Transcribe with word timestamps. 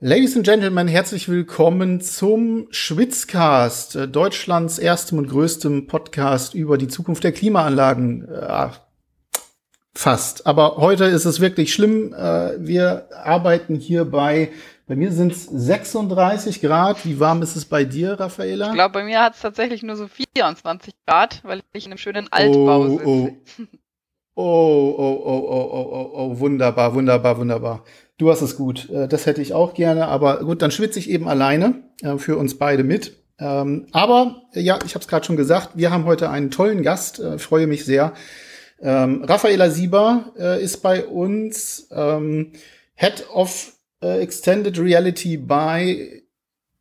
Ladies 0.00 0.36
and 0.36 0.44
Gentlemen, 0.44 0.88
herzlich 0.88 1.28
willkommen 1.28 2.00
zum 2.00 2.66
Schwitzcast, 2.70 3.94
äh, 3.94 4.08
Deutschlands 4.08 4.80
erstem 4.80 5.18
und 5.18 5.28
größtem 5.28 5.86
Podcast 5.86 6.52
über 6.54 6.78
die 6.78 6.88
Zukunft 6.88 7.22
der 7.22 7.30
Klimaanlagen. 7.30 8.28
Äh, 8.28 8.70
fast. 9.94 10.48
Aber 10.48 10.78
heute 10.78 11.04
ist 11.04 11.26
es 11.26 11.38
wirklich 11.38 11.72
schlimm. 11.72 12.12
Äh, 12.12 12.54
wir 12.58 13.08
arbeiten 13.14 13.76
hier 13.76 14.04
bei, 14.04 14.50
bei 14.88 14.96
mir 14.96 15.12
sind 15.12 15.30
es 15.30 15.44
36 15.44 16.60
Grad. 16.60 17.06
Wie 17.06 17.20
warm 17.20 17.40
ist 17.42 17.54
es 17.54 17.64
bei 17.64 17.84
dir, 17.84 18.18
Raffaela? 18.18 18.70
Ich 18.70 18.74
glaube, 18.74 18.94
bei 18.94 19.04
mir 19.04 19.22
hat 19.22 19.36
es 19.36 19.42
tatsächlich 19.42 19.84
nur 19.84 19.94
so 19.94 20.08
24 20.08 20.92
Grad, 21.06 21.40
weil 21.44 21.60
ich 21.72 21.86
in 21.86 21.92
einem 21.92 21.98
schönen 21.98 22.26
Altbau 22.32 22.80
oh, 22.80 22.88
sitze. 22.88 23.06
Oh. 23.06 23.30
Oh, 24.36 24.42
oh, 24.98 25.22
oh, 25.24 25.46
oh, 25.48 25.68
oh, 25.70 25.90
oh, 25.92 26.10
oh, 26.12 26.38
wunderbar, 26.40 26.92
wunderbar, 26.92 27.38
wunderbar. 27.38 27.84
Du 28.16 28.30
hast 28.30 28.42
es 28.42 28.56
gut. 28.56 28.88
Äh, 28.90 29.08
das 29.08 29.26
hätte 29.26 29.42
ich 29.42 29.54
auch 29.54 29.74
gerne, 29.74 30.06
aber 30.08 30.40
gut, 30.44 30.62
dann 30.62 30.70
schwitze 30.70 30.98
ich 30.98 31.10
eben 31.10 31.28
alleine 31.28 31.82
äh, 32.02 32.16
für 32.18 32.36
uns 32.36 32.58
beide 32.58 32.84
mit. 32.84 33.16
Ähm, 33.38 33.86
aber 33.90 34.42
ja, 34.52 34.78
ich 34.84 34.94
habe 34.94 35.02
es 35.02 35.08
gerade 35.08 35.26
schon 35.26 35.36
gesagt, 35.36 35.70
wir 35.74 35.90
haben 35.90 36.04
heute 36.04 36.30
einen 36.30 36.52
tollen 36.52 36.82
Gast, 36.82 37.18
äh, 37.18 37.38
freue 37.38 37.66
mich 37.66 37.84
sehr. 37.84 38.12
Ähm, 38.80 39.24
Raffaela 39.24 39.70
Sieber 39.70 40.32
ist 40.60 40.82
bei 40.82 41.06
uns 41.06 41.88
ähm, 41.92 42.52
Head 42.94 43.24
of 43.32 43.72
Extended 44.00 44.78
Reality 44.78 45.38
bei 45.38 46.23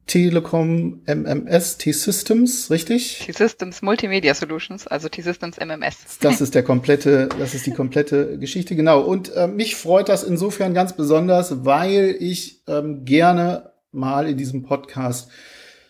Telekom 0.07 1.01
MMS 1.05 1.77
T-Systems, 1.77 2.69
richtig? 2.69 3.19
T-Systems 3.25 3.81
Multimedia 3.81 4.33
Solutions, 4.33 4.85
also 4.87 5.09
T-Systems 5.09 5.57
MMS. 5.57 6.19
Das 6.19 6.41
ist 6.41 6.55
der 6.55 6.63
komplette, 6.63 7.29
das 7.39 7.53
ist 7.53 7.65
die 7.65 7.71
komplette 7.73 8.37
Geschichte, 8.37 8.75
genau. 8.75 9.01
Und 9.01 9.33
äh, 9.35 9.47
mich 9.47 9.75
freut 9.75 10.09
das 10.09 10.23
insofern 10.23 10.73
ganz 10.73 10.93
besonders, 10.93 11.65
weil 11.65 12.15
ich 12.19 12.61
ähm, 12.67 13.05
gerne 13.05 13.71
mal 13.91 14.27
in 14.27 14.37
diesem 14.37 14.63
Podcast 14.63 15.29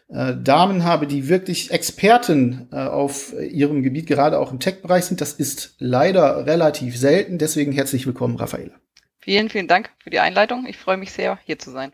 äh, 0.09 0.35
Damen 0.35 0.83
habe, 0.83 1.07
die 1.07 1.27
wirklich 1.27 1.71
Experten 1.71 2.67
äh, 2.71 2.75
auf 2.75 3.33
ihrem 3.33 3.81
Gebiet, 3.81 4.07
gerade 4.07 4.37
auch 4.37 4.51
im 4.51 4.59
Tech-Bereich 4.59 5.05
sind. 5.05 5.21
Das 5.21 5.33
ist 5.33 5.75
leider 5.79 6.45
relativ 6.45 6.97
selten. 6.97 7.39
Deswegen 7.39 7.71
herzlich 7.71 8.05
willkommen, 8.05 8.35
Raffaele. 8.35 8.73
Vielen, 9.19 9.49
vielen 9.49 9.67
Dank 9.67 9.89
für 9.99 10.09
die 10.09 10.19
Einleitung. 10.19 10.65
Ich 10.67 10.77
freue 10.77 10.97
mich 10.97 11.11
sehr, 11.13 11.39
hier 11.45 11.57
zu 11.57 11.71
sein. 11.71 11.93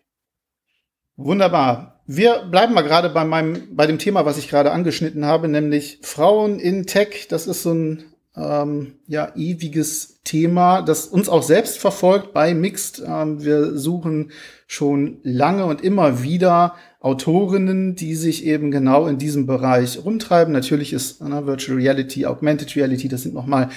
Wunderbar. 1.15 1.98
Wir 2.11 2.39
bleiben 2.49 2.73
mal 2.73 2.81
gerade 2.81 3.07
bei 3.11 3.23
meinem, 3.23 3.75
bei 3.75 3.85
dem 3.85 3.99
Thema, 3.99 4.25
was 4.25 4.39
ich 4.39 4.49
gerade 4.49 4.71
angeschnitten 4.71 5.25
habe, 5.25 5.47
nämlich 5.47 5.99
Frauen 6.01 6.59
in 6.59 6.87
Tech. 6.87 7.27
Das 7.29 7.45
ist 7.45 7.61
so 7.61 7.71
ein 7.71 8.03
ähm, 8.35 8.95
ja 9.05 9.31
ewiges 9.35 10.19
Thema, 10.23 10.81
das 10.81 11.05
uns 11.05 11.29
auch 11.29 11.43
selbst 11.43 11.77
verfolgt 11.77 12.33
bei 12.33 12.55
Mixed. 12.55 13.03
Ähm, 13.05 13.43
wir 13.43 13.77
suchen 13.77 14.31
schon 14.65 15.19
lange 15.21 15.65
und 15.65 15.83
immer 15.83 16.23
wieder 16.23 16.73
Autorinnen, 16.99 17.93
die 17.93 18.15
sich 18.15 18.43
eben 18.43 18.71
genau 18.71 19.05
in 19.05 19.19
diesem 19.19 19.45
Bereich 19.45 20.03
rumtreiben. 20.03 20.51
Natürlich 20.51 20.93
ist 20.93 21.21
na, 21.21 21.45
Virtual 21.45 21.77
Reality, 21.77 22.25
Augmented 22.25 22.75
Reality, 22.75 23.07
das 23.07 23.21
sind 23.21 23.35
noch 23.35 23.45
mal 23.45 23.69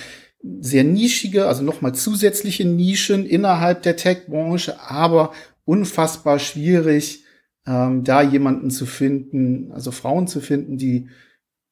sehr 0.43 0.85
nischige, 0.85 1.49
also 1.49 1.63
noch 1.63 1.83
mal 1.83 1.93
zusätzliche 1.93 2.65
Nischen 2.65 3.27
innerhalb 3.27 3.83
der 3.83 3.97
Tech-Branche, 3.97 4.81
aber 4.81 5.33
unfassbar 5.67 6.39
schwierig 6.39 7.22
ähm, 7.67 8.05
da 8.05 8.23
jemanden 8.23 8.71
zu 8.71 8.87
finden, 8.87 9.73
also 9.73 9.91
Frauen 9.91 10.27
zu 10.27 10.41
finden, 10.41 10.79
die 10.79 11.09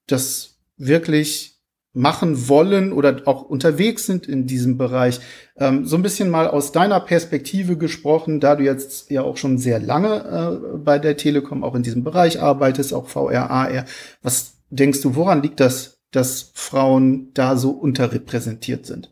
das 0.07 0.59
wirklich 0.77 1.61
machen 1.93 2.49
wollen 2.49 2.93
oder 2.93 3.23
auch 3.27 3.43
unterwegs 3.43 4.07
sind 4.07 4.27
in 4.27 4.47
diesem 4.47 4.79
Bereich. 4.79 5.21
Ähm, 5.57 5.85
so 5.87 5.97
ein 5.97 6.03
bisschen 6.03 6.31
mal 6.31 6.47
aus 6.47 6.71
deiner 6.71 7.01
Perspektive 7.01 7.77
gesprochen, 7.77 8.39
da 8.39 8.55
du 8.55 8.65
jetzt 8.65 9.11
ja 9.11 9.23
auch 9.23 9.37
schon 9.37 9.59
sehr 9.59 9.81
lange 9.81 10.63
äh, 10.75 10.79
bei 10.79 10.99
der 10.99 11.17
Telekom 11.17 11.65
auch 11.65 11.75
in 11.75 11.83
diesem 11.83 12.05
Bereich 12.05 12.41
arbeitest, 12.41 12.95
auch 12.95 13.09
VR, 13.09 13.51
AR. 13.51 13.85
Was 14.23 14.59
denkst 14.71 15.01
du, 15.01 15.17
woran 15.17 15.43
liegt 15.43 15.59
das, 15.59 16.01
dass 16.13 16.53
Frauen 16.55 17.33
da 17.35 17.57
so 17.57 17.71
unterrepräsentiert 17.71 18.87
sind? 18.87 19.10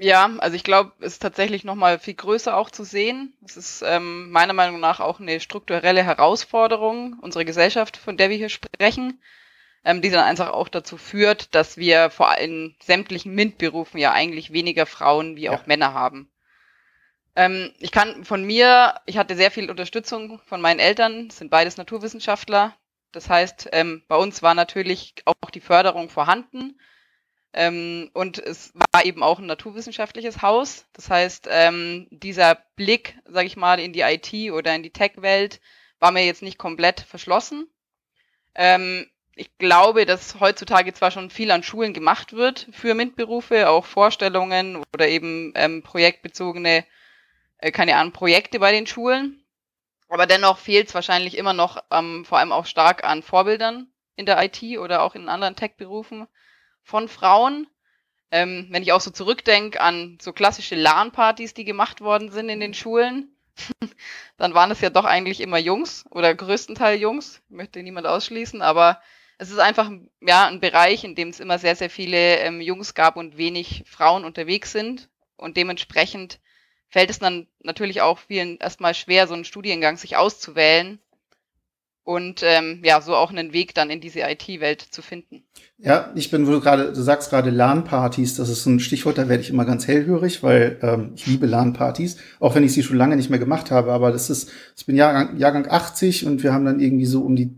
Ja, 0.00 0.30
also 0.38 0.56
ich 0.56 0.64
glaube, 0.64 0.92
es 1.00 1.14
ist 1.14 1.22
tatsächlich 1.22 1.62
noch 1.62 1.76
mal 1.76 1.98
viel 1.98 2.14
größer 2.14 2.56
auch 2.56 2.70
zu 2.70 2.84
sehen. 2.84 3.32
Es 3.44 3.56
ist 3.56 3.82
ähm, 3.86 4.30
meiner 4.30 4.52
Meinung 4.52 4.80
nach 4.80 4.98
auch 4.98 5.20
eine 5.20 5.38
strukturelle 5.38 6.02
Herausforderung 6.02 7.16
unserer 7.20 7.44
Gesellschaft, 7.44 7.96
von 7.96 8.16
der 8.16 8.28
wir 8.28 8.36
hier 8.36 8.48
sprechen, 8.48 9.22
ähm, 9.84 10.02
die 10.02 10.10
dann 10.10 10.24
einfach 10.24 10.50
auch 10.50 10.68
dazu 10.68 10.96
führt, 10.96 11.54
dass 11.54 11.76
wir 11.76 12.10
vor 12.10 12.30
allem 12.30 12.74
sämtlichen 12.82 13.34
MINT-Berufen 13.34 14.00
ja 14.00 14.12
eigentlich 14.12 14.52
weniger 14.52 14.86
Frauen 14.86 15.36
wie 15.36 15.48
auch 15.48 15.60
ja. 15.60 15.66
Männer 15.66 15.94
haben. 15.94 16.28
Ähm, 17.36 17.72
ich 17.78 17.92
kann 17.92 18.24
von 18.24 18.42
mir, 18.44 19.00
ich 19.06 19.16
hatte 19.16 19.36
sehr 19.36 19.52
viel 19.52 19.70
Unterstützung 19.70 20.40
von 20.46 20.60
meinen 20.60 20.80
Eltern, 20.80 21.30
sind 21.30 21.50
beides 21.50 21.76
Naturwissenschaftler. 21.76 22.74
Das 23.12 23.30
heißt, 23.30 23.68
ähm, 23.70 24.02
bei 24.08 24.16
uns 24.16 24.42
war 24.42 24.54
natürlich 24.54 25.14
auch 25.24 25.50
die 25.50 25.60
Förderung 25.60 26.08
vorhanden 26.08 26.76
ähm, 27.54 28.10
und 28.14 28.38
es 28.38 28.72
war 28.92 29.04
eben 29.04 29.22
auch 29.22 29.38
ein 29.38 29.46
naturwissenschaftliches 29.46 30.42
Haus. 30.42 30.86
Das 30.92 31.08
heißt, 31.08 31.48
ähm, 31.50 32.08
dieser 32.10 32.56
Blick, 32.74 33.16
sage 33.26 33.46
ich 33.46 33.56
mal, 33.56 33.78
in 33.78 33.92
die 33.92 34.00
IT 34.00 34.52
oder 34.52 34.74
in 34.74 34.82
die 34.82 34.90
Tech-Welt 34.90 35.60
war 36.00 36.10
mir 36.10 36.26
jetzt 36.26 36.42
nicht 36.42 36.58
komplett 36.58 37.00
verschlossen. 37.00 37.68
Ähm, 38.56 39.06
ich 39.36 39.56
glaube, 39.58 40.04
dass 40.04 40.40
heutzutage 40.40 40.92
zwar 40.94 41.12
schon 41.12 41.30
viel 41.30 41.52
an 41.52 41.62
Schulen 41.62 41.94
gemacht 41.94 42.32
wird 42.32 42.68
für 42.72 42.94
MINT-Berufe, 42.94 43.68
auch 43.68 43.84
Vorstellungen 43.84 44.82
oder 44.92 45.08
eben 45.08 45.52
ähm, 45.54 45.82
projektbezogene, 45.82 46.84
äh, 47.58 47.70
keine 47.70 47.96
Ahnung, 47.96 48.12
Projekte 48.12 48.58
bei 48.58 48.72
den 48.72 48.86
Schulen. 48.86 49.44
Aber 50.08 50.26
dennoch 50.26 50.58
fehlt 50.58 50.88
es 50.88 50.94
wahrscheinlich 50.94 51.36
immer 51.36 51.52
noch 51.52 51.82
ähm, 51.92 52.24
vor 52.24 52.38
allem 52.38 52.52
auch 52.52 52.66
stark 52.66 53.04
an 53.04 53.22
Vorbildern 53.22 53.88
in 54.16 54.26
der 54.26 54.42
IT 54.42 54.78
oder 54.78 55.02
auch 55.02 55.14
in 55.14 55.28
anderen 55.28 55.56
Tech-Berufen 55.56 56.26
von 56.84 57.08
Frauen. 57.08 57.66
Ähm, 58.30 58.68
wenn 58.70 58.82
ich 58.82 58.92
auch 58.92 59.00
so 59.00 59.10
zurückdenke 59.10 59.80
an 59.80 60.18
so 60.20 60.32
klassische 60.32 60.76
LAN-Partys, 60.76 61.54
die 61.54 61.64
gemacht 61.64 62.00
worden 62.00 62.30
sind 62.30 62.48
in 62.48 62.60
den 62.60 62.74
Schulen, 62.74 63.34
dann 64.36 64.54
waren 64.54 64.70
es 64.70 64.80
ja 64.80 64.90
doch 64.90 65.04
eigentlich 65.04 65.40
immer 65.40 65.58
Jungs 65.58 66.04
oder 66.10 66.34
größtenteils 66.34 67.00
Jungs. 67.00 67.42
Ich 67.48 67.56
möchte 67.56 67.82
niemand 67.82 68.06
ausschließen, 68.06 68.62
aber 68.62 69.00
es 69.38 69.50
ist 69.50 69.58
einfach 69.58 69.90
ja 70.20 70.46
ein 70.46 70.60
Bereich, 70.60 71.04
in 71.04 71.14
dem 71.14 71.28
es 71.28 71.40
immer 71.40 71.58
sehr, 71.58 71.76
sehr 71.76 71.90
viele 71.90 72.38
ähm, 72.38 72.60
Jungs 72.60 72.94
gab 72.94 73.16
und 73.16 73.36
wenig 73.36 73.84
Frauen 73.86 74.24
unterwegs 74.24 74.72
sind. 74.72 75.08
Und 75.36 75.56
dementsprechend 75.56 76.40
fällt 76.88 77.10
es 77.10 77.18
dann 77.18 77.48
natürlich 77.60 78.00
auch 78.00 78.18
vielen 78.18 78.58
erstmal 78.58 78.94
schwer, 78.94 79.26
so 79.26 79.34
einen 79.34 79.44
Studiengang 79.44 79.96
sich 79.96 80.16
auszuwählen, 80.16 81.00
und 82.04 82.42
ähm, 82.44 82.82
ja, 82.84 83.00
so 83.00 83.16
auch 83.16 83.30
einen 83.30 83.54
Weg 83.54 83.74
dann 83.74 83.90
in 83.90 84.00
diese 84.00 84.20
IT-Welt 84.20 84.82
zu 84.82 85.02
finden. 85.02 85.42
Ja, 85.78 86.12
ich 86.14 86.30
bin, 86.30 86.46
wo 86.46 86.52
du 86.52 86.60
gerade, 86.60 86.92
du 86.92 87.02
sagst 87.02 87.30
gerade 87.30 87.50
LAN-Partys, 87.50 88.36
das 88.36 88.50
ist 88.50 88.64
ein 88.66 88.78
Stichwort, 88.78 89.18
da 89.18 89.28
werde 89.28 89.42
ich 89.42 89.50
immer 89.50 89.64
ganz 89.64 89.88
hellhörig, 89.88 90.42
weil 90.42 90.78
ähm, 90.82 91.12
ich 91.16 91.26
liebe 91.26 91.46
LAN-Partys, 91.46 92.18
auch 92.40 92.54
wenn 92.54 92.62
ich 92.62 92.74
sie 92.74 92.82
schon 92.82 92.98
lange 92.98 93.16
nicht 93.16 93.30
mehr 93.30 93.38
gemacht 93.38 93.70
habe, 93.70 93.90
aber 93.92 94.12
das 94.12 94.28
ist, 94.30 94.50
ich 94.76 94.84
bin 94.86 94.96
Jahrgang, 94.96 95.38
Jahrgang 95.38 95.66
80 95.68 96.26
und 96.26 96.42
wir 96.42 96.52
haben 96.52 96.66
dann 96.66 96.78
irgendwie 96.78 97.06
so 97.06 97.22
um 97.22 97.36
die, 97.36 97.54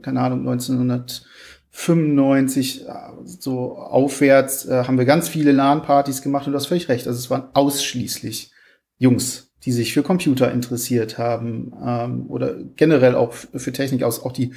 keine 0.00 0.20
Ahnung, 0.20 0.48
1995 0.48 2.86
äh, 2.86 2.92
so 3.24 3.76
aufwärts, 3.76 4.66
äh, 4.66 4.84
haben 4.84 4.98
wir 4.98 5.04
ganz 5.04 5.28
viele 5.28 5.50
LAN-Partys 5.52 6.22
gemacht 6.22 6.46
und 6.46 6.52
du 6.52 6.58
hast 6.58 6.66
völlig 6.66 6.88
recht, 6.88 7.08
also 7.08 7.18
es 7.18 7.30
waren 7.30 7.48
ausschließlich 7.52 8.52
Jungs 8.98 9.51
die 9.64 9.72
sich 9.72 9.92
für 9.92 10.02
Computer 10.02 10.50
interessiert 10.50 11.18
haben 11.18 11.72
ähm, 11.84 12.26
oder 12.28 12.54
generell 12.76 13.14
auch 13.14 13.32
für 13.32 13.72
Technik 13.72 14.02
aus, 14.02 14.22
auch 14.22 14.32
die 14.32 14.52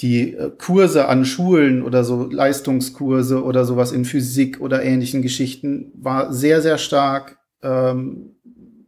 die 0.00 0.34
äh, 0.34 0.50
Kurse 0.56 1.08
an 1.08 1.24
Schulen 1.24 1.82
oder 1.82 2.04
so 2.04 2.24
Leistungskurse 2.24 3.44
oder 3.44 3.64
sowas 3.64 3.92
in 3.92 4.04
Physik 4.04 4.60
oder 4.60 4.82
ähnlichen 4.82 5.22
Geschichten 5.22 5.92
war 5.94 6.32
sehr 6.32 6.62
sehr 6.62 6.78
stark 6.78 7.38
ähm, 7.62 8.36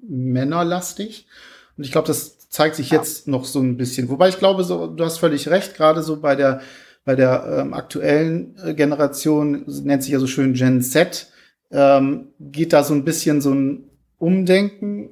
männerlastig 0.09 1.27
und 1.77 1.85
ich 1.85 1.93
glaube, 1.93 2.09
das 2.09 2.49
zeigt 2.49 2.77
sich 2.77 2.91
jetzt 2.91 3.29
noch 3.29 3.47
so 3.47 3.61
ein 3.61 3.79
bisschen. 3.79 4.11
Wobei 4.11 4.29
ich 4.29 4.39
glaube, 4.39 4.63
so 4.63 4.87
du 4.87 5.05
hast 5.05 5.19
völlig 5.19 5.49
recht, 5.49 5.75
gerade 5.75 6.03
so 6.03 6.21
bei 6.21 6.37
der 6.37 6.61
bei 7.05 7.17
der 7.17 7.59
ähm, 7.61 7.75
aktuellen 7.75 8.57
äh, 8.65 8.75
Generation 8.75 9.65
nennt 9.67 10.03
sich 10.03 10.13
ja 10.13 10.19
so 10.19 10.27
schön 10.27 10.55
Gen 10.55 10.83
Z 10.83 11.29
ähm, 11.73 12.29
geht 12.39 12.73
da 12.73 12.85
so 12.85 12.95
ein 12.95 13.05
bisschen 13.05 13.41
so 13.41 13.53
ein 13.53 13.85
Umdenken 14.19 15.11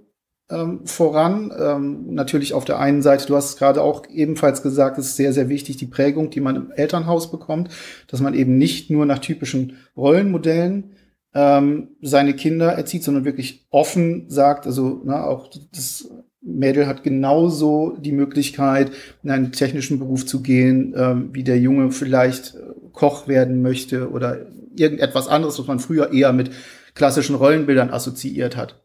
ähm, 0.51 0.87
voran. 0.87 1.53
Ähm, 1.59 2.15
natürlich 2.15 2.55
auf 2.55 2.65
der 2.65 2.79
einen 2.79 3.03
Seite, 3.03 3.27
du 3.27 3.37
hast 3.37 3.51
es 3.51 3.57
gerade 3.57 3.83
auch 3.83 4.03
ebenfalls 4.09 4.63
gesagt, 4.63 4.99
ist 4.99 5.17
sehr, 5.17 5.33
sehr 5.33 5.49
wichtig, 5.49 5.77
die 5.77 5.87
Prägung, 5.87 6.31
die 6.31 6.41
man 6.41 6.57
im 6.57 6.71
Elternhaus 6.71 7.31
bekommt, 7.31 7.71
dass 8.09 8.21
man 8.21 8.35
eben 8.35 8.59
nicht 8.59 8.91
nur 8.91 9.07
nach 9.07 9.19
typischen 9.19 9.77
Rollenmodellen 9.97 10.93
ähm, 11.35 11.89
seine 12.03 12.35
Kinder 12.35 12.73
erzieht, 12.73 13.05
sondern 13.05 13.25
wirklich 13.25 13.67
offen 13.71 14.29
sagt, 14.29 14.67
also 14.67 15.01
na, 15.05 15.25
auch 15.25 15.49
das 15.73 16.11
Mädel 16.43 16.87
hat 16.87 17.03
genauso 17.03 17.97
die 17.99 18.13
Möglichkeit, 18.13 18.93
in 19.23 19.31
einen 19.31 19.53
technischen 19.53 19.99
Beruf 19.99 20.27
zu 20.27 20.43
gehen, 20.43 20.95
ähm, 20.97 21.31
wie 21.33 21.45
der 21.45 21.59
Junge 21.59 21.93
vielleicht 21.93 22.55
äh, 22.55 22.59
Koch 22.93 23.29
werden 23.29 23.63
möchte 23.63 24.11
oder 24.11 24.47
irgendetwas 24.75 25.29
anderes, 25.29 25.59
was 25.59 25.67
man 25.67 25.79
früher 25.79 26.13
eher 26.13 26.33
mit 26.33 26.51
klassischen 26.95 27.35
Rollenbildern 27.35 27.91
assoziiert 27.91 28.57
hat. 28.57 28.81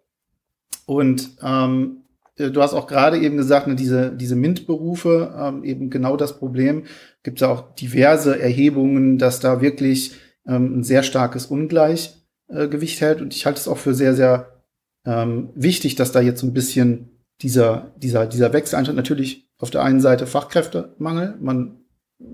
Und 0.85 1.37
ähm, 1.41 2.03
äh, 2.37 2.51
du 2.51 2.61
hast 2.61 2.73
auch 2.73 2.87
gerade 2.87 3.17
eben 3.19 3.37
gesagt, 3.37 3.67
ne, 3.67 3.75
diese, 3.75 4.11
diese 4.11 4.35
MINT-Berufe, 4.35 5.33
ähm, 5.37 5.63
eben 5.63 5.89
genau 5.89 6.17
das 6.17 6.37
Problem. 6.37 6.83
Gibt 7.23 7.41
es 7.41 7.47
auch 7.47 7.75
diverse 7.75 8.39
Erhebungen, 8.39 9.17
dass 9.17 9.39
da 9.39 9.61
wirklich 9.61 10.15
ähm, 10.47 10.79
ein 10.79 10.83
sehr 10.83 11.03
starkes 11.03 11.47
Ungleichgewicht 11.47 13.01
hält. 13.01 13.21
Und 13.21 13.33
ich 13.33 13.45
halte 13.45 13.59
es 13.59 13.67
auch 13.67 13.77
für 13.77 13.93
sehr, 13.93 14.13
sehr 14.13 14.61
ähm, 15.05 15.49
wichtig, 15.55 15.95
dass 15.95 16.11
da 16.11 16.21
jetzt 16.21 16.41
so 16.41 16.47
ein 16.47 16.53
bisschen 16.53 17.21
dieser, 17.41 17.91
dieser, 17.97 18.27
dieser 18.27 18.53
Wechsel 18.53 18.75
eintritt. 18.75 18.95
Natürlich 18.95 19.49
auf 19.57 19.69
der 19.69 19.83
einen 19.83 20.01
Seite 20.01 20.27
Fachkräftemangel. 20.27 21.35
Man 21.39 21.79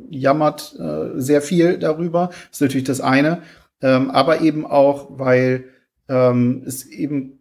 jammert 0.10 0.76
äh, 0.80 1.20
sehr 1.20 1.42
viel 1.42 1.78
darüber. 1.78 2.28
Das 2.28 2.58
ist 2.58 2.62
natürlich 2.62 2.88
das 2.88 3.02
eine. 3.02 3.42
Ähm, 3.82 4.12
aber 4.12 4.42
eben 4.42 4.66
auch, 4.66 5.08
weil 5.18 5.66
ähm, 6.08 6.64
es 6.66 6.86
eben 6.86 7.41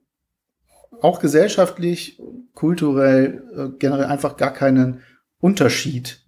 auch 1.03 1.21
gesellschaftlich, 1.21 2.21
kulturell, 2.55 3.43
äh, 3.57 3.79
generell 3.79 4.07
einfach 4.07 4.37
gar 4.37 4.53
keinen 4.53 5.03
Unterschied 5.41 6.25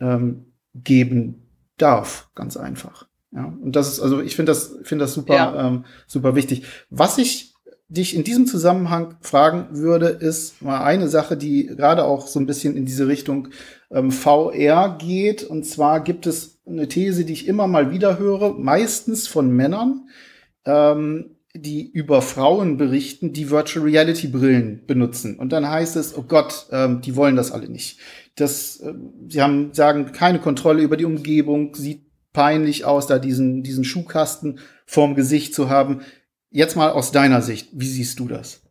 ähm, 0.00 0.52
geben 0.74 1.48
darf, 1.76 2.30
ganz 2.34 2.56
einfach. 2.56 3.08
Ja, 3.32 3.46
und 3.46 3.74
das 3.74 3.88
ist, 3.88 4.00
also 4.00 4.20
ich 4.20 4.36
finde 4.36 4.52
das, 4.52 4.76
finde 4.82 5.04
das 5.04 5.14
super, 5.14 5.34
ja. 5.34 5.68
ähm, 5.68 5.84
super 6.06 6.34
wichtig. 6.34 6.64
Was 6.90 7.18
ich 7.18 7.54
dich 7.88 8.14
in 8.16 8.24
diesem 8.24 8.46
Zusammenhang 8.46 9.16
fragen 9.20 9.68
würde, 9.72 10.08
ist 10.08 10.62
mal 10.62 10.82
eine 10.82 11.08
Sache, 11.08 11.36
die 11.36 11.66
gerade 11.66 12.04
auch 12.04 12.26
so 12.26 12.40
ein 12.40 12.46
bisschen 12.46 12.76
in 12.76 12.86
diese 12.86 13.06
Richtung 13.06 13.48
ähm, 13.90 14.10
VR 14.10 14.96
geht. 14.98 15.44
Und 15.44 15.64
zwar 15.64 16.00
gibt 16.00 16.26
es 16.26 16.60
eine 16.66 16.88
These, 16.88 17.24
die 17.24 17.34
ich 17.34 17.48
immer 17.48 17.66
mal 17.66 17.90
wieder 17.90 18.18
höre, 18.18 18.54
meistens 18.54 19.28
von 19.28 19.50
Männern, 19.50 20.08
ähm, 20.64 21.36
die 21.54 21.90
über 21.90 22.22
Frauen 22.22 22.78
berichten, 22.78 23.32
die 23.32 23.50
Virtual 23.50 23.84
Reality 23.84 24.28
Brillen 24.28 24.86
benutzen. 24.86 25.38
Und 25.38 25.50
dann 25.50 25.68
heißt 25.68 25.96
es, 25.96 26.16
oh 26.16 26.22
Gott, 26.22 26.66
ähm, 26.70 27.02
die 27.02 27.14
wollen 27.14 27.36
das 27.36 27.52
alle 27.52 27.68
nicht. 27.68 28.00
Das, 28.36 28.80
äh, 28.80 28.94
sie 29.28 29.42
haben, 29.42 29.74
sagen, 29.74 30.12
keine 30.12 30.40
Kontrolle 30.40 30.82
über 30.82 30.96
die 30.96 31.04
Umgebung, 31.04 31.74
sieht 31.74 32.06
peinlich 32.32 32.86
aus, 32.86 33.06
da 33.06 33.18
diesen, 33.18 33.62
diesen 33.62 33.84
Schuhkasten 33.84 34.60
vorm 34.86 35.14
Gesicht 35.14 35.54
zu 35.54 35.68
haben. 35.68 36.00
Jetzt 36.50 36.76
mal 36.76 36.90
aus 36.90 37.12
deiner 37.12 37.42
Sicht, 37.42 37.68
wie 37.72 37.88
siehst 37.88 38.18
du 38.18 38.28
das? 38.28 38.62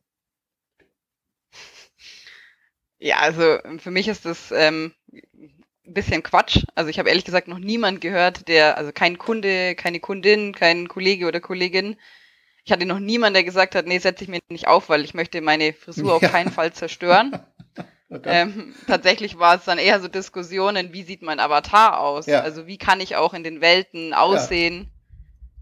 Ja, 2.98 3.18
also 3.18 3.58
für 3.80 3.92
mich 3.92 4.08
ist 4.08 4.26
das 4.26 4.52
ähm, 4.56 4.94
ein 5.12 5.94
bisschen 5.94 6.24
Quatsch. 6.24 6.64
Also 6.76 6.90
ich 6.90 6.98
habe 6.98 7.10
ehrlich 7.10 7.26
gesagt 7.26 7.48
noch 7.48 7.60
niemand 7.60 8.02
gehört, 8.02 8.48
der, 8.48 8.78
also 8.78 8.92
kein 8.92 9.18
Kunde, 9.20 9.76
keine 9.76 10.00
Kundin, 10.00 10.54
kein 10.54 10.88
Kollege 10.88 11.28
oder 11.28 11.40
Kollegin, 11.40 11.98
ich 12.64 12.72
hatte 12.72 12.86
noch 12.86 13.00
niemanden, 13.00 13.36
der 13.36 13.44
gesagt 13.44 13.76
hat, 13.76 13.88
nee, 13.88 13.98
setze 13.98 14.24
ich 14.24 14.30
mir 14.30 14.40
nicht 14.50 14.68
auf, 14.68 14.90
weil 14.90 15.04
ich 15.04 15.14
möchte 15.14 15.42
meine 15.42 15.74
Frisur 15.74 16.10
ja. 16.10 16.16
auf 16.16 16.32
keinen 16.32 16.52
Fall 16.52 16.74
zerstören. 16.74 17.40
Okay. 18.14 18.42
Ähm, 18.42 18.76
tatsächlich 18.88 19.40
war 19.40 19.56
es 19.56 19.64
dann 19.64 19.78
eher 19.78 20.02
so 20.02 20.10
Diskussionen, 20.10 20.92
wie 20.92 21.04
sieht 21.04 21.22
mein 21.22 21.40
Avatar 21.40 22.02
aus? 22.02 22.26
Ja. 22.26 22.42
Also 22.42 22.68
wie 22.68 22.78
kann 22.78 23.00
ich 23.00 23.16
auch 23.16 23.34
in 23.34 23.46
den 23.46 23.62
Welten 23.62 24.14
aussehen? 24.14 24.80
Ja. 24.80 24.86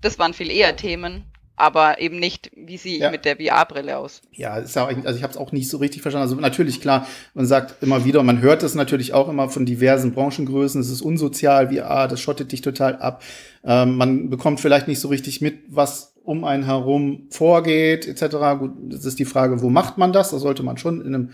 Das 0.02 0.18
waren 0.18 0.34
viel 0.34 0.50
eher 0.50 0.76
Themen, 0.76 1.32
aber 1.60 2.00
eben 2.00 2.20
nicht, 2.20 2.52
wie 2.56 2.78
sehe 2.78 2.96
ich 2.96 3.02
ja. 3.02 3.12
mit 3.12 3.26
der 3.26 3.38
VR-Brille 3.38 3.98
aus? 3.98 4.22
Ja, 4.32 4.58
ist 4.58 4.76
ja 4.76 4.86
also 4.86 5.16
ich 5.16 5.24
habe 5.24 5.32
es 5.32 5.38
auch 5.38 5.52
nicht 5.52 5.70
so 5.70 5.78
richtig 5.78 6.02
verstanden. 6.02 6.24
Also 6.30 6.36
natürlich 6.36 6.82
klar, 6.82 7.08
man 7.34 7.46
sagt 7.46 7.84
immer 7.84 8.06
wieder, 8.06 8.24
man 8.24 8.42
hört 8.42 8.64
es 8.64 8.76
natürlich 8.76 9.14
auch 9.14 9.30
immer 9.30 9.50
von 9.50 9.66
diversen 9.66 10.14
Branchengrößen. 10.14 10.80
Es 10.80 10.90
ist 10.90 11.02
unsozial, 11.02 11.70
VR, 11.74 12.08
das 12.08 12.22
schottet 12.22 12.52
dich 12.52 12.62
total 12.62 12.96
ab. 12.98 13.24
Ähm, 13.64 13.98
man 13.98 14.30
bekommt 14.30 14.60
vielleicht 14.60 14.88
nicht 14.88 15.00
so 15.00 15.10
richtig 15.10 15.42
mit, 15.42 15.60
was 15.68 16.16
um 16.24 16.44
einen 16.44 16.64
herum 16.64 17.28
vorgeht, 17.32 18.08
etc. 18.08 18.36
Gut, 18.60 18.72
das 18.84 19.06
ist 19.06 19.20
die 19.20 19.26
Frage, 19.26 19.62
wo 19.62 19.70
macht 19.70 19.98
man 19.98 20.14
das? 20.14 20.32
Da 20.32 20.40
sollte 20.40 20.64
man 20.64 20.78
schon 20.78 21.02
in 21.02 21.16
einem 21.16 21.32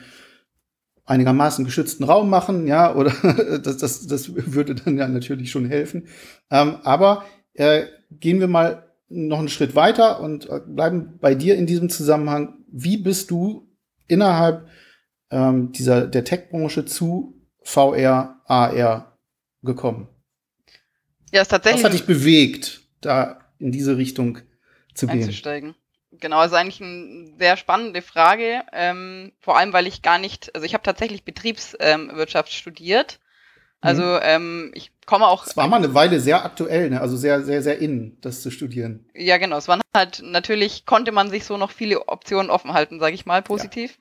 einigermaßen 1.05 1.65
geschützten 1.65 2.03
Raum 2.03 2.29
machen, 2.29 2.67
ja, 2.67 2.95
oder 2.95 3.11
das, 3.59 3.77
das, 3.77 4.07
das 4.07 4.31
würde 4.35 4.75
dann 4.75 4.97
ja 4.97 5.07
natürlich 5.07 5.51
schon 5.51 5.65
helfen. 5.65 6.07
Ähm, 6.49 6.77
aber 6.83 7.25
äh, 7.53 7.83
gehen 8.09 8.39
wir 8.39 8.47
mal 8.47 8.84
noch 9.07 9.39
einen 9.39 9.49
Schritt 9.49 9.75
weiter 9.75 10.19
und 10.19 10.49
äh, 10.49 10.59
bleiben 10.65 11.17
bei 11.19 11.35
dir 11.35 11.55
in 11.55 11.67
diesem 11.67 11.89
Zusammenhang. 11.89 12.65
Wie 12.67 12.97
bist 12.97 13.31
du 13.31 13.69
innerhalb 14.07 14.67
ähm, 15.31 15.71
dieser 15.71 16.07
der 16.07 16.23
Tech-Branche 16.23 16.85
zu 16.85 17.41
VR, 17.61 18.41
AR 18.45 19.17
gekommen? 19.61 20.07
Ja, 21.31 21.41
ist 21.41 21.49
tatsächlich. 21.49 21.83
Was 21.83 21.91
hat 21.91 21.99
dich 21.99 22.07
bewegt, 22.07 22.81
da 23.01 23.39
in 23.59 23.71
diese 23.71 23.97
Richtung 23.97 24.39
zu 24.93 25.07
gehen. 25.07 25.21
Einzusteigen. 25.21 25.75
Genau, 26.11 26.37
also 26.37 26.55
eigentlich 26.55 26.81
eine 26.81 27.33
sehr 27.37 27.57
spannende 27.57 28.01
Frage, 28.01 28.63
ähm, 28.71 29.33
vor 29.39 29.57
allem 29.57 29.73
weil 29.73 29.85
ich 29.85 30.01
gar 30.01 30.17
nicht, 30.17 30.53
also 30.55 30.65
ich 30.65 30.73
habe 30.73 30.83
tatsächlich 30.83 31.25
Betriebswirtschaft 31.25 32.49
ähm, 32.49 32.55
studiert. 32.55 33.19
Also 33.85 34.03
mhm. 34.03 34.19
ähm, 34.21 34.71
ich 34.73 34.91
komme 35.05 35.27
auch. 35.27 35.45
Es 35.45 35.55
war 35.55 35.67
mal 35.67 35.77
eine 35.77 35.93
Weile 35.93 36.19
sehr 36.19 36.43
aktuell, 36.43 36.89
ne? 36.89 36.99
also 37.01 37.15
sehr, 37.17 37.43
sehr, 37.43 37.61
sehr 37.61 37.77
innen, 37.79 38.17
das 38.21 38.41
zu 38.41 38.49
studieren. 38.51 39.05
Ja, 39.13 39.37
genau. 39.37 39.57
Es 39.57 39.67
waren 39.67 39.81
halt 39.95 40.21
natürlich 40.23 40.85
konnte 40.85 41.11
man 41.11 41.29
sich 41.29 41.45
so 41.45 41.57
noch 41.57 41.71
viele 41.71 42.07
Optionen 42.07 42.49
offen 42.49 42.73
halten, 42.73 42.99
sage 42.99 43.15
ich 43.15 43.25
mal, 43.25 43.41
positiv. 43.41 43.97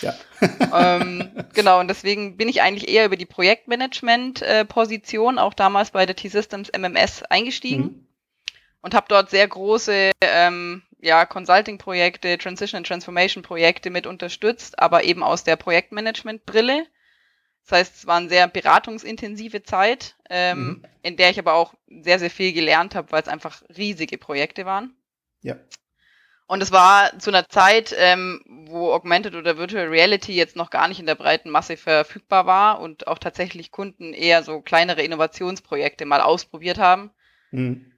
Ja. 0.00 0.14
ja. 0.40 0.40
ähm, 1.00 1.30
genau, 1.54 1.80
und 1.80 1.88
deswegen 1.88 2.36
bin 2.36 2.48
ich 2.48 2.60
eigentlich 2.62 2.88
eher 2.88 3.06
über 3.06 3.16
die 3.16 3.26
Projektmanagement-Position, 3.26 5.38
auch 5.38 5.54
damals 5.54 5.90
bei 5.90 6.06
der 6.06 6.16
T-Systems 6.16 6.70
MMS 6.76 7.22
eingestiegen. 7.24 7.82
Mhm 7.82 8.04
und 8.84 8.94
habe 8.94 9.06
dort 9.08 9.30
sehr 9.30 9.48
große 9.48 10.12
ähm, 10.20 10.82
ja, 11.00 11.24
Consulting-Projekte, 11.24 12.36
Transition 12.36 12.78
and 12.78 12.86
Transformation-Projekte 12.86 13.88
mit 13.88 14.06
unterstützt, 14.06 14.78
aber 14.78 15.04
eben 15.04 15.22
aus 15.22 15.42
der 15.42 15.56
Projektmanagement-Brille. 15.56 16.84
Das 17.66 17.78
heißt, 17.78 17.96
es 17.96 18.06
war 18.06 18.16
eine 18.16 18.28
sehr 18.28 18.46
beratungsintensive 18.46 19.62
Zeit, 19.62 20.16
ähm, 20.28 20.58
mhm. 20.58 20.84
in 21.02 21.16
der 21.16 21.30
ich 21.30 21.38
aber 21.38 21.54
auch 21.54 21.74
sehr, 21.88 22.18
sehr 22.18 22.30
viel 22.30 22.52
gelernt 22.52 22.94
habe, 22.94 23.10
weil 23.10 23.22
es 23.22 23.28
einfach 23.28 23.62
riesige 23.76 24.18
Projekte 24.18 24.66
waren. 24.66 24.94
Ja. 25.40 25.56
Und 26.46 26.62
es 26.62 26.72
war 26.72 27.18
zu 27.18 27.30
einer 27.30 27.48
Zeit, 27.48 27.94
ähm, 27.98 28.42
wo 28.66 28.92
Augmented 28.92 29.34
oder 29.34 29.56
Virtual 29.56 29.86
Reality 29.86 30.34
jetzt 30.34 30.56
noch 30.56 30.68
gar 30.68 30.88
nicht 30.88 31.00
in 31.00 31.06
der 31.06 31.14
breiten 31.14 31.48
Masse 31.48 31.78
verfügbar 31.78 32.44
war 32.44 32.80
und 32.80 33.06
auch 33.06 33.18
tatsächlich 33.18 33.70
Kunden 33.70 34.12
eher 34.12 34.42
so 34.42 34.60
kleinere 34.60 35.02
Innovationsprojekte 35.02 36.04
mal 36.04 36.20
ausprobiert 36.20 36.78
haben. 36.78 37.10
Mhm. 37.50 37.92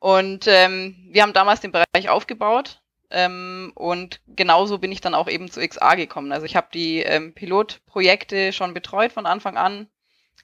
Und 0.00 0.48
ähm, 0.48 0.96
wir 1.10 1.22
haben 1.22 1.32
damals 1.32 1.60
den 1.60 1.70
Bereich 1.70 2.08
aufgebaut 2.08 2.81
ähm, 3.12 3.72
und 3.74 4.20
genauso 4.26 4.78
bin 4.78 4.90
ich 4.90 5.02
dann 5.02 5.14
auch 5.14 5.28
eben 5.28 5.50
zu 5.50 5.60
XA 5.60 5.94
gekommen. 5.94 6.32
Also 6.32 6.46
ich 6.46 6.56
habe 6.56 6.68
die 6.72 7.00
ähm, 7.00 7.34
Pilotprojekte 7.34 8.52
schon 8.52 8.72
betreut 8.74 9.12
von 9.12 9.26
Anfang 9.26 9.56
an 9.56 9.86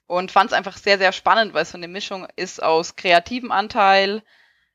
und 0.06 0.30
fand 0.30 0.50
es 0.50 0.56
einfach 0.56 0.76
sehr, 0.76 0.98
sehr 0.98 1.12
spannend, 1.12 1.54
weil 1.54 1.62
es 1.62 1.70
so 1.70 1.78
eine 1.78 1.88
Mischung 1.88 2.26
ist 2.36 2.62
aus 2.62 2.94
kreativem 2.96 3.52
Anteil, 3.52 4.22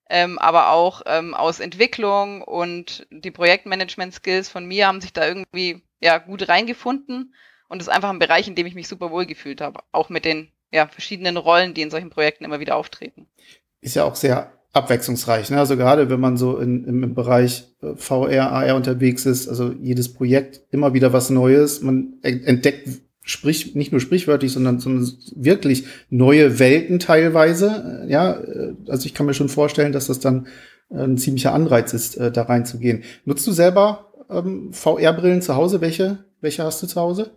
ähm, 0.10 0.40
aber 0.40 0.72
auch 0.72 1.04
ähm, 1.06 1.36
aus 1.36 1.60
Entwicklung 1.60 2.42
und 2.42 3.06
die 3.12 3.32
Projektmanagement-Skills 3.32 4.50
von 4.50 4.66
mir 4.66 4.88
haben 4.88 5.02
sich 5.02 5.14
da 5.14 5.28
irgendwie 5.28 5.84
ja 6.02 6.18
gut 6.18 6.50
reingefunden 6.50 7.36
und 7.70 7.82
es 7.82 7.88
ist 7.88 7.94
einfach 7.94 8.10
ein 8.10 8.20
Bereich, 8.20 8.48
in 8.48 8.56
dem 8.56 8.66
ich 8.66 8.76
mich 8.76 8.88
super 8.88 9.12
wohl 9.12 9.26
gefühlt 9.26 9.62
habe, 9.62 9.82
auch 9.92 10.10
mit 10.10 10.26
den 10.26 10.52
ja, 10.72 10.88
verschiedenen 10.88 11.38
Rollen, 11.38 11.76
die 11.76 11.84
in 11.84 11.92
solchen 11.92 12.10
Projekten 12.10 12.44
immer 12.44 12.60
wieder 12.60 12.76
auftreten. 12.76 13.28
Ist 13.82 13.96
ja 13.96 14.04
auch 14.04 14.16
sehr 14.16 14.52
abwechslungsreich. 14.74 15.52
Ne? 15.52 15.60
Also 15.60 15.78
gerade 15.78 16.10
wenn 16.10 16.20
man 16.20 16.36
so 16.36 16.58
in, 16.58 16.84
im, 16.86 17.04
im 17.04 17.14
Bereich 17.16 17.68
äh, 17.82 17.96
VR, 17.96 18.52
AR 18.52 18.76
unterwegs 18.76 19.26
ist, 19.26 19.48
also 19.48 19.72
jedes 19.72 20.12
Projekt 20.12 20.62
immer 20.72 20.94
wieder 20.94 21.14
was 21.14 21.30
Neues. 21.30 21.82
Man 21.82 22.16
entdeckt 22.24 22.90
sprich 23.22 23.76
nicht 23.76 23.92
nur 23.92 24.02
sprichwörtlich, 24.02 24.52
sondern, 24.52 24.80
sondern 24.80 25.10
wirklich 25.36 25.86
neue 26.10 26.60
Welten 26.60 27.00
teilweise. 27.00 28.06
Ja, 28.10 28.34
äh, 28.34 28.74
also 28.88 29.06
ich 29.06 29.14
kann 29.14 29.28
mir 29.28 29.36
schon 29.36 29.50
vorstellen, 29.50 29.94
dass 29.94 30.08
das 30.08 30.20
dann 30.20 30.48
äh, 30.90 31.04
ein 31.04 31.18
ziemlicher 31.18 31.54
Anreiz 31.54 31.94
ist, 31.94 32.20
da 32.20 32.42
reinzugehen. 32.42 33.04
Nutzt 33.26 33.46
du 33.46 33.52
selber 33.52 34.12
ähm, 34.30 34.74
VR-Brillen 34.74 35.44
zu 35.44 35.56
Hause? 35.56 35.82
Welche, 35.82 36.26
welche 36.42 36.64
hast 36.64 36.82
du 36.82 36.88
zu 36.88 37.00
Hause? 37.00 37.32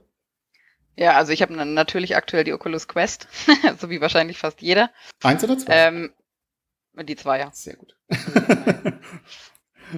Ja, 0.99 1.13
also 1.13 1.33
ich 1.33 1.43
habe 1.43 1.55
natürlich 1.55 2.17
aktuell 2.17 2.45
die 2.45 2.55
Oculus 2.55 2.89
Quest, 2.89 3.29
so 3.79 3.91
wie 3.91 4.01
wahrscheinlich 4.01 4.39
fast 4.39 4.63
jeder. 4.63 4.91
Eins 5.23 5.45
oder 5.45 5.59
zwei? 5.59 5.75
Ähm, 5.75 6.11
die 7.05 7.17
zwei, 7.17 7.41
ja. 7.41 7.51
Sehr 7.53 7.77
gut. 7.77 7.97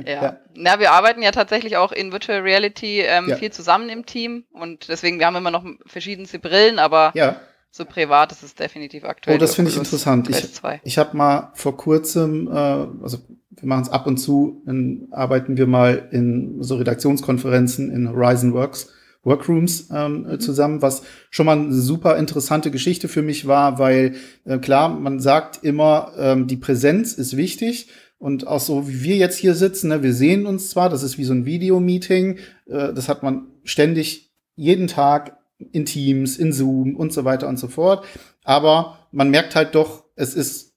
ja. 0.04 0.22
ja. 0.22 0.40
Na, 0.54 0.80
wir 0.80 0.92
arbeiten 0.92 1.22
ja 1.22 1.30
tatsächlich 1.30 1.76
auch 1.76 1.92
in 1.92 2.12
Virtual 2.12 2.40
Reality 2.40 3.00
ähm, 3.00 3.28
ja. 3.28 3.36
viel 3.36 3.52
zusammen 3.52 3.88
im 3.88 4.06
Team 4.06 4.44
und 4.52 4.88
deswegen, 4.88 5.18
wir 5.18 5.26
haben 5.26 5.36
immer 5.36 5.50
noch 5.50 5.64
verschiedenste 5.86 6.38
Brillen, 6.38 6.78
aber 6.78 7.12
ja. 7.14 7.40
so 7.70 7.84
privat 7.84 8.32
ist 8.32 8.42
es 8.42 8.54
definitiv 8.54 9.04
aktuell. 9.04 9.36
Oh, 9.36 9.40
das 9.40 9.54
finde 9.54 9.70
ich 9.70 9.76
interessant. 9.76 10.28
Ich, 10.28 10.60
ich 10.82 10.98
habe 10.98 11.16
mal 11.16 11.52
vor 11.54 11.76
kurzem, 11.76 12.48
äh, 12.48 12.50
also 12.50 13.18
wir 13.50 13.68
machen 13.68 13.82
es 13.82 13.88
ab 13.88 14.06
und 14.06 14.18
zu, 14.18 14.62
dann 14.66 15.08
arbeiten 15.10 15.56
wir 15.56 15.66
mal 15.66 16.08
in 16.12 16.62
so 16.62 16.76
Redaktionskonferenzen 16.76 17.90
in 17.90 18.08
Horizon 18.08 18.52
Works 18.52 18.92
Workrooms 19.28 19.88
ähm, 19.94 20.22
mhm. 20.22 20.40
zusammen, 20.40 20.82
was 20.82 21.02
schon 21.30 21.46
mal 21.46 21.58
eine 21.58 21.72
super 21.72 22.16
interessante 22.16 22.70
Geschichte 22.70 23.08
für 23.08 23.22
mich 23.22 23.46
war, 23.46 23.78
weil 23.78 24.16
äh, 24.44 24.58
klar, 24.58 24.88
man 24.88 25.20
sagt 25.20 25.62
immer, 25.62 26.12
ähm, 26.18 26.46
die 26.46 26.56
Präsenz 26.56 27.12
ist 27.12 27.36
wichtig. 27.36 27.88
Und 28.18 28.48
auch 28.48 28.58
so, 28.58 28.88
wie 28.88 29.04
wir 29.04 29.16
jetzt 29.16 29.38
hier 29.38 29.54
sitzen, 29.54 29.88
ne, 29.88 30.02
wir 30.02 30.12
sehen 30.12 30.46
uns 30.46 30.70
zwar, 30.70 30.88
das 30.88 31.04
ist 31.04 31.18
wie 31.18 31.24
so 31.24 31.32
ein 31.32 31.46
Videomeeting, 31.46 32.38
äh, 32.66 32.92
das 32.92 33.08
hat 33.08 33.22
man 33.22 33.46
ständig 33.62 34.32
jeden 34.56 34.88
Tag 34.88 35.38
in 35.72 35.84
Teams, 35.84 36.36
in 36.36 36.52
Zoom 36.52 36.96
und 36.96 37.12
so 37.12 37.24
weiter 37.24 37.46
und 37.48 37.58
so 37.58 37.68
fort. 37.68 38.04
Aber 38.42 38.98
man 39.12 39.30
merkt 39.30 39.54
halt 39.54 39.74
doch, 39.74 40.04
es 40.16 40.34
ist, 40.34 40.74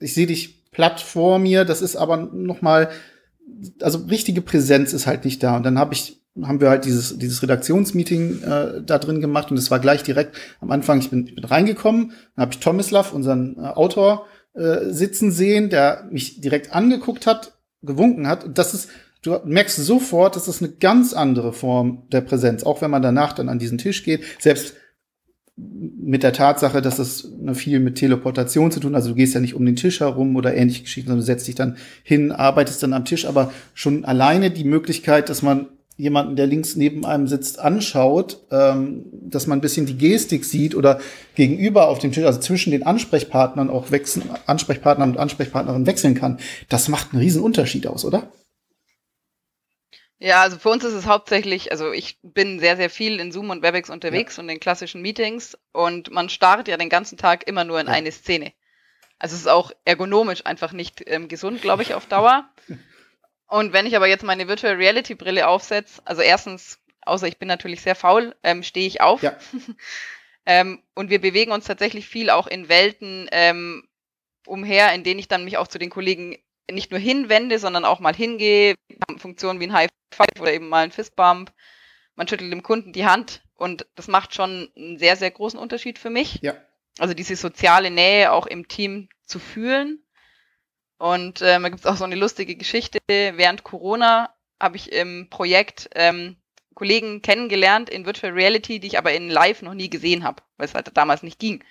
ich 0.00 0.14
sehe 0.14 0.26
dich 0.26 0.70
platt 0.72 1.00
vor 1.00 1.38
mir, 1.38 1.64
das 1.64 1.82
ist 1.82 1.96
aber 1.96 2.16
noch 2.16 2.62
mal, 2.62 2.90
also 3.80 3.98
richtige 4.06 4.42
Präsenz 4.42 4.92
ist 4.92 5.06
halt 5.06 5.24
nicht 5.24 5.42
da. 5.42 5.56
Und 5.56 5.64
dann 5.64 5.78
habe 5.78 5.94
ich 5.94 6.19
haben 6.42 6.60
wir 6.60 6.70
halt 6.70 6.84
dieses, 6.84 7.18
dieses 7.18 7.42
Redaktionsmeeting 7.42 8.42
äh, 8.42 8.82
da 8.84 8.98
drin 8.98 9.20
gemacht 9.20 9.50
und 9.50 9.56
es 9.56 9.70
war 9.70 9.80
gleich 9.80 10.02
direkt 10.02 10.36
am 10.60 10.70
Anfang, 10.70 11.00
ich 11.00 11.10
bin, 11.10 11.26
ich 11.26 11.34
bin 11.34 11.44
reingekommen, 11.44 12.12
dann 12.36 12.42
habe 12.42 12.52
ich 12.52 12.60
Tomislav, 12.60 13.12
unseren 13.12 13.56
äh, 13.56 13.62
Autor, 13.62 14.26
äh, 14.54 14.90
sitzen 14.90 15.32
sehen, 15.32 15.70
der 15.70 16.08
mich 16.10 16.40
direkt 16.40 16.72
angeguckt 16.72 17.26
hat, 17.26 17.58
gewunken 17.82 18.26
hat. 18.26 18.44
Und 18.44 18.58
das 18.58 18.74
ist, 18.74 18.90
du 19.22 19.38
merkst 19.44 19.76
sofort, 19.76 20.36
das 20.36 20.48
ist 20.48 20.62
eine 20.62 20.72
ganz 20.72 21.12
andere 21.12 21.52
Form 21.52 22.08
der 22.10 22.20
Präsenz, 22.20 22.62
auch 22.64 22.80
wenn 22.80 22.90
man 22.90 23.02
danach 23.02 23.32
dann 23.32 23.48
an 23.48 23.58
diesen 23.58 23.78
Tisch 23.78 24.04
geht. 24.04 24.24
Selbst 24.38 24.74
mit 25.56 26.22
der 26.22 26.32
Tatsache, 26.32 26.80
dass 26.80 26.98
es 26.98 27.30
ne, 27.38 27.54
viel 27.54 27.80
mit 27.80 27.96
Teleportation 27.96 28.70
zu 28.70 28.80
tun, 28.80 28.94
also 28.94 29.10
du 29.10 29.14
gehst 29.14 29.34
ja 29.34 29.40
nicht 29.40 29.54
um 29.54 29.66
den 29.66 29.76
Tisch 29.76 30.00
herum 30.00 30.34
oder 30.36 30.54
ähnliche 30.54 30.82
Geschichten, 30.82 31.08
sondern 31.08 31.20
du 31.20 31.26
setzt 31.26 31.46
dich 31.46 31.54
dann 31.54 31.76
hin, 32.02 32.32
arbeitest 32.32 32.82
dann 32.82 32.94
am 32.94 33.04
Tisch, 33.04 33.26
aber 33.26 33.52
schon 33.74 34.04
alleine 34.04 34.50
die 34.50 34.64
Möglichkeit, 34.64 35.28
dass 35.28 35.42
man 35.42 35.68
jemanden, 36.00 36.36
der 36.36 36.46
links 36.46 36.76
neben 36.76 37.04
einem 37.04 37.26
sitzt, 37.26 37.58
anschaut, 37.58 38.40
ähm, 38.50 39.04
dass 39.12 39.46
man 39.46 39.58
ein 39.58 39.60
bisschen 39.60 39.86
die 39.86 39.98
Gestik 39.98 40.44
sieht 40.44 40.74
oder 40.74 41.00
gegenüber 41.34 41.88
auf 41.88 41.98
dem 41.98 42.12
Tisch, 42.12 42.24
also 42.24 42.40
zwischen 42.40 42.70
den 42.70 42.84
Ansprechpartnern 42.84 43.70
auch 43.70 43.90
wechseln, 43.90 44.30
Ansprechpartner 44.46 45.04
und 45.04 45.18
Ansprechpartnerin 45.18 45.86
wechseln 45.86 46.14
kann, 46.14 46.38
das 46.68 46.88
macht 46.88 47.12
einen 47.12 47.22
riesen 47.22 47.42
Unterschied 47.42 47.86
aus, 47.86 48.04
oder? 48.04 48.30
Ja, 50.18 50.42
also 50.42 50.58
für 50.58 50.68
uns 50.68 50.84
ist 50.84 50.92
es 50.92 51.06
hauptsächlich, 51.06 51.72
also 51.72 51.92
ich 51.92 52.18
bin 52.22 52.60
sehr, 52.60 52.76
sehr 52.76 52.90
viel 52.90 53.20
in 53.20 53.32
Zoom 53.32 53.50
und 53.50 53.62
Webex 53.62 53.88
unterwegs 53.88 54.36
ja. 54.36 54.42
und 54.42 54.48
in 54.50 54.60
klassischen 54.60 55.00
Meetings 55.00 55.56
und 55.72 56.10
man 56.10 56.28
startet 56.28 56.68
ja 56.68 56.76
den 56.76 56.90
ganzen 56.90 57.16
Tag 57.16 57.48
immer 57.48 57.64
nur 57.64 57.80
in 57.80 57.86
ja. 57.86 57.92
eine 57.92 58.12
Szene. 58.12 58.52
Also 59.18 59.34
es 59.34 59.42
ist 59.42 59.48
auch 59.48 59.72
ergonomisch 59.84 60.46
einfach 60.46 60.72
nicht 60.72 61.02
ähm, 61.06 61.28
gesund, 61.28 61.62
glaube 61.62 61.82
ich, 61.82 61.94
auf 61.94 62.06
Dauer. 62.06 62.48
Und 63.50 63.72
wenn 63.72 63.84
ich 63.84 63.96
aber 63.96 64.06
jetzt 64.06 64.22
meine 64.22 64.46
Virtual 64.46 64.74
Reality 64.74 65.16
Brille 65.16 65.48
aufsetze, 65.48 66.00
also 66.04 66.22
erstens, 66.22 66.78
außer 67.02 67.26
ich 67.26 67.36
bin 67.36 67.48
natürlich 67.48 67.82
sehr 67.82 67.96
faul, 67.96 68.36
ähm, 68.44 68.62
stehe 68.62 68.86
ich 68.86 69.00
auf. 69.00 69.22
Ja. 69.22 69.36
ähm, 70.46 70.82
und 70.94 71.10
wir 71.10 71.20
bewegen 71.20 71.50
uns 71.50 71.64
tatsächlich 71.64 72.06
viel 72.06 72.30
auch 72.30 72.46
in 72.46 72.68
Welten 72.68 73.28
ähm, 73.32 73.88
umher, 74.46 74.94
in 74.94 75.02
denen 75.02 75.18
ich 75.18 75.26
dann 75.26 75.44
mich 75.44 75.58
auch 75.58 75.66
zu 75.66 75.78
den 75.78 75.90
Kollegen 75.90 76.36
nicht 76.70 76.92
nur 76.92 77.00
hinwende, 77.00 77.58
sondern 77.58 77.84
auch 77.84 77.98
mal 77.98 78.14
hingehe. 78.14 78.76
Wir 78.86 78.98
haben 79.08 79.18
Funktionen 79.18 79.58
wie 79.58 79.66
ein 79.66 79.72
High 79.72 79.88
Five 80.12 80.40
oder 80.40 80.52
eben 80.52 80.68
mal 80.68 80.84
ein 80.84 80.92
Fistbump. 80.92 81.52
Man 82.14 82.28
schüttelt 82.28 82.52
dem 82.52 82.62
Kunden 82.62 82.92
die 82.92 83.06
Hand 83.06 83.42
und 83.56 83.86
das 83.96 84.06
macht 84.06 84.34
schon 84.34 84.70
einen 84.76 84.98
sehr, 84.98 85.16
sehr 85.16 85.30
großen 85.30 85.58
Unterschied 85.58 85.98
für 85.98 86.10
mich. 86.10 86.38
Ja. 86.42 86.54
Also 86.98 87.14
diese 87.14 87.34
soziale 87.34 87.90
Nähe 87.90 88.30
auch 88.30 88.46
im 88.46 88.68
Team 88.68 89.08
zu 89.24 89.40
fühlen. 89.40 90.04
Und 91.00 91.40
ähm, 91.40 91.62
da 91.62 91.70
gibt 91.70 91.80
es 91.80 91.86
auch 91.86 91.96
so 91.96 92.04
eine 92.04 92.14
lustige 92.14 92.56
Geschichte. 92.56 92.98
Während 93.08 93.64
Corona 93.64 94.34
habe 94.60 94.76
ich 94.76 94.92
im 94.92 95.30
Projekt 95.30 95.88
ähm, 95.94 96.36
Kollegen 96.74 97.22
kennengelernt 97.22 97.88
in 97.88 98.04
Virtual 98.04 98.34
Reality, 98.34 98.80
die 98.80 98.88
ich 98.88 98.98
aber 98.98 99.14
in 99.14 99.30
Live 99.30 99.62
noch 99.62 99.72
nie 99.72 99.88
gesehen 99.88 100.24
habe, 100.24 100.42
weil 100.58 100.66
es 100.66 100.74
halt 100.74 100.94
damals 100.94 101.22
nicht 101.22 101.38
ging. 101.38 101.64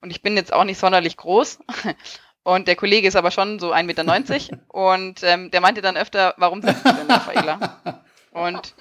Und 0.00 0.10
ich 0.10 0.22
bin 0.22 0.36
jetzt 0.36 0.52
auch 0.52 0.62
nicht 0.62 0.78
sonderlich 0.78 1.16
groß. 1.16 1.58
Und 2.44 2.68
der 2.68 2.76
Kollege 2.76 3.08
ist 3.08 3.16
aber 3.16 3.32
schon 3.32 3.58
so 3.58 3.72
1,90 3.72 3.82
Meter. 3.82 4.60
und 4.68 5.24
ähm, 5.24 5.50
der 5.50 5.60
meinte 5.60 5.82
dann 5.82 5.96
öfter, 5.96 6.32
warum 6.36 6.62
sitzt 6.62 6.86
du 6.86 6.92
denn, 6.92 7.10
Raffaela? 7.10 8.04
Und 8.30 8.76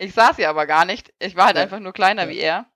ich 0.00 0.12
saß 0.12 0.38
ja 0.38 0.50
aber 0.50 0.66
gar 0.66 0.84
nicht. 0.84 1.14
Ich 1.20 1.36
war 1.36 1.46
halt 1.46 1.56
ja. 1.56 1.62
einfach 1.62 1.78
nur 1.78 1.92
kleiner 1.92 2.24
ja. 2.24 2.28
wie 2.28 2.40
er. 2.40 2.66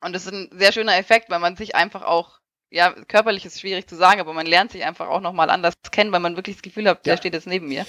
Und 0.00 0.12
das 0.14 0.26
ist 0.26 0.32
ein 0.32 0.50
sehr 0.50 0.72
schöner 0.72 0.96
Effekt, 0.96 1.30
weil 1.30 1.38
man 1.38 1.54
sich 1.54 1.76
einfach 1.76 2.02
auch 2.02 2.40
ja, 2.72 2.92
körperlich 3.06 3.44
ist 3.44 3.60
schwierig 3.60 3.86
zu 3.86 3.94
sagen, 3.96 4.20
aber 4.20 4.32
man 4.32 4.46
lernt 4.46 4.72
sich 4.72 4.82
einfach 4.84 5.08
auch 5.08 5.20
nochmal 5.20 5.50
anders 5.50 5.74
kennen, 5.90 6.10
weil 6.10 6.20
man 6.20 6.36
wirklich 6.36 6.56
das 6.56 6.62
Gefühl 6.62 6.88
hat, 6.88 7.04
der 7.04 7.18
steht 7.18 7.34
jetzt 7.34 7.46
neben 7.46 7.68
mir. 7.68 7.84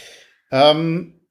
Ähm, 0.52 1.22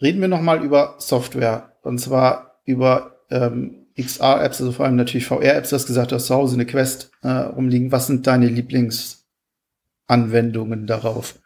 reden 0.00 0.20
wir 0.20 0.28
nochmal 0.28 0.62
über 0.62 0.94
Software. 0.98 1.72
Und 1.82 1.98
zwar 1.98 2.60
über 2.64 3.24
ähm, 3.30 3.88
XR-Apps, 3.98 4.60
also 4.60 4.70
vor 4.70 4.86
allem 4.86 4.94
natürlich 4.96 5.26
VR-Apps. 5.26 5.70
Du 5.70 5.76
hast 5.76 5.86
gesagt, 5.86 6.12
du 6.12 6.16
hast 6.16 6.26
zu 6.26 6.34
Hause 6.34 6.54
eine 6.54 6.66
Quest 6.66 7.10
äh, 7.22 7.28
rumliegen. 7.28 7.90
Was 7.90 8.06
sind 8.06 8.28
deine 8.28 8.46
Lieblingsanwendungen 8.46 10.86
darauf? 10.86 11.40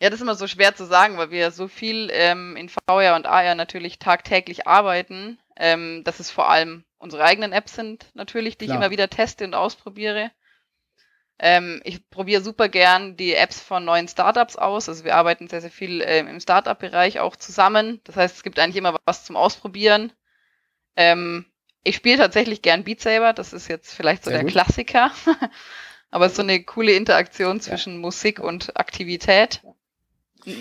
Ja, 0.00 0.10
das 0.10 0.18
ist 0.18 0.22
immer 0.22 0.34
so 0.34 0.48
schwer 0.48 0.74
zu 0.74 0.86
sagen, 0.86 1.18
weil 1.18 1.30
wir 1.30 1.52
so 1.52 1.68
viel 1.68 2.10
ähm, 2.12 2.56
in 2.56 2.68
VR 2.68 3.14
und 3.14 3.26
AR 3.26 3.54
natürlich 3.54 4.00
tagtäglich 4.00 4.66
arbeiten, 4.66 5.38
ähm, 5.56 6.02
dass 6.04 6.20
es 6.20 6.30
vor 6.30 6.48
allem 6.48 6.84
unsere 6.98 7.24
eigenen 7.24 7.52
Apps 7.52 7.74
sind 7.74 8.06
natürlich, 8.14 8.58
die 8.58 8.66
Klar. 8.66 8.78
ich 8.78 8.82
immer 8.82 8.90
wieder 8.90 9.10
teste 9.10 9.44
und 9.44 9.54
ausprobiere. 9.54 10.30
Ähm, 11.38 11.80
ich 11.84 12.08
probiere 12.08 12.42
super 12.42 12.68
gern 12.68 13.16
die 13.16 13.34
Apps 13.34 13.60
von 13.60 13.84
neuen 13.84 14.06
Startups 14.06 14.56
aus. 14.56 14.88
Also 14.88 15.04
wir 15.04 15.16
arbeiten 15.16 15.48
sehr, 15.48 15.60
sehr 15.60 15.72
viel 15.72 16.00
ähm, 16.06 16.28
im 16.28 16.38
Startup-Bereich 16.38 17.18
auch 17.18 17.34
zusammen. 17.34 18.00
Das 18.04 18.16
heißt, 18.16 18.36
es 18.36 18.42
gibt 18.44 18.58
eigentlich 18.60 18.76
immer 18.76 18.96
was 19.04 19.24
zum 19.24 19.36
Ausprobieren. 19.36 20.12
Ähm, 20.94 21.46
ich 21.82 21.96
spiele 21.96 22.18
tatsächlich 22.18 22.62
gern 22.62 22.84
Beat 22.84 23.00
Saber. 23.00 23.32
Das 23.32 23.52
ist 23.52 23.66
jetzt 23.66 23.92
vielleicht 23.92 24.22
so 24.22 24.30
sehr 24.30 24.38
der 24.38 24.44
gut. 24.44 24.52
Klassiker. 24.52 25.10
Aber 26.12 26.26
es 26.26 26.32
ist 26.32 26.36
so 26.36 26.42
eine 26.42 26.62
coole 26.62 26.92
Interaktion 26.92 27.60
zwischen 27.60 27.94
ja. 27.94 27.98
Musik 27.98 28.38
und 28.38 28.76
Aktivität. 28.76 29.62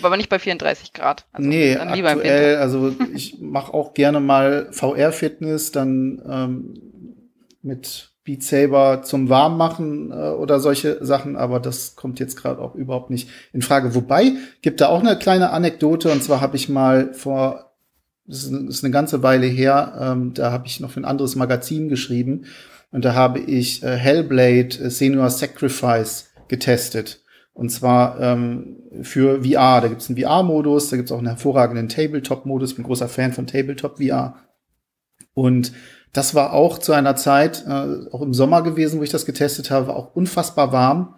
Aber 0.02 0.18
nicht 0.18 0.30
bei 0.30 0.40
34 0.40 0.94
Grad. 0.94 1.26
Also 1.32 1.50
nee, 1.50 1.76
aktuell, 1.76 2.58
also 2.58 2.94
ich 3.14 3.40
mache 3.40 3.74
auch 3.74 3.94
gerne 3.94 4.20
mal 4.20 4.68
VR-Fitness, 4.72 5.72
dann 5.72 6.22
ähm, 6.28 6.74
mit 7.62 8.12
Beat 8.24 8.44
Saber 8.44 9.02
zum 9.04 9.30
Warmmachen 9.30 10.12
äh, 10.12 10.14
oder 10.14 10.60
solche 10.60 11.04
Sachen, 11.04 11.36
aber 11.36 11.60
das 11.60 11.96
kommt 11.96 12.20
jetzt 12.20 12.36
gerade 12.38 12.62
auch 12.62 12.76
überhaupt 12.76 13.10
nicht 13.10 13.30
in 13.52 13.62
Frage. 13.62 13.96
Wobei, 13.96 14.34
gibt 14.62 14.82
da 14.82 14.90
auch 14.90 15.02
eine 15.02 15.18
kleine 15.18 15.50
Anekdote, 15.50 16.12
und 16.12 16.24
zwar 16.24 16.40
habe 16.40 16.56
ich 16.56 16.70
mal 16.70 17.14
vor, 17.14 17.74
das 18.26 18.44
ist, 18.44 18.84
eine 18.84 18.94
ganze 18.94 19.24
Weile 19.24 19.48
her, 19.48 19.98
ähm, 20.00 20.34
da 20.36 20.52
habe 20.52 20.68
ich 20.68 20.80
noch 20.80 20.92
für 20.92 21.00
ein 21.00 21.06
anderes 21.06 21.36
Magazin 21.36 21.90
geschrieben 21.90 22.46
und 22.92 23.06
da 23.06 23.16
habe 23.16 23.40
ich 23.40 23.82
äh, 23.82 23.98
Hellblade 23.98 24.78
äh, 24.78 24.90
Senior 24.92 25.30
Sacrifice 25.32 26.30
getestet. 26.48 27.21
Und 27.53 27.70
zwar 27.70 28.20
ähm, 28.20 28.77
für 29.01 29.43
VR. 29.43 29.81
Da 29.81 29.88
gibt 29.88 30.01
es 30.01 30.10
einen 30.10 30.17
VR-Modus, 30.17 30.89
da 30.89 30.96
gibt 30.96 31.10
es 31.10 31.12
auch 31.12 31.17
einen 31.17 31.27
hervorragenden 31.27 31.89
Tabletop-Modus. 31.89 32.72
Ich 32.72 32.75
bin 32.77 32.86
großer 32.86 33.10
Fan 33.10 33.34
von 33.34 33.48
Tabletop 33.48 33.98
VR. 33.98 34.36
Und 35.34 35.74
das 36.13 36.36
war 36.36 36.53
auch 36.53 36.77
zu 36.77 36.93
einer 36.93 37.15
Zeit, 37.15 37.65
äh, 37.67 38.10
auch 38.12 38.22
im 38.22 38.34
Sommer 38.34 38.63
gewesen, 38.63 39.00
wo 39.00 39.03
ich 39.03 39.12
das 39.12 39.25
getestet 39.25 39.72
habe, 39.72 39.88
war 39.88 39.96
auch 39.96 40.15
unfassbar 40.15 40.72
warm. 40.72 41.15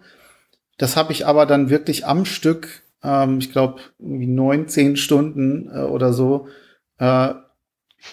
Das 0.78 0.96
habe 0.96 1.12
ich 1.12 1.26
aber 1.26 1.46
dann 1.46 1.70
wirklich 1.70 2.06
am 2.06 2.24
Stück, 2.24 2.82
ähm, 3.02 3.38
ich 3.38 3.50
glaube, 3.52 3.80
irgendwie 3.98 4.26
neun, 4.26 4.68
zehn 4.68 4.96
Stunden 4.96 5.70
äh, 5.72 5.80
oder 5.80 6.12
so, 6.12 6.48
äh, 6.98 7.34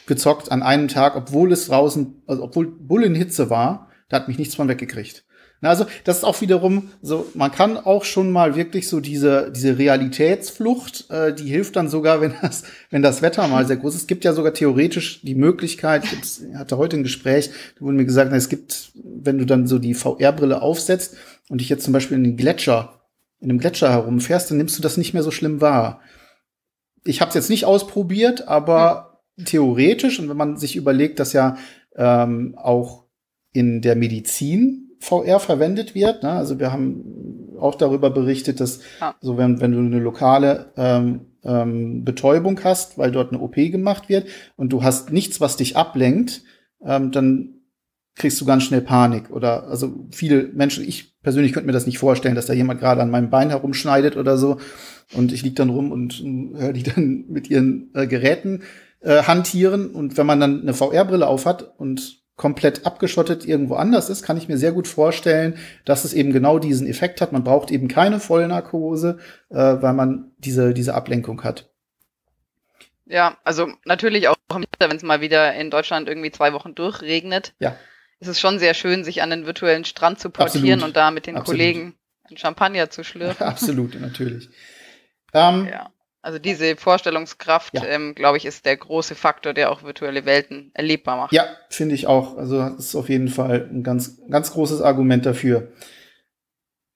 gezockt 0.08 0.52
an 0.52 0.64
einem 0.64 0.88
Tag, 0.88 1.16
obwohl 1.16 1.52
es 1.52 1.68
draußen, 1.68 2.24
also 2.26 2.44
obwohl 2.44 2.68
Bullenhitze 2.68 3.50
war, 3.50 3.90
da 4.10 4.18
hat 4.18 4.28
mich 4.28 4.40
nichts 4.40 4.56
von 4.56 4.68
weggekriegt. 4.68 5.26
Na, 5.64 5.70
also 5.70 5.86
das 6.06 6.18
ist 6.18 6.24
auch 6.24 6.42
wiederum 6.42 6.90
so, 7.04 7.28
man 7.36 7.52
kann 7.52 7.78
auch 7.78 8.04
schon 8.04 8.32
mal 8.32 8.56
wirklich 8.56 8.88
so 8.88 9.00
diese, 9.00 9.52
diese 9.52 9.78
Realitätsflucht, 9.78 11.10
äh, 11.12 11.36
die 11.36 11.48
hilft 11.48 11.76
dann 11.76 11.88
sogar, 11.88 12.20
wenn 12.22 12.34
das, 12.42 12.64
wenn 12.90 13.04
das 13.04 13.22
Wetter 13.22 13.48
mal 13.48 13.68
sehr 13.68 13.78
groß 13.78 13.94
ist. 13.94 14.02
Es 14.02 14.08
gibt 14.08 14.26
ja 14.26 14.34
sogar 14.34 14.56
theoretisch 14.56 15.22
die 15.22 15.36
Möglichkeit, 15.36 16.04
ich 16.04 16.56
hatte 16.56 16.78
heute 16.78 16.98
ein 16.98 17.04
Gespräch, 17.04 17.52
da 17.76 17.82
wurde 17.82 17.98
mir 17.98 18.06
gesagt, 18.06 18.32
na, 18.32 18.38
es 18.38 18.50
gibt, 18.50 18.92
wenn 18.96 19.38
du 19.38 19.46
dann 19.46 19.68
so 19.68 19.78
die 19.78 19.94
VR-Brille 19.94 20.64
aufsetzt 20.64 21.16
und 21.48 21.62
dich 21.62 21.70
jetzt 21.70 21.84
zum 21.84 21.94
Beispiel 21.94 22.18
in 22.18 22.24
den 22.24 22.38
Gletscher, 22.38 23.00
in 23.40 23.52
einem 23.52 23.60
Gletscher 23.60 23.92
herumfährst, 23.92 24.50
dann 24.50 24.58
nimmst 24.58 24.78
du 24.80 24.82
das 24.82 24.98
nicht 24.98 25.14
mehr 25.14 25.24
so 25.24 25.32
schlimm 25.32 25.62
wahr. 25.62 26.02
Ich 27.04 27.22
habe 27.22 27.30
es 27.30 27.36
jetzt 27.36 27.50
nicht 27.52 27.66
ausprobiert, 27.66 28.48
aber 28.48 29.22
hm. 29.38 29.46
theoretisch, 29.46 30.20
und 30.20 30.28
wenn 30.28 30.38
man 30.38 30.58
sich 30.58 30.76
überlegt, 30.76 31.20
dass 31.20 31.34
ja 31.34 31.58
ähm, 31.96 32.56
auch 32.58 33.06
in 33.54 33.82
der 33.82 33.96
Medizin 33.96 34.91
VR 35.02 35.40
verwendet 35.40 35.96
wird. 35.96 36.24
Ne? 36.24 36.32
Also 36.32 36.60
wir 36.60 36.72
haben 36.72 37.58
auch 37.60 37.76
darüber 37.76 38.10
berichtet, 38.10 38.60
dass 38.60 38.80
ja. 39.00 39.16
so 39.20 39.38
wenn, 39.38 39.60
wenn 39.60 39.72
du 39.72 39.80
eine 39.80 40.00
lokale 40.00 40.72
ähm, 40.78 41.22
ähm, 41.44 42.06
Betäubung 42.06 42.60
hast, 42.64 42.98
weil 42.98 43.12
dort 43.12 43.32
eine 43.32 43.42
OP 43.42 43.56
gemacht 43.56 44.10
wird 44.10 44.28
und 44.56 44.72
du 44.72 44.84
hast 44.84 45.12
nichts, 45.12 45.42
was 45.42 45.58
dich 45.58 45.76
ablenkt, 45.76 46.44
ähm, 46.84 47.12
dann 47.12 47.62
kriegst 48.16 48.40
du 48.42 48.46
ganz 48.46 48.64
schnell 48.64 48.82
Panik. 48.82 49.32
Oder 49.32 49.68
also 49.68 50.08
viele 50.12 50.44
Menschen, 50.54 50.88
ich 50.88 51.20
persönlich 51.22 51.54
könnte 51.54 51.68
mir 51.68 51.74
das 51.74 51.86
nicht 51.86 51.98
vorstellen, 51.98 52.36
dass 52.36 52.46
da 52.46 52.54
jemand 52.54 52.80
gerade 52.80 53.02
an 53.02 53.10
meinem 53.10 53.30
Bein 53.30 53.50
herumschneidet 53.50 54.18
oder 54.18 54.38
so. 54.38 54.58
Und 55.14 55.32
ich 55.32 55.44
lieg 55.44 55.56
dann 55.56 55.70
rum 55.70 55.92
und 55.92 56.22
höre 56.56 56.74
die 56.74 56.84
dann 56.84 57.26
mit 57.30 57.50
ihren 57.50 57.90
äh, 57.94 58.08
Geräten 58.08 58.64
äh, 59.00 59.24
hantieren. 59.24 59.88
Und 59.92 60.18
wenn 60.18 60.26
man 60.26 60.40
dann 60.40 60.62
eine 60.62 60.74
VR-Brille 60.74 61.28
aufhat 61.28 61.74
und 61.78 62.21
komplett 62.42 62.88
abgeschottet 62.88 63.46
irgendwo 63.46 63.76
anders 63.76 64.10
ist, 64.10 64.24
kann 64.24 64.36
ich 64.36 64.48
mir 64.48 64.58
sehr 64.58 64.72
gut 64.72 64.88
vorstellen, 64.88 65.60
dass 65.86 66.06
es 66.06 66.14
eben 66.14 66.34
genau 66.34 66.58
diesen 66.58 66.88
Effekt 66.88 67.22
hat. 67.22 67.32
Man 67.32 67.44
braucht 67.44 67.70
eben 67.70 67.88
keine 67.88 68.20
Vollnarkose, 68.20 69.20
äh, 69.52 69.56
weil 69.56 69.94
man 69.94 70.32
diese, 70.40 70.74
diese 70.74 70.96
Ablenkung 70.96 71.44
hat. 71.44 71.70
Ja, 73.06 73.38
also 73.44 73.68
natürlich 73.86 74.28
auch 74.28 74.36
im 74.50 74.64
Winter, 74.64 74.90
wenn 74.90 74.98
es 74.98 75.04
mal 75.04 75.22
wieder 75.22 75.54
in 75.54 75.70
Deutschland 75.70 76.10
irgendwie 76.10 76.32
zwei 76.32 76.52
Wochen 76.54 76.74
durchregnet, 76.74 77.54
ja. 77.60 77.76
ist 78.20 78.30
es 78.30 78.40
schon 78.40 78.58
sehr 78.58 78.74
schön, 78.74 79.04
sich 79.04 79.22
an 79.22 79.30
den 79.30 79.46
virtuellen 79.46 79.86
Strand 79.86 80.20
zu 80.20 80.32
portieren 80.32 80.80
Absolut. 80.80 80.84
und 80.84 80.96
da 80.96 81.12
mit 81.12 81.28
den 81.28 81.36
Absolut. 81.36 81.60
Kollegen 81.60 81.96
einen 82.24 82.38
Champagner 82.38 82.90
zu 82.90 83.04
schlürfen. 83.04 83.46
Absolut, 83.46 84.02
natürlich. 84.02 84.50
Ähm, 85.34 85.70
ja. 85.72 85.90
Also 86.24 86.38
diese 86.38 86.76
Vorstellungskraft, 86.76 87.74
ja. 87.74 87.84
ähm, 87.86 88.14
glaube 88.14 88.38
ich, 88.38 88.46
ist 88.46 88.66
der 88.66 88.78
große 88.78 89.16
Faktor, 89.16 89.54
der 89.54 89.72
auch 89.72 89.82
virtuelle 89.82 90.26
Welten 90.26 90.70
erlebbar 90.76 91.18
macht. 91.18 91.34
Ja, 91.34 91.46
finde 91.70 91.96
ich 91.96 92.06
auch. 92.06 92.38
Also 92.38 92.60
das 92.60 92.86
ist 92.86 92.96
auf 92.96 93.10
jeden 93.10 93.28
Fall 93.28 93.68
ein 93.72 93.82
ganz, 93.82 94.22
ganz 94.30 94.52
großes 94.52 94.82
Argument 94.82 95.26
dafür. 95.26 95.72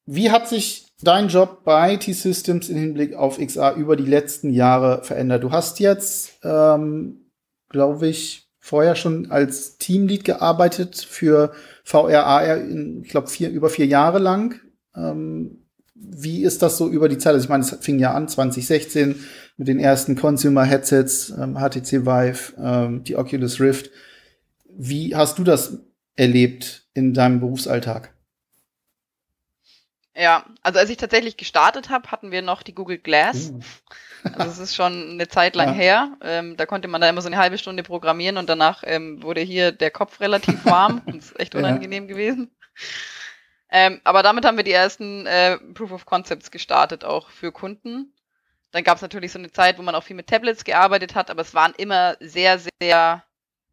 Wie 0.06 0.30
hat 0.30 0.48
sich 0.48 0.94
dein 1.02 1.30
Job 1.30 1.64
bei 1.64 1.96
T-Systems 1.96 2.70
im 2.70 2.78
Hinblick 2.78 3.16
auf 3.16 3.40
XA 3.40 3.74
über 3.74 3.96
die 3.96 4.06
letzten 4.06 4.52
Jahre 4.52 5.04
verändert? 5.04 5.44
Du 5.44 5.52
hast 5.52 5.80
jetzt, 5.80 6.40
ähm, 6.44 7.32
glaube 7.70 8.08
ich, 8.08 8.48
vorher 8.60 8.96
schon 8.96 9.32
als 9.32 9.78
Teamlead 9.80 10.24
gearbeitet 10.24 10.96
für 10.98 11.52
VRAR, 11.84 12.64
ich 12.64 13.10
glaube, 13.10 13.28
vier, 13.28 13.50
über 13.50 13.70
vier 13.70 13.88
Jahre 13.88 14.20
lang. 14.20 14.60
Ähm, 14.96 15.65
wie 15.96 16.44
ist 16.44 16.62
das 16.62 16.78
so 16.78 16.90
über 16.90 17.10
die 17.10 17.18
Zeit? 17.18 17.34
Also 17.34 17.46
ich 17.46 17.50
meine, 17.50 17.64
es 17.64 17.76
fing 17.82 18.00
ja 18.00 18.14
an 18.14 18.28
2016 18.28 19.24
mit 19.58 19.68
den 19.68 19.80
ersten 19.80 20.16
Consumer-Headsets, 20.16 21.30
ähm, 21.30 21.56
HTC 21.56 22.06
Vive, 22.06 22.54
ähm, 22.60 23.04
die 23.04 23.16
Oculus 23.16 23.62
Rift. 23.62 23.90
Wie 24.78 25.16
hast 25.16 25.40
du 25.40 25.44
das 25.44 25.80
erlebt 26.16 26.88
in 26.94 27.14
deinem 27.14 27.40
Berufsalltag? 27.40 28.14
Ja, 30.18 30.46
also 30.62 30.80
als 30.80 30.90
ich 30.90 30.98
tatsächlich 30.98 31.38
gestartet 31.38 31.90
habe, 31.90 32.12
hatten 32.12 32.32
wir 32.32 32.42
noch 32.42 32.64
die 32.64 32.76
Google 32.76 32.98
Glass. 32.98 33.52
Uh. 33.52 33.60
Also 34.24 34.38
das 34.38 34.60
ist 34.60 34.76
schon 34.76 35.12
eine 35.12 35.28
Zeit 35.28 35.56
lang 35.56 35.70
ja. 35.70 35.74
her. 35.74 36.18
Ähm, 36.22 36.58
da 36.58 36.66
konnte 36.66 36.88
man 36.88 37.02
da 37.02 37.10
immer 37.10 37.22
so 37.22 37.28
eine 37.28 37.38
halbe 37.38 37.58
Stunde 37.58 37.84
programmieren 37.84 38.38
und 38.38 38.50
danach 38.50 38.84
ähm, 38.86 39.22
wurde 39.24 39.42
hier 39.42 39.72
der 39.72 39.92
Kopf 39.92 40.20
relativ 40.20 40.66
warm. 40.66 41.02
das 41.06 41.32
ist 41.32 41.40
echt 41.40 41.56
unangenehm 41.56 42.04
ja. 42.04 42.10
gewesen. 42.10 42.52
Ähm, 43.70 44.00
aber 44.04 44.24
damit 44.24 44.46
haben 44.46 44.58
wir 44.58 44.64
die 44.64 44.72
ersten 44.72 45.26
äh, 45.26 45.58
Proof 45.58 45.92
of 45.92 46.06
Concepts 46.06 46.52
gestartet, 46.52 47.04
auch 47.04 47.30
für 47.30 47.52
Kunden. 47.52 48.14
Dann 48.72 48.84
gab 48.84 48.98
es 48.98 49.02
natürlich 49.02 49.32
so 49.32 49.40
eine 49.40 49.52
Zeit, 49.52 49.78
wo 49.78 49.82
man 49.82 49.96
auch 49.96 50.04
viel 50.04 50.16
mit 50.16 50.28
Tablets 50.28 50.64
gearbeitet 50.64 51.16
hat, 51.16 51.32
aber 51.32 51.42
es 51.42 51.54
waren 51.54 51.74
immer 51.78 52.18
sehr, 52.20 52.60
sehr, 52.60 53.24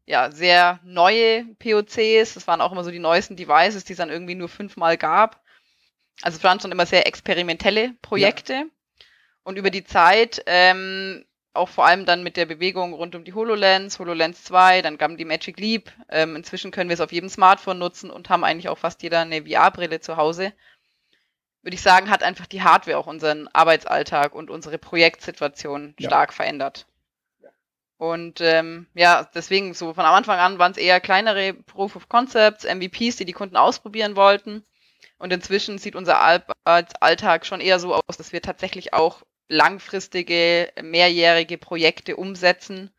ja, 0.06 0.30
sehr 0.30 0.80
neue 0.84 1.44
POCs. 1.58 2.36
Es 2.36 2.46
waren 2.46 2.60
auch 2.60 2.72
immer 2.72 2.84
so 2.84 2.90
die 2.90 2.98
neuesten 2.98 3.36
Devices, 3.36 3.84
die 3.84 3.92
es 3.92 3.98
dann 3.98 4.10
irgendwie 4.10 4.34
nur 4.34 4.48
fünfmal 4.48 4.96
gab. 4.96 5.42
Also 6.22 6.36
es 6.38 6.44
waren 6.44 6.60
schon 6.60 6.72
immer 6.72 6.86
sehr 6.86 7.06
experimentelle 7.06 7.94
Projekte. 8.00 8.52
Ja. 8.52 8.64
Und 9.44 9.58
über 9.58 9.70
die 9.70 9.84
Zeit 9.84 10.42
ähm, 10.46 11.24
auch 11.54 11.68
vor 11.68 11.86
allem 11.86 12.06
dann 12.06 12.22
mit 12.22 12.36
der 12.36 12.46
Bewegung 12.46 12.94
rund 12.94 13.14
um 13.14 13.24
die 13.24 13.34
HoloLens, 13.34 13.98
HoloLens 13.98 14.44
2, 14.44 14.82
dann 14.82 14.98
kam 14.98 15.16
die 15.16 15.24
Magic 15.24 15.58
Leap. 15.58 15.92
Ähm, 16.08 16.36
inzwischen 16.36 16.70
können 16.70 16.88
wir 16.88 16.94
es 16.94 17.00
auf 17.00 17.12
jedem 17.12 17.28
Smartphone 17.28 17.78
nutzen 17.78 18.10
und 18.10 18.30
haben 18.30 18.44
eigentlich 18.44 18.68
auch 18.68 18.78
fast 18.78 19.02
jeder 19.02 19.20
eine 19.20 19.44
VR-Brille 19.44 20.00
zu 20.00 20.16
Hause. 20.16 20.52
Würde 21.62 21.74
ich 21.74 21.82
sagen, 21.82 22.10
hat 22.10 22.22
einfach 22.22 22.46
die 22.46 22.62
Hardware 22.62 22.98
auch 22.98 23.06
unseren 23.06 23.48
Arbeitsalltag 23.48 24.34
und 24.34 24.50
unsere 24.50 24.78
Projektsituation 24.78 25.94
ja. 25.98 26.08
stark 26.08 26.32
verändert. 26.32 26.86
Und 27.98 28.40
ähm, 28.40 28.88
ja, 28.94 29.28
deswegen 29.32 29.74
so 29.74 29.94
von 29.94 30.04
Anfang 30.04 30.40
an 30.40 30.58
waren 30.58 30.72
es 30.72 30.78
eher 30.78 31.00
kleinere 31.00 31.52
Proof 31.52 31.94
of 31.94 32.08
Concepts, 32.08 32.64
MVPs, 32.64 33.16
die 33.16 33.24
die 33.24 33.32
Kunden 33.32 33.56
ausprobieren 33.56 34.16
wollten. 34.16 34.64
Und 35.18 35.32
inzwischen 35.32 35.78
sieht 35.78 35.94
unser 35.94 36.20
Alltag 36.64 37.46
schon 37.46 37.60
eher 37.60 37.78
so 37.78 37.94
aus, 37.94 38.16
dass 38.16 38.32
wir 38.32 38.42
tatsächlich 38.42 38.92
auch 38.92 39.22
langfristige, 39.48 40.68
mehrjährige 40.82 41.58
Projekte 41.58 42.16
umsetzen, 42.16 42.90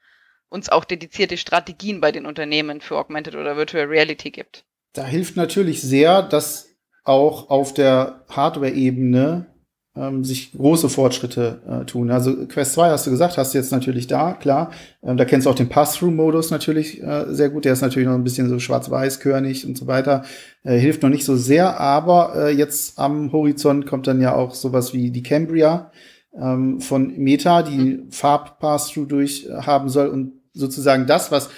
uns 0.50 0.70
auch 0.70 0.86
dedizierte 0.86 1.38
Strategien 1.38 2.00
bei 2.00 2.12
den 2.12 2.26
Unternehmen 2.26 2.82
für 2.82 2.98
Augmented 2.98 3.36
oder 3.36 3.58
Virtual 3.58 3.86
Reality 3.86 4.32
gibt. 4.32 4.66
Da 4.94 5.06
hilft 5.06 5.36
natürlich 5.36 5.82
sehr, 5.82 6.22
dass 6.22 6.70
auch 7.04 7.50
auf 7.50 7.74
der 7.74 8.24
Hardware-Ebene 8.30 9.48
ähm, 9.96 10.24
sich 10.24 10.52
große 10.54 10.90
Fortschritte 10.90 11.62
äh, 11.68 11.86
tun. 11.86 12.10
Also 12.10 12.48
Quest 12.48 12.74
2 12.74 12.90
hast 12.90 13.06
du 13.06 13.12
gesagt, 13.12 13.38
hast 13.38 13.54
du 13.54 13.58
jetzt 13.58 13.72
natürlich 13.72 14.08
da, 14.08 14.34
klar. 14.34 14.72
Ähm, 15.04 15.18
da 15.18 15.26
kennst 15.26 15.46
du 15.46 15.50
auch 15.52 15.56
den 15.56 15.70
Pass-Through-Modus 15.70 16.50
natürlich 16.52 17.02
äh, 17.02 17.26
sehr 17.30 17.50
gut. 17.50 17.66
Der 17.66 17.74
ist 17.74 17.82
natürlich 17.82 18.08
noch 18.08 18.16
ein 18.16 18.24
bisschen 18.24 18.50
so 18.50 18.60
schwarz-weiß-körnig 18.60 19.68
und 19.68 19.78
so 19.78 19.86
weiter. 19.86 20.24
Äh, 20.64 20.78
hilft 20.78 21.04
noch 21.04 21.10
nicht 21.10 21.26
so 21.26 21.36
sehr, 21.36 21.80
aber 21.80 22.34
äh, 22.36 22.50
jetzt 22.52 22.98
am 22.98 23.32
Horizont 23.32 23.86
kommt 23.86 24.08
dann 24.08 24.22
ja 24.22 24.34
auch 24.36 24.56
sowas 24.56 24.94
wie 24.94 25.12
die 25.12 25.24
Cambria 25.24 25.92
ähm, 26.40 26.82
von 26.82 27.18
Meta, 27.18 27.64
die 27.64 27.78
mhm. 27.78 28.12
Farb-Pass-Through 28.12 29.06
durch 29.06 29.46
äh, 29.46 29.54
haben 29.54 29.90
soll 29.90 30.08
und 30.08 30.34
sozusagen 30.54 31.08
das, 31.08 31.32
was 31.32 31.50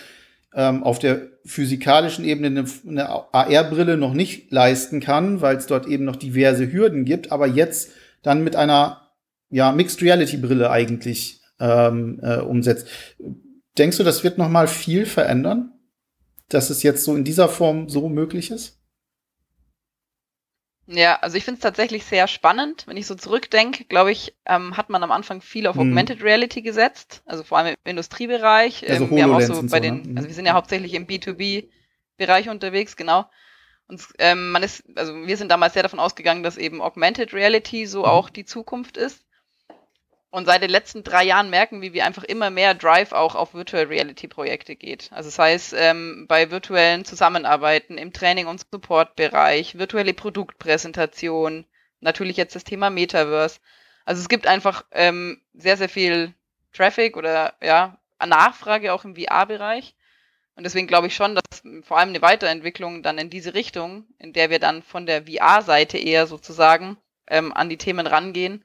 ähm, 0.53 0.83
auf 0.83 0.99
der 0.99 1.21
physikalischen 1.45 2.25
Ebene 2.25 2.47
eine, 2.47 2.65
eine 2.87 3.09
AR-Brille 3.09 3.97
noch 3.97 4.13
nicht 4.13 4.51
leisten 4.51 4.99
kann, 4.99 5.41
weil 5.41 5.57
es 5.57 5.67
dort 5.67 5.87
eben 5.87 6.05
noch 6.05 6.15
diverse 6.15 6.71
Hürden 6.71 7.05
gibt, 7.05 7.31
aber 7.31 7.47
jetzt 7.47 7.91
dann 8.23 8.43
mit 8.43 8.55
einer 8.55 9.11
ja, 9.49 9.71
Mixed 9.71 10.01
Reality 10.01 10.37
Brille 10.37 10.71
eigentlich 10.71 11.41
ähm, 11.59 12.19
äh, 12.23 12.37
umsetzt. 12.37 12.87
Denkst 13.77 13.97
du, 13.97 14.03
das 14.03 14.23
wird 14.23 14.37
noch 14.37 14.49
mal 14.49 14.67
viel 14.67 15.05
verändern, 15.05 15.71
dass 16.49 16.69
es 16.69 16.83
jetzt 16.83 17.03
so 17.03 17.15
in 17.15 17.23
dieser 17.23 17.49
Form 17.49 17.89
so 17.89 18.09
möglich 18.09 18.51
ist? 18.51 18.79
Ja, 20.87 21.15
also 21.15 21.35
ich 21.37 21.43
finde 21.43 21.57
es 21.57 21.63
tatsächlich 21.63 22.05
sehr 22.05 22.27
spannend. 22.27 22.85
Wenn 22.87 22.97
ich 22.97 23.07
so 23.07 23.15
zurückdenke, 23.15 23.85
glaube 23.85 24.11
ich, 24.11 24.35
ähm, 24.45 24.77
hat 24.77 24.89
man 24.89 25.01
am 25.01 25.11
Anfang 25.11 25.41
viel 25.41 25.65
auf 25.65 25.75
hm. 25.75 25.89
Augmented 25.89 26.21
Reality 26.21 26.61
gesetzt, 26.61 27.23
also 27.25 27.43
vor 27.43 27.57
allem 27.57 27.75
im 27.83 27.89
Industriebereich. 27.89 28.87
Also 28.87 29.05
ähm, 29.05 29.15
wir 29.15 29.23
haben 29.23 29.33
auch 29.33 29.41
so 29.41 29.63
bei 29.67 29.79
den, 29.79 30.01
ne? 30.01 30.17
also 30.17 30.27
wir 30.27 30.35
sind 30.35 30.45
ja 30.45 30.53
hauptsächlich 30.53 30.93
im 30.93 31.07
B2B-Bereich 31.07 32.49
unterwegs, 32.49 32.95
genau. 32.95 33.25
Und 33.87 34.03
ähm, 34.19 34.51
man 34.51 34.63
ist, 34.63 34.83
also 34.95 35.13
wir 35.13 35.37
sind 35.37 35.49
damals 35.49 35.73
sehr 35.73 35.83
davon 35.83 35.99
ausgegangen, 35.99 36.43
dass 36.43 36.57
eben 36.57 36.81
Augmented 36.81 37.33
Reality 37.33 37.85
so 37.87 37.99
mhm. 37.99 38.05
auch 38.05 38.29
die 38.29 38.45
Zukunft 38.45 38.97
ist. 38.97 39.24
Und 40.35 40.47
seit 40.47 40.61
den 40.61 40.69
letzten 40.69 41.05
drei 41.05 41.23
Jahren 41.23 41.49
merken 41.49 41.81
wir, 41.81 41.93
wie 41.93 42.01
einfach 42.01 42.25
immer 42.25 42.49
mehr 42.49 42.73
Drive 42.73 43.13
auch 43.13 43.35
auf 43.35 43.53
Virtual 43.53 43.85
Reality 43.85 44.27
Projekte 44.27 44.75
geht. 44.75 45.09
Also 45.13 45.29
das 45.29 45.39
heißt, 45.39 45.73
ähm, 45.77 46.25
bei 46.27 46.51
virtuellen 46.51 47.05
Zusammenarbeiten 47.05 47.97
im 47.97 48.11
Training- 48.11 48.47
und 48.47 48.59
Support-Bereich, 48.59 49.77
virtuelle 49.77 50.13
Produktpräsentation, 50.13 51.63
natürlich 52.01 52.35
jetzt 52.35 52.53
das 52.53 52.65
Thema 52.65 52.89
Metaverse. 52.89 53.61
Also 54.03 54.21
es 54.21 54.27
gibt 54.27 54.45
einfach 54.45 54.83
ähm, 54.91 55.39
sehr, 55.53 55.77
sehr 55.77 55.87
viel 55.87 56.33
Traffic 56.73 57.15
oder 57.15 57.53
ja, 57.61 57.97
Nachfrage 58.19 58.91
auch 58.91 59.05
im 59.05 59.15
VR-Bereich. 59.15 59.95
Und 60.57 60.65
deswegen 60.65 60.87
glaube 60.87 61.07
ich 61.07 61.15
schon, 61.15 61.35
dass 61.35 61.63
vor 61.83 61.97
allem 61.97 62.09
eine 62.09 62.21
Weiterentwicklung 62.21 63.03
dann 63.03 63.19
in 63.19 63.29
diese 63.29 63.53
Richtung, 63.53 64.05
in 64.19 64.33
der 64.33 64.49
wir 64.49 64.59
dann 64.59 64.83
von 64.83 65.05
der 65.05 65.27
VR-Seite 65.27 65.97
eher 65.97 66.27
sozusagen 66.27 66.97
ähm, 67.27 67.53
an 67.53 67.69
die 67.69 67.77
Themen 67.77 68.05
rangehen, 68.05 68.64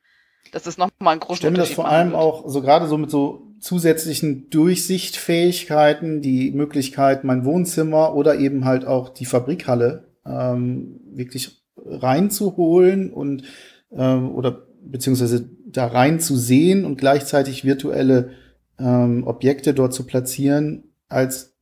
das 0.53 0.79
nochmal 0.79 1.15
ein 1.15 1.21
großer 1.21 1.33
Ich 1.33 1.39
stelle 1.39 1.53
mir 1.53 1.59
das 1.59 1.71
vor 1.71 1.89
allem 1.89 2.11
wird. 2.11 2.21
auch 2.21 2.49
so 2.49 2.61
gerade 2.61 2.89
so 2.89 2.99
mit 2.99 3.11
so 3.11 3.47
zusätzlichen 3.61 4.51
Durchsichtfähigkeiten, 4.51 6.23
die 6.23 6.51
Möglichkeit, 6.51 7.25
mein 7.25 7.45
Wohnzimmer 7.45 8.15
oder 8.15 8.39
eben 8.39 8.65
halt 8.65 8.87
auch 8.87 9.11
die 9.11 9.27
Fabrikhalle 9.27 10.09
ähm, 10.27 11.01
wirklich 11.13 11.63
reinzuholen 11.77 13.13
und 13.13 13.45
ähm, 13.93 14.35
oder 14.35 14.67
beziehungsweise 14.83 15.49
da 15.67 15.87
reinzusehen 15.87 16.85
und 16.85 16.97
gleichzeitig 16.97 17.65
virtuelle 17.65 18.31
ähm, 18.79 19.27
Objekte 19.27 19.75
dort 19.75 19.93
zu 19.93 20.05
platzieren 20.05 20.85
als 21.09 21.55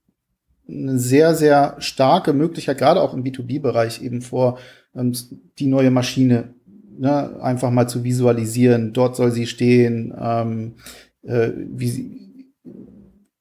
eine 0.68 0.98
sehr, 0.98 1.34
sehr 1.34 1.76
starke 1.78 2.32
Möglichkeit, 2.32 2.78
gerade 2.78 3.00
auch 3.00 3.14
im 3.14 3.24
B2B-Bereich 3.24 4.02
eben 4.02 4.22
vor, 4.22 4.58
ähm, 4.94 5.12
die 5.58 5.66
neue 5.66 5.90
Maschine 5.90 6.54
ne, 6.98 7.40
einfach 7.40 7.70
mal 7.70 7.88
zu 7.88 8.04
visualisieren. 8.04 8.92
Dort 8.92 9.16
soll 9.16 9.32
sie 9.32 9.46
stehen, 9.46 10.14
ähm, 10.20 10.74
äh, 11.22 11.50
wie 11.54 11.88
sie, 11.88 12.54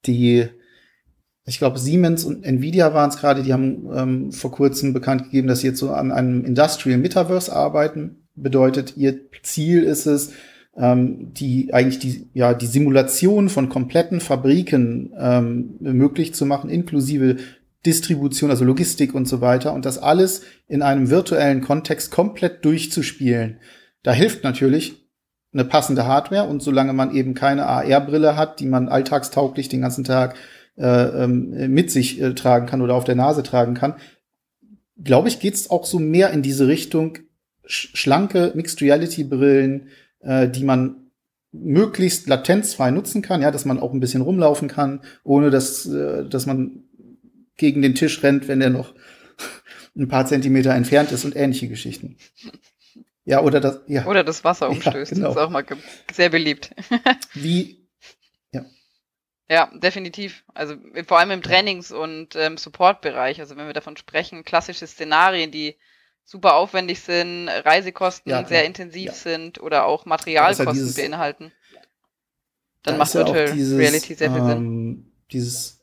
die, 0.06 0.46
ich 1.44 1.58
glaube, 1.58 1.78
Siemens 1.78 2.24
und 2.24 2.44
Nvidia 2.44 2.94
waren 2.94 3.10
es 3.10 3.18
gerade, 3.18 3.42
die 3.42 3.52
haben 3.52 3.88
ähm, 3.94 4.32
vor 4.32 4.52
kurzem 4.52 4.92
bekannt 4.92 5.24
gegeben, 5.24 5.48
dass 5.48 5.60
sie 5.60 5.68
jetzt 5.68 5.78
so 5.78 5.90
an 5.90 6.12
einem 6.12 6.44
Industrial 6.44 6.98
Metaverse 6.98 7.54
arbeiten. 7.54 8.28
Bedeutet, 8.34 8.96
ihr 8.96 9.20
Ziel 9.42 9.82
ist 9.82 10.06
es, 10.06 10.32
ähm, 10.76 11.32
die 11.34 11.74
eigentlich 11.74 11.98
die, 11.98 12.28
ja, 12.34 12.54
die 12.54 12.66
Simulation 12.66 13.48
von 13.48 13.68
kompletten 13.68 14.20
Fabriken 14.20 15.12
ähm, 15.18 15.74
möglich 15.80 16.34
zu 16.34 16.46
machen, 16.46 16.70
inklusive 16.70 17.36
Distribution, 17.86 18.50
also 18.50 18.64
Logistik 18.64 19.14
und 19.14 19.28
so 19.28 19.40
weiter. 19.40 19.72
Und 19.72 19.84
das 19.84 19.98
alles 19.98 20.42
in 20.66 20.82
einem 20.82 21.10
virtuellen 21.10 21.60
Kontext 21.60 22.10
komplett 22.10 22.64
durchzuspielen. 22.64 23.60
Da 24.02 24.12
hilft 24.12 24.44
natürlich 24.44 25.08
eine 25.52 25.64
passende 25.64 26.06
Hardware 26.06 26.48
und 26.48 26.62
solange 26.62 26.92
man 26.92 27.14
eben 27.14 27.34
keine 27.34 27.66
AR-Brille 27.66 28.36
hat, 28.36 28.60
die 28.60 28.66
man 28.66 28.88
alltagstauglich 28.88 29.68
den 29.68 29.80
ganzen 29.80 30.04
Tag 30.04 30.34
äh, 30.76 31.24
ähm, 31.24 31.72
mit 31.72 31.90
sich 31.90 32.20
äh, 32.20 32.34
tragen 32.34 32.66
kann 32.66 32.82
oder 32.82 32.94
auf 32.94 33.04
der 33.04 33.14
Nase 33.14 33.42
tragen 33.42 33.74
kann, 33.74 33.94
glaube 35.02 35.28
ich, 35.28 35.40
geht's 35.40 35.70
auch 35.70 35.86
so 35.86 35.98
mehr 35.98 36.30
in 36.30 36.42
diese 36.42 36.68
Richtung 36.68 37.18
schlanke 37.64 38.52
Mixed 38.54 38.80
Reality 38.80 39.24
Brillen, 39.24 39.88
äh, 40.20 40.48
die 40.48 40.64
man 40.64 41.10
möglichst 41.52 42.26
latenzfrei 42.28 42.90
nutzen 42.90 43.22
kann, 43.22 43.42
ja, 43.42 43.50
dass 43.50 43.64
man 43.64 43.78
auch 43.78 43.92
ein 43.92 44.00
bisschen 44.00 44.22
rumlaufen 44.22 44.68
kann, 44.68 45.00
ohne 45.24 45.50
dass, 45.50 45.86
äh, 45.86 46.24
dass 46.28 46.46
man 46.46 46.84
gegen 47.58 47.82
den 47.82 47.94
Tisch 47.94 48.22
rennt, 48.22 48.48
wenn 48.48 48.60
der 48.60 48.70
noch 48.70 48.94
ein 49.96 50.08
paar 50.08 50.24
Zentimeter 50.24 50.74
entfernt 50.74 51.12
ist 51.12 51.24
und 51.24 51.36
ähnliche 51.36 51.68
Geschichten. 51.68 52.16
Ja, 53.24 53.42
oder 53.42 53.60
das, 53.60 53.80
ja. 53.88 54.06
Oder 54.06 54.24
das 54.24 54.42
Wasser 54.42 54.70
umstößt. 54.70 55.12
Ja, 55.12 55.16
genau. 55.16 55.28
Das 55.28 55.36
ist 55.36 55.42
auch 55.42 55.50
mal 55.50 55.64
sehr 56.10 56.30
beliebt. 56.30 56.70
Wie, 57.34 57.86
ja. 58.52 58.64
Ja, 59.50 59.70
definitiv. 59.74 60.44
Also 60.54 60.76
vor 61.06 61.18
allem 61.18 61.32
im 61.32 61.42
Trainings- 61.42 61.92
und 61.92 62.36
ähm, 62.36 62.56
Support-Bereich. 62.56 63.40
Also 63.40 63.56
wenn 63.56 63.66
wir 63.66 63.74
davon 63.74 63.98
sprechen, 63.98 64.44
klassische 64.44 64.86
Szenarien, 64.86 65.50
die 65.50 65.76
super 66.24 66.54
aufwendig 66.54 67.00
sind, 67.00 67.48
Reisekosten 67.48 68.30
ja, 68.30 68.46
sehr 68.46 68.64
intensiv 68.64 69.12
sind 69.12 69.60
oder 69.60 69.84
auch 69.84 70.06
Materialkosten 70.06 70.72
dieses, 70.72 70.94
beinhalten, 70.94 71.52
dann 72.82 72.94
da 72.94 72.98
macht 72.98 73.14
Virtual 73.14 73.52
dieses, 73.52 73.78
Reality 73.78 74.14
sehr 74.14 74.30
viel 74.30 74.40
ähm, 74.40 74.48
Sinn. 74.48 75.12
Dieses 75.32 75.77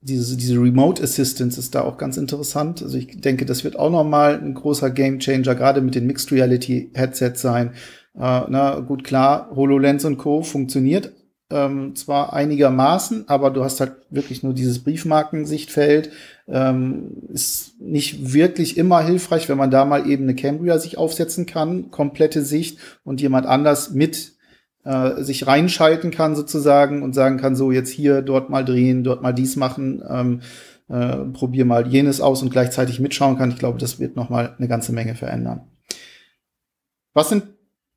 diese, 0.00 0.36
diese 0.36 0.60
Remote 0.60 1.02
Assistance 1.02 1.58
ist 1.58 1.74
da 1.74 1.82
auch 1.82 1.98
ganz 1.98 2.16
interessant. 2.16 2.82
Also 2.82 2.96
ich 2.96 3.20
denke, 3.20 3.44
das 3.44 3.64
wird 3.64 3.78
auch 3.78 3.90
noch 3.90 4.04
mal 4.04 4.40
ein 4.40 4.54
großer 4.54 4.90
Game 4.90 5.18
Changer, 5.18 5.54
gerade 5.54 5.80
mit 5.80 5.94
den 5.94 6.06
Mixed 6.06 6.30
Reality 6.30 6.90
Headsets 6.94 7.42
sein. 7.42 7.72
Äh, 8.14 8.42
na 8.48 8.80
gut, 8.80 9.04
klar, 9.04 9.50
HoloLens 9.54 10.04
und 10.04 10.18
Co. 10.18 10.42
funktioniert 10.42 11.12
ähm, 11.50 11.94
zwar 11.94 12.34
einigermaßen, 12.34 13.28
aber 13.28 13.50
du 13.50 13.64
hast 13.64 13.80
halt 13.80 13.92
wirklich 14.10 14.42
nur 14.42 14.52
dieses 14.52 14.84
Briefmarkensichtfeld. 14.84 16.10
Ähm, 16.46 17.12
ist 17.32 17.80
nicht 17.80 18.32
wirklich 18.34 18.76
immer 18.76 19.02
hilfreich, 19.02 19.48
wenn 19.48 19.58
man 19.58 19.70
da 19.70 19.84
mal 19.84 20.08
eben 20.08 20.24
eine 20.24 20.34
Cambria 20.34 20.78
sich 20.78 20.98
aufsetzen 20.98 21.46
kann, 21.46 21.90
komplette 21.90 22.42
Sicht 22.42 22.78
und 23.04 23.20
jemand 23.20 23.46
anders 23.46 23.90
mit 23.90 24.37
äh, 24.84 25.22
sich 25.22 25.46
reinschalten 25.46 26.10
kann 26.10 26.36
sozusagen 26.36 27.02
und 27.02 27.14
sagen 27.14 27.38
kann, 27.38 27.56
so 27.56 27.70
jetzt 27.70 27.90
hier, 27.90 28.22
dort 28.22 28.50
mal 28.50 28.64
drehen, 28.64 29.04
dort 29.04 29.22
mal 29.22 29.32
dies 29.32 29.56
machen, 29.56 30.02
ähm, 30.08 30.40
äh, 30.88 31.16
probier 31.32 31.64
mal 31.64 31.86
jenes 31.86 32.20
aus 32.20 32.42
und 32.42 32.50
gleichzeitig 32.50 33.00
mitschauen 33.00 33.36
kann. 33.36 33.50
Ich 33.50 33.58
glaube, 33.58 33.78
das 33.78 33.98
wird 33.98 34.16
noch 34.16 34.30
mal 34.30 34.54
eine 34.56 34.68
ganze 34.68 34.92
Menge 34.92 35.14
verändern. 35.14 35.68
Was 37.12 37.28
sind 37.28 37.44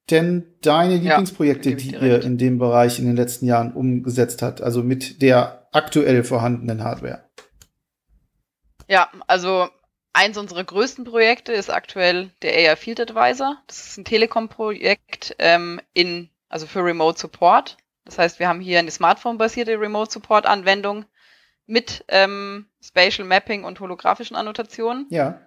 denn 0.09 0.45
deine 0.61 0.97
Lieblingsprojekte, 0.97 1.69
ja, 1.69 1.75
die 1.75 1.91
ihr 1.91 2.23
in 2.23 2.37
dem 2.37 2.57
Bereich 2.57 2.99
in 2.99 3.05
den 3.05 3.15
letzten 3.15 3.45
Jahren 3.45 3.71
umgesetzt 3.71 4.41
hat, 4.41 4.61
also 4.61 4.83
mit 4.83 5.21
der 5.21 5.67
aktuell 5.71 6.23
vorhandenen 6.23 6.83
Hardware? 6.83 7.23
Ja, 8.89 9.09
also 9.27 9.69
eins 10.11 10.37
unserer 10.37 10.63
größten 10.63 11.05
Projekte 11.05 11.53
ist 11.53 11.69
aktuell 11.69 12.31
der 12.41 12.69
AR 12.69 12.75
Field 12.75 12.99
Advisor. 12.99 13.57
Das 13.67 13.87
ist 13.87 13.97
ein 13.97 14.05
Telekom-Projekt 14.05 15.35
ähm, 15.39 15.79
in 15.93 16.30
also 16.51 16.67
für 16.67 16.83
Remote 16.83 17.19
Support. 17.19 17.77
Das 18.05 18.17
heißt, 18.17 18.39
wir 18.39 18.47
haben 18.47 18.59
hier 18.59 18.79
eine 18.79 18.91
Smartphone-basierte 18.91 19.79
Remote 19.79 20.11
Support-Anwendung 20.11 21.05
mit 21.65 22.03
ähm, 22.07 22.67
Spatial 22.83 23.27
Mapping 23.27 23.63
und 23.63 23.79
holographischen 23.79 24.35
Annotationen. 24.35 25.05
Ja. 25.09 25.41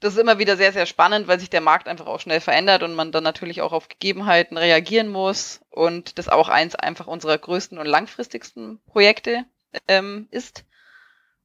Das 0.00 0.14
ist 0.14 0.20
immer 0.20 0.38
wieder 0.38 0.56
sehr, 0.56 0.72
sehr 0.72 0.86
spannend, 0.86 1.26
weil 1.26 1.40
sich 1.40 1.50
der 1.50 1.60
Markt 1.60 1.88
einfach 1.88 2.06
auch 2.06 2.20
schnell 2.20 2.40
verändert 2.40 2.84
und 2.84 2.94
man 2.94 3.10
dann 3.10 3.24
natürlich 3.24 3.62
auch 3.62 3.72
auf 3.72 3.88
Gegebenheiten 3.88 4.56
reagieren 4.56 5.08
muss 5.08 5.60
und 5.70 6.18
das 6.18 6.28
auch 6.28 6.48
eins 6.48 6.76
einfach 6.76 7.08
unserer 7.08 7.36
größten 7.36 7.78
und 7.78 7.86
langfristigsten 7.86 8.80
Projekte 8.86 9.44
ähm, 9.88 10.28
ist. 10.30 10.64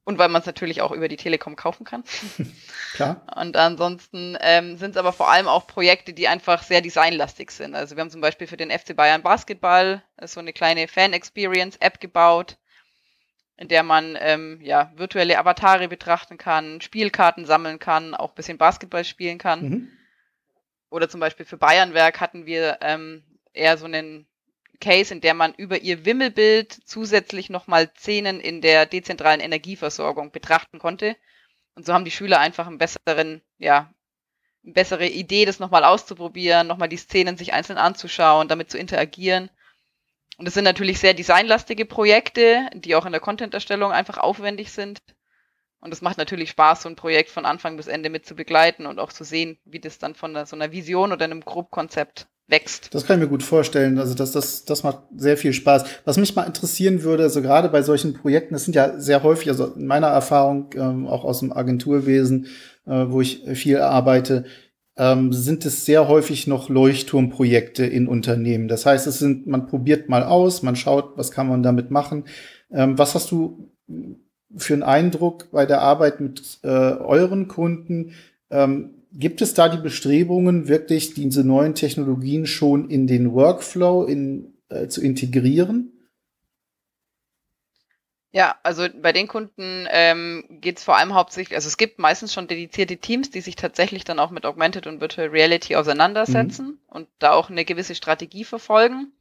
Und 0.06 0.18
weil 0.18 0.28
man 0.28 0.42
es 0.42 0.46
natürlich 0.46 0.82
auch 0.82 0.92
über 0.92 1.08
die 1.08 1.16
Telekom 1.16 1.56
kaufen 1.56 1.86
kann. 1.86 2.04
Klar. 2.94 3.26
Und 3.36 3.56
ansonsten 3.56 4.38
ähm, 4.42 4.78
sind 4.78 4.92
es 4.92 4.98
aber 4.98 5.13
vor 5.13 5.32
allem 5.32 5.48
auch 5.48 5.66
Projekte, 5.66 6.13
die 6.13 6.28
einfach 6.28 6.62
sehr 6.62 6.82
designlastig 6.82 7.52
sind. 7.52 7.74
Also 7.74 7.96
wir 7.96 8.02
haben 8.02 8.10
zum 8.10 8.20
Beispiel 8.20 8.48
für 8.48 8.58
den 8.58 8.70
FC 8.70 8.96
Bayern 8.96 9.24
Basketball 9.24 10.04
so 10.22 10.42
eine 10.42 10.52
kleine 10.52 10.89
Fan-Experience-App 10.89 12.02
gebaut, 12.02 12.58
in 13.56 13.70
der 13.70 13.84
man 13.84 14.18
ähm, 14.20 14.60
ja 14.62 14.92
virtuelle 14.96 15.38
Avatare 15.39 15.88
betrachten 15.88 16.38
kann, 16.38 16.82
Spielkarten 16.82 17.46
sammeln 17.46 17.80
kann, 17.80 18.13
auch 18.13 18.32
ein 18.32 18.36
bisschen 18.36 18.58
Basketball 18.58 19.06
spielen 19.06 19.38
kann. 19.38 19.62
Mhm. 19.62 19.92
Oder 20.89 21.08
zum 21.08 21.22
Beispiel 21.22 21.46
für 21.46 21.58
Bayernwerk 21.58 22.20
hatten 22.20 22.46
wir 22.46 22.80
ähm, 22.82 23.24
eher 23.54 23.78
so 23.78 23.86
einen 23.86 24.28
Case, 24.84 25.13
in 25.13 25.22
der 25.22 25.34
man 25.34 25.54
über 25.54 25.80
ihr 25.82 26.06
Wimmelbild 26.06 26.78
zusätzlich 26.86 27.50
nochmal 27.50 27.89
Szenen 27.98 28.41
in 28.41 28.62
der 28.62 28.86
dezentralen 28.86 29.39
Energieversorgung 29.39 30.32
betrachten 30.32 30.78
konnte. 30.78 31.15
Und 31.74 31.86
so 31.86 31.93
haben 31.93 32.04
die 32.04 32.12
Schüler 32.12 32.39
einfach 32.39 32.67
einen 32.67 32.78
besseren, 32.78 33.41
ja, 33.58 33.93
eine 34.63 34.74
bessere 34.74 35.08
Idee, 35.08 35.46
das 35.46 35.60
nochmal 35.60 35.86
auszuprobieren, 35.86 36.67
nochmal 36.67 36.89
die 36.89 36.98
Szenen 36.98 37.38
sich 37.38 37.54
einzeln 37.54 37.78
anzuschauen, 37.78 38.50
damit 38.50 38.69
zu 38.69 38.78
interagieren. 38.78 39.50
Und 40.38 40.48
es 40.48 40.54
sind 40.54 40.65
natürlich 40.65 41.00
sehr 41.00 41.13
designlastige 41.13 41.86
Projekte, 41.86 42.69
die 42.74 42.96
auch 42.96 43.06
in 43.06 43.13
der 43.13 43.22
Content-Erstellung 43.22 43.93
einfach 43.93 44.17
aufwendig 44.17 44.72
sind. 44.74 45.02
Und 45.80 45.93
es 45.93 46.02
macht 46.02 46.17
natürlich 46.17 46.50
Spaß, 46.50 46.82
so 46.82 46.89
ein 46.89 46.98
Projekt 46.98 47.30
von 47.30 47.46
Anfang 47.46 47.78
bis 47.78 47.88
Ende 47.88 48.10
mit 48.10 48.26
zu 48.26 48.36
begleiten 48.36 48.86
und 48.86 49.00
auch 49.00 49.13
zu 49.13 49.24
sehen, 49.24 49.60
wie 49.63 49.80
das 49.80 49.98
dann 49.98 50.15
von 50.15 50.46
so 50.46 50.56
einer 50.58 50.72
Vision 50.72 51.13
oder 51.13 51.24
einem 51.24 51.41
Grobkonzept 51.41 52.28
wächst. 52.48 52.94
Das 52.94 53.06
kann 53.06 53.18
ich 53.18 53.24
mir 53.24 53.30
gut 53.30 53.44
vorstellen. 53.44 53.98
Also 53.98 54.16
das, 54.16 54.32
das, 54.32 54.66
das 54.66 54.84
macht 54.84 55.00
sehr 55.16 55.38
viel 55.38 55.54
Spaß. 55.54 55.86
Was 56.06 56.18
mich 56.18 56.36
mal 56.36 56.44
interessieren 56.44 57.04
würde, 57.04 57.24
also 57.24 57.42
gerade 57.42 57.70
bei 57.70 57.82
solchen 57.82 58.14
Projekten, 58.14 58.54
das 58.54 58.66
sind 58.66 58.76
ja 58.76 59.00
sehr 59.00 59.24
häufig, 59.24 59.50
also 59.50 59.68
in 59.68 59.88
meiner 59.88 60.08
Erfahrung, 60.08 60.70
ähm, 60.76 61.08
auch 61.08 61.24
aus 61.24 61.40
dem 61.40 61.54
Agenturwesen, 61.54 62.48
äh, 62.86 63.06
wo 63.08 63.22
ich 63.22 63.44
viel 63.54 63.80
arbeite, 63.80 64.46
ähm, 64.96 65.34
sind 65.34 65.66
es 65.66 65.86
sehr 65.86 66.08
häufig 66.08 66.46
noch 66.48 66.70
Leuchtturmprojekte 66.70 67.86
in 67.86 68.08
Unternehmen. 68.08 68.68
Das 68.68 68.86
heißt, 68.86 69.08
es 69.08 69.20
sind, 69.20 69.48
man 69.48 69.66
probiert 69.68 70.10
mal 70.10 70.24
aus, 70.24 70.62
man 70.62 70.76
schaut, 70.76 71.18
was 71.18 71.32
kann 71.32 71.48
man 71.48 71.64
damit 71.64 71.90
machen. 71.90 72.26
Ähm, 72.72 72.98
was 72.98 73.16
hast 73.16 73.32
du 73.32 73.72
für 74.56 74.74
einen 74.74 74.84
Eindruck 74.84 75.50
bei 75.52 75.66
der 75.66 75.82
Arbeit 75.82 76.20
mit 76.20 76.60
äh, 76.64 76.68
euren 76.68 77.48
Kunden? 77.48 78.14
Ähm, 78.52 78.92
Gibt 79.15 79.41
es 79.41 79.54
da 79.54 79.69
die 79.69 79.82
Bestrebungen, 79.82 80.67
wirklich 80.67 81.13
diese 81.13 81.43
neuen 81.43 81.76
Technologien 81.76 82.47
schon 82.47 82.89
in 82.89 83.06
den 83.06 83.34
Workflow 83.34 84.06
in, 84.06 84.58
äh, 84.69 84.88
zu 84.88 85.02
integrieren? 85.02 85.93
Ja, 88.32 88.56
also 88.63 88.88
bei 88.99 89.13
den 89.13 89.28
Kunden 89.28 89.88
ähm, 89.91 90.45
geht 90.49 90.80
es 90.80 90.84
vor 90.84 90.97
allem 90.97 91.13
hauptsächlich, 91.13 91.56
also 91.56 91.67
es 91.67 91.78
gibt 91.78 91.99
meistens 91.99 92.34
schon 92.34 92.47
dedizierte 92.47 92.97
Teams, 92.97 93.30
die 93.30 93.41
sich 93.41 93.56
tatsächlich 93.56 94.06
dann 94.06 94.17
auch 94.17 94.32
mit 94.32 94.47
Augmented 94.47 94.88
und 94.88 94.99
Virtual 94.99 95.28
Reality 95.28 95.76
auseinandersetzen 95.76 96.65
mhm. 96.65 96.80
und 96.88 97.08
da 97.19 97.34
auch 97.34 97.52
eine 97.52 97.63
gewisse 97.63 97.93
Strategie 97.93 98.43
verfolgen. 98.43 99.12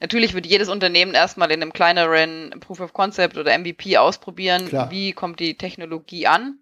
Natürlich 0.00 0.32
wird 0.32 0.46
jedes 0.46 0.70
Unternehmen 0.70 1.12
erstmal 1.12 1.50
in 1.50 1.60
einem 1.60 1.74
kleineren 1.74 2.54
Proof 2.60 2.80
of 2.80 2.94
Concept 2.94 3.36
oder 3.36 3.56
MVP 3.58 3.98
ausprobieren, 3.98 4.68
Klar. 4.68 4.90
wie 4.90 5.12
kommt 5.12 5.38
die 5.38 5.58
Technologie 5.58 6.26
an. 6.26 6.58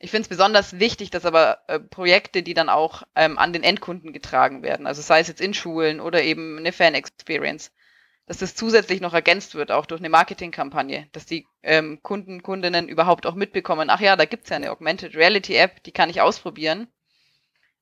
Ich 0.00 0.10
finde 0.10 0.22
es 0.22 0.28
besonders 0.28 0.78
wichtig, 0.78 1.10
dass 1.10 1.24
aber 1.24 1.58
äh, 1.66 1.80
Projekte, 1.80 2.42
die 2.42 2.54
dann 2.54 2.68
auch 2.68 3.02
ähm, 3.16 3.36
an 3.36 3.52
den 3.52 3.64
Endkunden 3.64 4.12
getragen 4.12 4.62
werden, 4.62 4.86
also 4.86 5.02
sei 5.02 5.20
es 5.20 5.28
jetzt 5.28 5.40
in 5.40 5.54
Schulen 5.54 6.00
oder 6.00 6.22
eben 6.22 6.56
eine 6.56 6.72
Fan-Experience, 6.72 7.72
dass 8.26 8.38
das 8.38 8.54
zusätzlich 8.54 9.00
noch 9.00 9.14
ergänzt 9.14 9.54
wird, 9.54 9.72
auch 9.72 9.86
durch 9.86 10.00
eine 10.00 10.10
Marketingkampagne, 10.10 11.08
dass 11.12 11.26
die 11.26 11.46
ähm, 11.62 12.00
Kunden, 12.02 12.42
Kundinnen 12.42 12.88
überhaupt 12.88 13.26
auch 13.26 13.34
mitbekommen, 13.34 13.90
ach 13.90 14.00
ja, 14.00 14.14
da 14.14 14.24
gibt's 14.24 14.50
ja 14.50 14.56
eine 14.56 14.70
Augmented 14.70 15.16
Reality 15.16 15.56
App, 15.56 15.82
die 15.82 15.92
kann 15.92 16.10
ich 16.10 16.20
ausprobieren. 16.20 16.86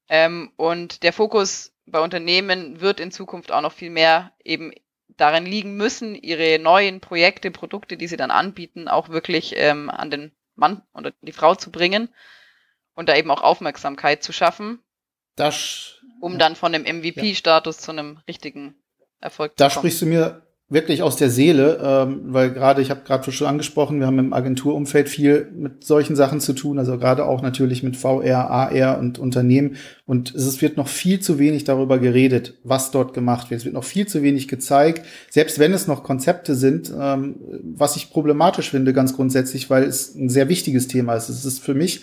Ähm, 0.09 0.53
und 0.57 1.03
der 1.03 1.13
Fokus 1.13 1.75
bei 1.85 2.01
Unternehmen 2.01 2.81
wird 2.81 3.01
in 3.01 3.11
Zukunft 3.11 3.53
auch 3.53 3.61
noch 3.61 3.73
viel 3.73 3.91
mehr 3.91 4.33
eben 4.43 4.73
darin 5.09 5.47
liegen 5.47 5.77
müssen, 5.77 6.15
ihre 6.15 6.59
neuen 6.59 7.01
Projekte, 7.01 7.51
Produkte, 7.51 7.97
die 7.97 8.07
sie 8.07 8.17
dann 8.17 8.31
anbieten, 8.31 8.89
auch 8.89 9.09
wirklich 9.09 9.55
ähm, 9.57 9.91
an 9.91 10.11
den 10.11 10.33
Mann 10.57 10.83
oder 10.93 11.13
die 11.21 11.33
Frau 11.33 11.55
zu 11.55 11.71
bringen 11.71 12.09
und 12.95 13.09
da 13.09 13.17
eben 13.17 13.31
auch 13.31 13.43
Aufmerksamkeit 13.43 14.23
zu 14.23 14.33
schaffen. 14.33 14.83
Das, 15.37 16.01
um 16.21 16.39
dann 16.39 16.57
von 16.57 16.73
dem 16.73 16.83
MVP-Status 16.83 17.77
ja. 17.77 17.83
zu 17.83 17.91
einem 17.93 18.21
richtigen 18.27 18.75
Erfolg 19.21 19.55
da 19.57 19.69
zu 19.69 19.75
kommen. 19.75 19.75
Da 19.75 19.81
sprichst 19.81 20.03
du 20.03 20.07
mir 20.07 20.46
wirklich 20.69 21.03
aus 21.03 21.15
der 21.15 21.31
Seele, 21.31 21.79
ähm, 21.81 22.23
weil 22.25 22.51
gerade, 22.51 22.83
ich 22.83 22.91
habe 22.91 23.03
gerade 23.05 23.31
schon 23.31 23.47
angesprochen, 23.47 24.01
wir 24.01 24.07
haben 24.07 24.19
im 24.19 24.33
Agenturumfeld 24.33 25.09
viel 25.09 25.49
mit 25.55 25.85
solchen 25.85 26.17
Sachen 26.17 26.41
zu 26.41 26.55
tun, 26.55 26.81
also 26.81 26.99
gerade 26.99 27.25
auch 27.25 27.41
natürlich 27.41 27.85
mit 27.85 27.97
VR, 27.97 28.51
AR 28.51 28.99
und 28.99 29.21
Unternehmen. 29.21 29.77
Und 30.07 30.35
es 30.35 30.61
wird 30.61 30.77
noch 30.77 30.89
viel 30.89 31.21
zu 31.21 31.39
wenig 31.39 31.63
darüber 31.63 32.01
geredet, 32.01 32.55
was 32.65 32.91
dort 32.91 33.15
gemacht 33.15 33.51
wird. 33.51 33.61
Es 33.61 33.65
wird 33.65 33.77
noch 33.77 33.85
viel 33.85 34.09
zu 34.09 34.23
wenig 34.23 34.49
gezeigt, 34.49 35.07
selbst 35.31 35.61
wenn 35.61 35.73
es 35.73 35.87
noch 35.87 36.03
Konzepte 36.03 36.57
sind, 36.57 36.93
ähm, 36.99 37.37
was 37.63 37.95
ich 37.95 38.11
problematisch 38.11 38.71
finde, 38.71 38.93
ganz 38.93 39.15
grundsätzlich, 39.15 39.71
weil 39.71 39.85
es 39.85 40.17
ein 40.17 40.29
sehr 40.29 40.49
wichtiges 40.49 40.89
Thema 40.89 41.15
ist. 41.15 41.29
Es 41.29 41.45
ist 41.45 41.61
für 41.61 41.75
mich 41.75 42.03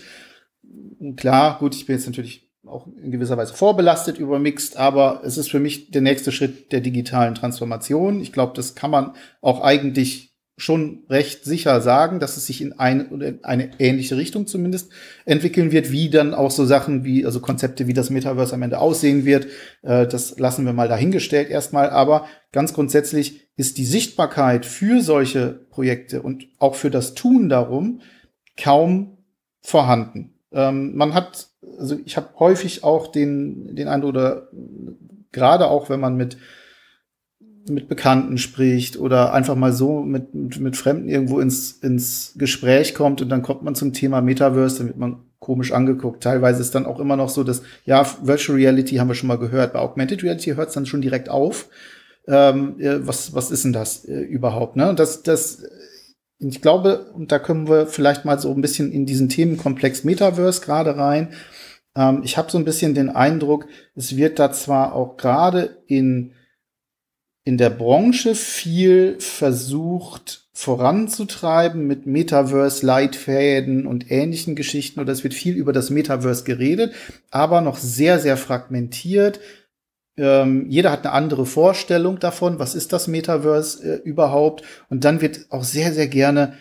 klar, 1.17 1.60
gut, 1.60 1.76
ich 1.76 1.86
bin 1.86 1.97
jetzt 1.97 2.06
natürlich 2.06 2.43
auch 2.65 2.88
in 3.02 3.12
gewisser 3.12 3.38
Weise 3.38 3.54
vorbelastet 3.54 4.17
über 4.17 4.41
aber 4.76 5.21
es 5.23 5.38
ist 5.38 5.52
für 5.52 5.60
mich 5.60 5.91
der 5.91 6.02
nächste 6.02 6.32
Schritt 6.32 6.71
der 6.71 6.82
digitalen 6.82 7.36
Transformation. 7.36 8.21
Ich 8.21 8.32
glaube, 8.32 8.54
das 8.56 8.76
kann 8.76 8.91
man 8.91 9.13
auch 9.41 9.62
eigentlich 9.62 10.34
schon 10.56 11.04
recht 11.10 11.45
sicher 11.45 11.82
sagen, 11.82 12.19
dass 12.19 12.38
es 12.38 12.45
sich 12.45 12.62
in 12.62 12.73
eine 12.73 13.06
in 13.06 13.43
eine 13.43 13.71
ähnliche 13.80 14.17
Richtung 14.17 14.45
zumindest 14.45 14.91
entwickeln 15.26 15.71
wird, 15.71 15.91
wie 15.91 16.10
dann 16.10 16.34
auch 16.34 16.52
so 16.52 16.65
Sachen 16.65 17.04
wie, 17.04 17.26
also 17.26 17.39
Konzepte, 17.39 17.88
wie 17.88 17.93
das 17.93 18.12
Metaverse 18.12 18.54
am 18.54 18.62
Ende 18.62 18.80
aussehen 18.80 19.26
wird. 19.26 19.47
Äh, 19.82 20.08
das 20.08 20.38
lassen 20.38 20.65
wir 20.65 20.73
mal 20.73 20.88
dahingestellt 20.88 21.49
erstmal. 21.49 21.89
Aber 21.89 22.28
ganz 22.52 22.73
grundsätzlich 22.73 23.49
ist 23.58 23.78
die 23.78 23.86
Sichtbarkeit 23.86 24.65
für 24.65 25.02
solche 25.02 25.65
Projekte 25.69 26.21
und 26.21 26.47
auch 26.60 26.76
für 26.76 26.91
das 26.91 27.15
Tun 27.15 27.49
darum 27.49 28.02
kaum 28.56 29.17
vorhanden. 29.62 30.36
Ähm, 30.52 30.95
man 30.95 31.13
hat, 31.15 31.49
also 31.78 31.97
ich 32.06 32.17
habe 32.17 32.30
häufig 32.39 32.84
auch 32.84 33.08
den, 33.08 33.76
den 33.76 33.88
Eindruck, 33.88 34.10
oder 34.10 34.49
gerade 35.32 35.67
auch 35.67 35.89
wenn 35.89 35.99
man 35.99 36.15
mit 36.15 36.38
mit 37.69 37.88
Bekannten 37.88 38.38
spricht 38.38 38.97
oder 38.97 39.34
einfach 39.34 39.56
mal 39.56 39.71
so 39.71 40.02
mit, 40.02 40.34
mit, 40.34 40.60
mit 40.60 40.76
Fremden 40.76 41.08
irgendwo 41.08 41.39
ins, 41.39 41.71
ins 41.71 42.34
Gespräch 42.36 42.93
kommt 42.93 43.21
und 43.21 43.30
dann 43.30 43.41
kommt 43.41 43.63
man 43.63 43.76
zum 43.76 43.93
Thema 43.93 44.21
Metaverse, 44.21 44.80
dann 44.80 44.88
wird 44.88 44.97
man 44.97 45.21
komisch 45.39 45.71
angeguckt. 45.71 46.23
Teilweise 46.23 46.62
ist 46.62 46.76
dann 46.76 46.86
auch 46.86 46.99
immer 46.99 47.15
noch 47.15 47.30
so, 47.30 47.43
dass, 47.43 47.63
ja, 47.86 48.06
Virtual 48.21 48.58
Reality 48.58 48.95
haben 48.95 49.08
wir 49.08 49.15
schon 49.15 49.28
mal 49.28 49.38
gehört. 49.38 49.73
Bei 49.73 49.80
Augmented 49.80 50.23
Reality 50.23 50.56
hört 50.56 50.69
es 50.69 50.73
dann 50.73 50.86
schon 50.86 51.02
direkt 51.02 51.30
auf. 51.30 51.69
Ähm, 52.28 52.80
äh, 52.80 53.06
was, 53.06 53.34
was 53.34 53.52
ist 53.52 53.65
denn 53.65 53.73
das 53.73 54.06
äh, 54.06 54.21
überhaupt? 54.21 54.78
Ne? 54.78 54.93
Das, 54.95 55.23
das, 55.23 55.63
ich 56.50 56.62
glaube, 56.62 57.12
und 57.14 57.32
da 57.32 57.40
können 57.40 57.68
wir 57.68 57.88
vielleicht 57.88 58.26
mal 58.26 58.40
so 58.40 58.52
ein 58.52 58.62
bisschen 58.62 58.92
in 58.92 59.06
diesen 59.06 59.30
Themenkomplex 59.30 60.04
Metaverse 60.04 60.62
gerade 60.62 60.98
rein. 60.98 61.34
Ähm, 61.96 62.22
ich 62.24 62.38
habe 62.38 62.52
so 62.52 62.58
ein 62.58 62.66
bisschen 62.66 62.94
den 62.94 63.10
Eindruck, 63.10 63.68
es 63.96 64.16
wird 64.18 64.40
da 64.40 64.52
zwar 64.52 64.94
auch 64.94 65.18
gerade 65.18 65.78
in 65.88 66.34
in 67.46 67.58
der 67.58 67.70
Branche 67.70 68.36
viel 68.36 69.20
versucht 69.20 70.48
voranzutreiben 70.54 71.86
mit 71.86 72.06
Metaverse-Leitfäden 72.06 73.86
und 73.86 74.10
ähnlichen 74.12 74.56
Geschichten. 74.56 75.00
Oder 75.00 75.12
es 75.12 75.24
wird 75.24 75.34
viel 75.34 75.56
über 75.56 75.74
das 75.74 75.90
Metaverse 75.90 76.44
geredet, 76.46 76.94
aber 77.32 77.62
noch 77.62 77.78
sehr, 77.78 78.20
sehr 78.20 78.38
fragmentiert. 78.38 79.40
Ähm, 80.15 80.69
jeder 80.69 80.91
hat 80.91 81.06
eine 81.06 81.13
andere 81.13 81.45
Vorstellung 81.45 82.19
davon, 82.19 82.60
was 82.60 82.76
ist 82.76 82.93
das 82.93 83.08
Metaverse 83.08 83.84
äh, 83.84 84.02
überhaupt. 84.08 84.63
Und 84.89 85.04
dann 85.04 85.21
wird 85.21 85.47
auch 85.49 85.63
sehr, 85.63 85.91
sehr 85.91 86.08
gerne 86.08 86.54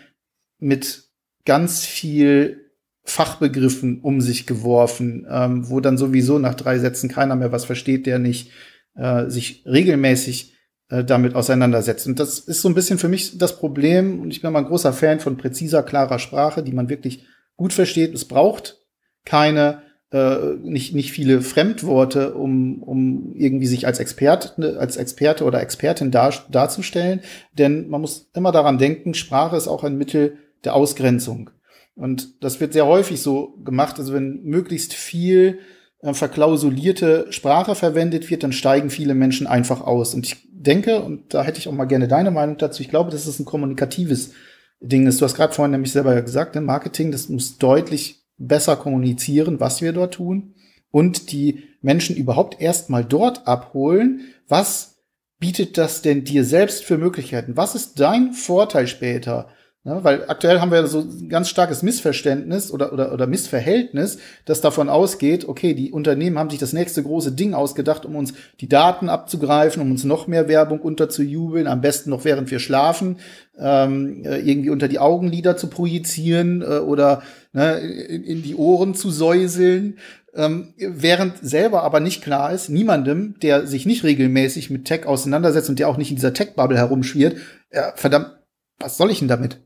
mit 0.59 1.05
ganz 1.45 1.85
viel 1.85 2.71
Fachbegriffen 3.05 4.01
um 4.01 4.21
sich 4.21 4.47
geworfen, 4.47 5.27
ähm, 5.29 5.69
wo 5.69 5.81
dann 5.81 5.99
sowieso 5.99 6.39
nach 6.39 6.55
drei 6.55 6.79
Sätzen 6.79 7.09
keiner 7.09 7.37
mehr 7.37 7.53
was 7.53 7.65
versteht, 7.65 8.07
der 8.07 8.19
nicht 8.19 8.53
äh, 8.95 9.29
sich 9.29 9.65
regelmäßig 9.67 10.55
äh, 10.89 11.05
damit 11.05 11.35
auseinandersetzt. 11.35 12.07
Und 12.07 12.21
das 12.21 12.39
ist 12.39 12.61
so 12.61 12.69
ein 12.69 12.75
bisschen 12.75 12.99
für 12.99 13.09
mich 13.09 13.39
das 13.39 13.59
Problem. 13.59 14.21
Und 14.21 14.31
ich 14.31 14.41
bin 14.41 14.53
mal 14.53 14.61
ein 14.61 14.67
großer 14.67 14.93
Fan 14.93 15.21
von 15.21 15.37
präziser, 15.37 15.83
klarer 15.83 16.19
Sprache, 16.19 16.63
die 16.63 16.73
man 16.73 16.89
wirklich 16.89 17.27
gut 17.57 17.73
versteht. 17.73 18.15
Es 18.15 18.27
braucht 18.27 18.79
keine, 19.25 19.83
äh, 20.13 20.57
nicht, 20.63 20.95
nicht 20.95 21.11
viele 21.11 21.41
Fremdworte, 21.41 22.35
um, 22.35 22.83
um 22.83 23.33
irgendwie 23.35 23.67
sich 23.67 23.87
als 23.87 23.99
Experte, 23.99 24.79
als 24.79 24.97
Experte 24.97 25.45
oder 25.45 25.61
Expertin 25.63 26.11
dar, 26.11 26.35
darzustellen. 26.51 27.21
Denn 27.57 27.89
man 27.89 28.03
muss 28.03 28.31
immer 28.35 28.53
daran 28.53 28.79
denken, 28.79 29.15
Sprache 29.15 29.57
ist 29.57 29.69
auch 29.69 29.85
ein 29.85 29.97
Mittel 29.97 30.37
der 30.65 30.75
Ausgrenzung. 30.75 31.51
Und 31.95 32.43
das 32.43 32.61
wird 32.61 32.75
sehr 32.75 32.87
häufig 32.87 33.21
so 33.23 33.55
gemacht. 33.65 33.99
Also 33.99 34.13
wenn 34.13 34.43
möglichst 34.45 34.93
viel 34.93 35.61
äh, 36.01 36.13
verklausulierte 36.13 37.27
Sprache 37.31 37.75
verwendet 37.75 38.31
wird, 38.31 38.43
dann 38.43 38.53
steigen 38.53 38.91
viele 38.91 39.15
Menschen 39.15 39.47
einfach 39.47 39.81
aus. 39.81 40.15
Und 40.15 40.27
ich 40.27 40.47
denke, 40.53 41.01
und 41.01 41.33
da 41.35 41.43
hätte 41.43 41.59
ich 41.59 41.69
auch 41.69 41.73
mal 41.73 41.87
gerne 41.87 42.07
deine 42.07 42.31
Meinung 42.31 42.59
dazu, 42.59 42.83
ich 42.83 42.91
glaube, 42.91 43.11
dass 43.11 43.27
es 43.27 43.39
ein 43.39 43.47
kommunikatives 43.47 44.33
Ding 44.81 45.07
ist. 45.07 45.21
Du 45.21 45.25
hast 45.25 45.37
gerade 45.37 45.55
vorhin 45.55 45.71
nämlich 45.71 45.93
selber 45.93 46.21
gesagt, 46.21 46.55
ne, 46.55 46.61
Marketing, 46.61 47.13
das 47.13 47.29
muss 47.29 47.57
deutlich 47.57 48.22
besser 48.47 48.77
kommunizieren, 48.77 49.61
was 49.61 49.83
wir 49.83 49.93
dort 49.93 50.15
tun 50.15 50.55
und 50.91 51.33
die 51.33 51.65
Menschen 51.81 52.17
überhaupt 52.17 52.61
erstmal 52.61 53.05
dort 53.05 53.47
abholen, 53.47 54.21
was 54.49 55.03
bietet 55.39 55.77
das 55.77 56.03
denn 56.03 56.25
dir 56.25 56.45
selbst 56.45 56.85
für 56.85 56.99
Möglichkeiten? 56.99 57.57
Was 57.57 57.75
ist 57.75 57.99
dein 57.99 58.33
Vorteil 58.33 58.87
später? 58.87 59.49
Ja, 59.85 60.05
weil 60.05 60.27
aktuell 60.29 60.61
haben 60.61 60.71
wir 60.71 60.87
so 60.87 61.01
ein 61.01 61.29
ganz 61.29 61.49
starkes 61.49 61.83
Missverständnis 61.83 62.71
oder, 62.71 62.93
oder, 62.93 63.13
oder 63.13 63.27
Missverhältnis, 63.27 64.19
das 64.45 64.61
davon 64.61 64.89
ausgeht, 64.89 65.49
okay, 65.49 65.75
die 65.75 65.91
Unternehmen 65.91 66.39
haben 66.39 66.51
sich 66.51 66.61
das 66.61 66.73
nächste 66.73 67.03
große 67.03 67.33
Ding 67.33 67.53
ausgedacht, 67.53 68.07
um 68.07 68.15
uns 68.15 68.33
die 68.61 68.69
Daten 68.69 69.09
abzugreifen, 69.09 69.83
um 69.83 69.91
uns 69.91 70.05
noch 70.05 70.29
mehr 70.29 70.47
Werbung 70.47 70.81
unterzujubeln, 70.81 71.67
am 71.67 71.81
besten 71.81 72.11
noch 72.11 72.25
während 72.25 72.49
wir 72.53 72.61
schlafen, 72.61 73.17
ähm, 73.59 74.23
äh, 74.25 74.39
irgendwie 74.39 74.71
unter 74.71 74.87
die 74.87 75.01
Augenlider 75.01 75.57
zu 75.57 75.67
projizieren 75.67 76.63
äh, 76.63 76.79
oder 76.79 77.25
ne, 77.53 77.79
in, 77.79 78.25
in 78.25 78.43
die 78.43 78.55
Ohren 78.55 78.95
zu 78.95 79.11
säuseln. 79.11 79.99
Ähm, 80.35 80.75
während 80.79 81.39
selber 81.39 81.83
aber 81.83 82.01
nicht 82.01 82.23
klar 82.23 82.53
ist, 82.53 82.71
niemandem, 82.71 83.39
der 83.41 83.67
sich 83.67 83.85
nicht 83.85 84.03
regelmäßig 84.03 84.71
mit 84.71 84.87
Tech 84.87 85.05
auseinandersetzt 85.07 85.69
und 85.69 85.79
der 85.79 85.89
auch 85.89 85.99
nicht 85.99 86.11
in 86.11 86.17
dieser 86.17 86.33
Tech-Bubble 86.33 86.79
herumschwirrt, 86.79 87.37
äh, 87.71 87.93
verdammt, 87.97 88.39
was 88.79 88.97
soll 88.97 89.11
ich 89.11 89.19
denn 89.19 89.29
damit? 89.29 89.61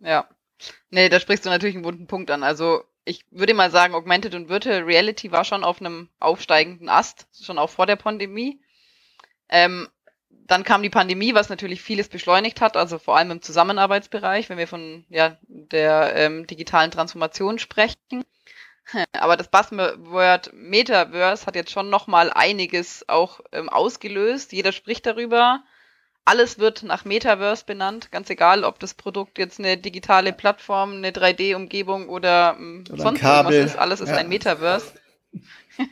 Ja. 0.00 0.28
Nee, 0.90 1.08
da 1.08 1.20
sprichst 1.20 1.44
du 1.44 1.50
natürlich 1.50 1.74
einen 1.74 1.84
wunden 1.84 2.06
Punkt 2.06 2.30
an. 2.30 2.42
Also 2.42 2.84
ich 3.04 3.24
würde 3.30 3.54
mal 3.54 3.70
sagen, 3.70 3.94
Augmented 3.94 4.34
und 4.34 4.48
Virtual 4.48 4.82
Reality 4.82 5.32
war 5.32 5.44
schon 5.44 5.64
auf 5.64 5.80
einem 5.80 6.08
aufsteigenden 6.20 6.88
Ast, 6.88 7.26
schon 7.40 7.58
auch 7.58 7.70
vor 7.70 7.86
der 7.86 7.96
Pandemie. 7.96 8.60
Ähm, 9.48 9.88
dann 10.46 10.64
kam 10.64 10.82
die 10.82 10.90
Pandemie, 10.90 11.34
was 11.34 11.48
natürlich 11.48 11.82
vieles 11.82 12.08
beschleunigt 12.08 12.60
hat, 12.60 12.76
also 12.76 12.98
vor 12.98 13.16
allem 13.16 13.30
im 13.30 13.42
Zusammenarbeitsbereich, 13.42 14.48
wenn 14.48 14.58
wir 14.58 14.68
von 14.68 15.04
ja, 15.08 15.36
der 15.48 16.14
ähm, 16.16 16.46
digitalen 16.46 16.90
Transformation 16.90 17.58
sprechen. 17.58 18.24
Aber 19.12 19.36
das 19.36 19.48
Buzzword 19.48 20.52
Metaverse 20.52 21.46
hat 21.46 21.54
jetzt 21.54 21.70
schon 21.70 21.90
noch 21.90 22.06
mal 22.06 22.30
einiges 22.30 23.08
auch 23.08 23.40
ähm, 23.52 23.68
ausgelöst. 23.68 24.52
Jeder 24.52 24.72
spricht 24.72 25.06
darüber. 25.06 25.62
Alles 26.24 26.58
wird 26.58 26.84
nach 26.84 27.04
Metaverse 27.04 27.64
benannt, 27.64 28.12
ganz 28.12 28.30
egal, 28.30 28.62
ob 28.62 28.78
das 28.78 28.94
Produkt 28.94 29.38
jetzt 29.38 29.58
eine 29.58 29.76
digitale 29.76 30.32
Plattform, 30.32 30.92
eine 30.94 31.10
3D-Umgebung 31.10 32.08
oder, 32.08 32.56
ähm, 32.58 32.84
oder 32.92 33.02
sonst 33.02 33.22
irgendwas 33.22 33.54
ist. 33.54 33.76
Alles 33.76 34.00
ist 34.00 34.10
ja. 34.10 34.16
ein 34.16 34.28
Metaverse. 34.28 34.92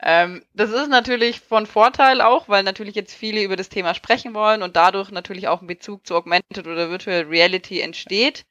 ähm, 0.00 0.44
das 0.54 0.70
ist 0.70 0.88
natürlich 0.88 1.40
von 1.40 1.66
Vorteil 1.66 2.20
auch, 2.20 2.48
weil 2.48 2.62
natürlich 2.62 2.94
jetzt 2.94 3.14
viele 3.14 3.42
über 3.42 3.56
das 3.56 3.68
Thema 3.68 3.94
sprechen 3.94 4.32
wollen 4.34 4.62
und 4.62 4.76
dadurch 4.76 5.10
natürlich 5.10 5.48
auch 5.48 5.60
ein 5.60 5.66
Bezug 5.66 6.06
zu 6.06 6.14
Augmented 6.14 6.66
oder 6.66 6.90
Virtual 6.90 7.22
Reality 7.22 7.80
entsteht. 7.80 8.44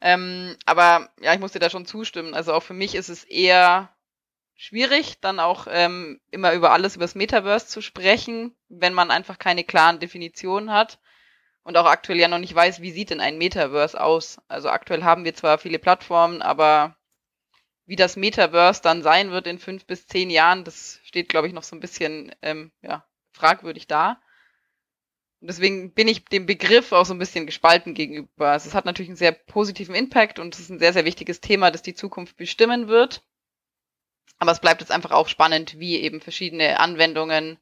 Ähm, 0.00 0.56
aber 0.64 1.10
ja, 1.20 1.34
ich 1.34 1.40
muss 1.40 1.52
dir 1.52 1.58
da 1.58 1.70
schon 1.70 1.86
zustimmen. 1.86 2.34
Also 2.34 2.52
auch 2.52 2.62
für 2.62 2.74
mich 2.74 2.94
ist 2.94 3.08
es 3.08 3.24
eher 3.24 3.92
schwierig, 4.54 5.20
dann 5.20 5.40
auch 5.40 5.66
ähm, 5.70 6.20
immer 6.30 6.52
über 6.52 6.72
alles 6.72 6.96
übers 6.96 7.16
Metaverse 7.16 7.66
zu 7.66 7.80
sprechen, 7.80 8.54
wenn 8.68 8.94
man 8.94 9.10
einfach 9.10 9.38
keine 9.38 9.64
klaren 9.64 9.98
Definitionen 9.98 10.72
hat 10.72 10.98
und 11.62 11.76
auch 11.76 11.86
aktuell 11.86 12.18
ja 12.18 12.28
noch 12.28 12.38
nicht 12.38 12.54
weiß, 12.54 12.80
wie 12.80 12.92
sieht 12.92 13.10
denn 13.10 13.20
ein 13.20 13.38
Metaverse 13.38 14.00
aus. 14.00 14.38
Also 14.48 14.68
aktuell 14.68 15.02
haben 15.02 15.24
wir 15.24 15.34
zwar 15.34 15.58
viele 15.58 15.78
Plattformen, 15.78 16.42
aber 16.42 16.96
wie 17.88 17.96
das 17.96 18.16
Metaverse 18.16 18.82
dann 18.82 19.02
sein 19.02 19.30
wird 19.30 19.46
in 19.46 19.58
fünf 19.58 19.86
bis 19.86 20.06
zehn 20.06 20.28
Jahren, 20.28 20.62
das 20.62 21.00
steht, 21.04 21.30
glaube 21.30 21.46
ich, 21.46 21.54
noch 21.54 21.62
so 21.62 21.74
ein 21.74 21.80
bisschen 21.80 22.34
ähm, 22.42 22.70
ja, 22.82 23.06
fragwürdig 23.32 23.86
da. 23.86 24.20
Und 25.40 25.48
deswegen 25.48 25.94
bin 25.94 26.06
ich 26.06 26.26
dem 26.26 26.44
Begriff 26.44 26.92
auch 26.92 27.06
so 27.06 27.14
ein 27.14 27.18
bisschen 27.18 27.46
gespalten 27.46 27.94
gegenüber. 27.94 28.50
Also 28.50 28.68
es 28.68 28.74
hat 28.74 28.84
natürlich 28.84 29.08
einen 29.08 29.16
sehr 29.16 29.32
positiven 29.32 29.94
Impact 29.94 30.38
und 30.38 30.54
es 30.54 30.60
ist 30.60 30.68
ein 30.68 30.78
sehr, 30.78 30.92
sehr 30.92 31.06
wichtiges 31.06 31.40
Thema, 31.40 31.70
das 31.70 31.80
die 31.80 31.94
Zukunft 31.94 32.36
bestimmen 32.36 32.88
wird. 32.88 33.22
Aber 34.38 34.52
es 34.52 34.60
bleibt 34.60 34.82
jetzt 34.82 34.92
einfach 34.92 35.12
auch 35.12 35.28
spannend, 35.28 35.78
wie 35.78 35.96
eben 35.96 36.20
verschiedene 36.20 36.80
Anwendungen, 36.80 37.58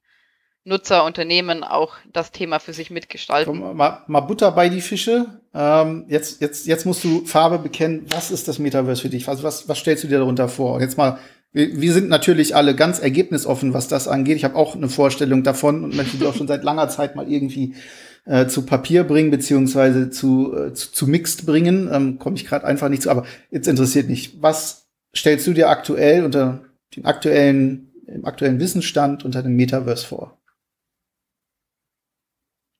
Nutzer, 0.66 1.04
Unternehmen 1.04 1.62
auch 1.62 1.94
das 2.12 2.32
Thema 2.32 2.58
für 2.58 2.72
sich 2.72 2.90
mitgestalten. 2.90 3.60
Komm, 3.60 3.76
mal, 3.76 4.02
mal 4.08 4.20
Butter 4.20 4.50
bei 4.50 4.68
die 4.68 4.80
Fische. 4.80 5.26
Ähm, 5.54 6.06
jetzt, 6.08 6.40
jetzt, 6.40 6.66
jetzt 6.66 6.84
musst 6.84 7.04
du 7.04 7.24
Farbe 7.24 7.60
bekennen. 7.60 8.04
Was 8.08 8.32
ist 8.32 8.48
das 8.48 8.58
Metaverse 8.58 9.02
für 9.02 9.08
dich? 9.08 9.28
Also 9.28 9.44
was, 9.44 9.68
was 9.68 9.78
stellst 9.78 10.02
du 10.02 10.08
dir 10.08 10.18
darunter 10.18 10.48
vor? 10.48 10.80
Jetzt 10.80 10.98
mal, 10.98 11.18
wir, 11.52 11.80
wir 11.80 11.92
sind 11.92 12.08
natürlich 12.08 12.56
alle 12.56 12.74
ganz 12.74 12.98
ergebnisoffen, 12.98 13.74
was 13.74 13.86
das 13.86 14.08
angeht. 14.08 14.38
Ich 14.38 14.44
habe 14.44 14.56
auch 14.56 14.74
eine 14.74 14.88
Vorstellung 14.88 15.44
davon 15.44 15.84
und 15.84 15.94
möchte 15.94 16.16
die 16.16 16.26
auch 16.26 16.34
schon 16.34 16.48
seit 16.48 16.64
langer 16.64 16.88
Zeit 16.88 17.14
mal 17.14 17.30
irgendwie 17.30 17.76
äh, 18.24 18.48
zu 18.48 18.66
Papier 18.66 19.04
bringen, 19.04 19.30
beziehungsweise 19.30 20.10
zu, 20.10 20.52
äh, 20.52 20.74
zu, 20.74 20.90
zu 20.90 21.06
Mixed 21.06 21.46
bringen. 21.46 21.88
Ähm, 21.92 22.18
Komme 22.18 22.34
ich 22.34 22.44
gerade 22.44 22.66
einfach 22.66 22.88
nicht 22.88 23.02
zu. 23.02 23.10
Aber 23.10 23.24
jetzt 23.52 23.68
interessiert 23.68 24.08
mich, 24.08 24.42
was 24.42 24.88
stellst 25.14 25.46
du 25.46 25.52
dir 25.52 25.68
aktuell 25.68 26.24
unter 26.24 26.64
dem 26.96 27.06
aktuellen, 27.06 27.92
im 28.08 28.24
aktuellen 28.24 28.58
Wissensstand 28.58 29.24
unter 29.24 29.44
dem 29.44 29.54
Metaverse 29.54 30.04
vor? 30.04 30.36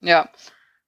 Ja, 0.07 0.31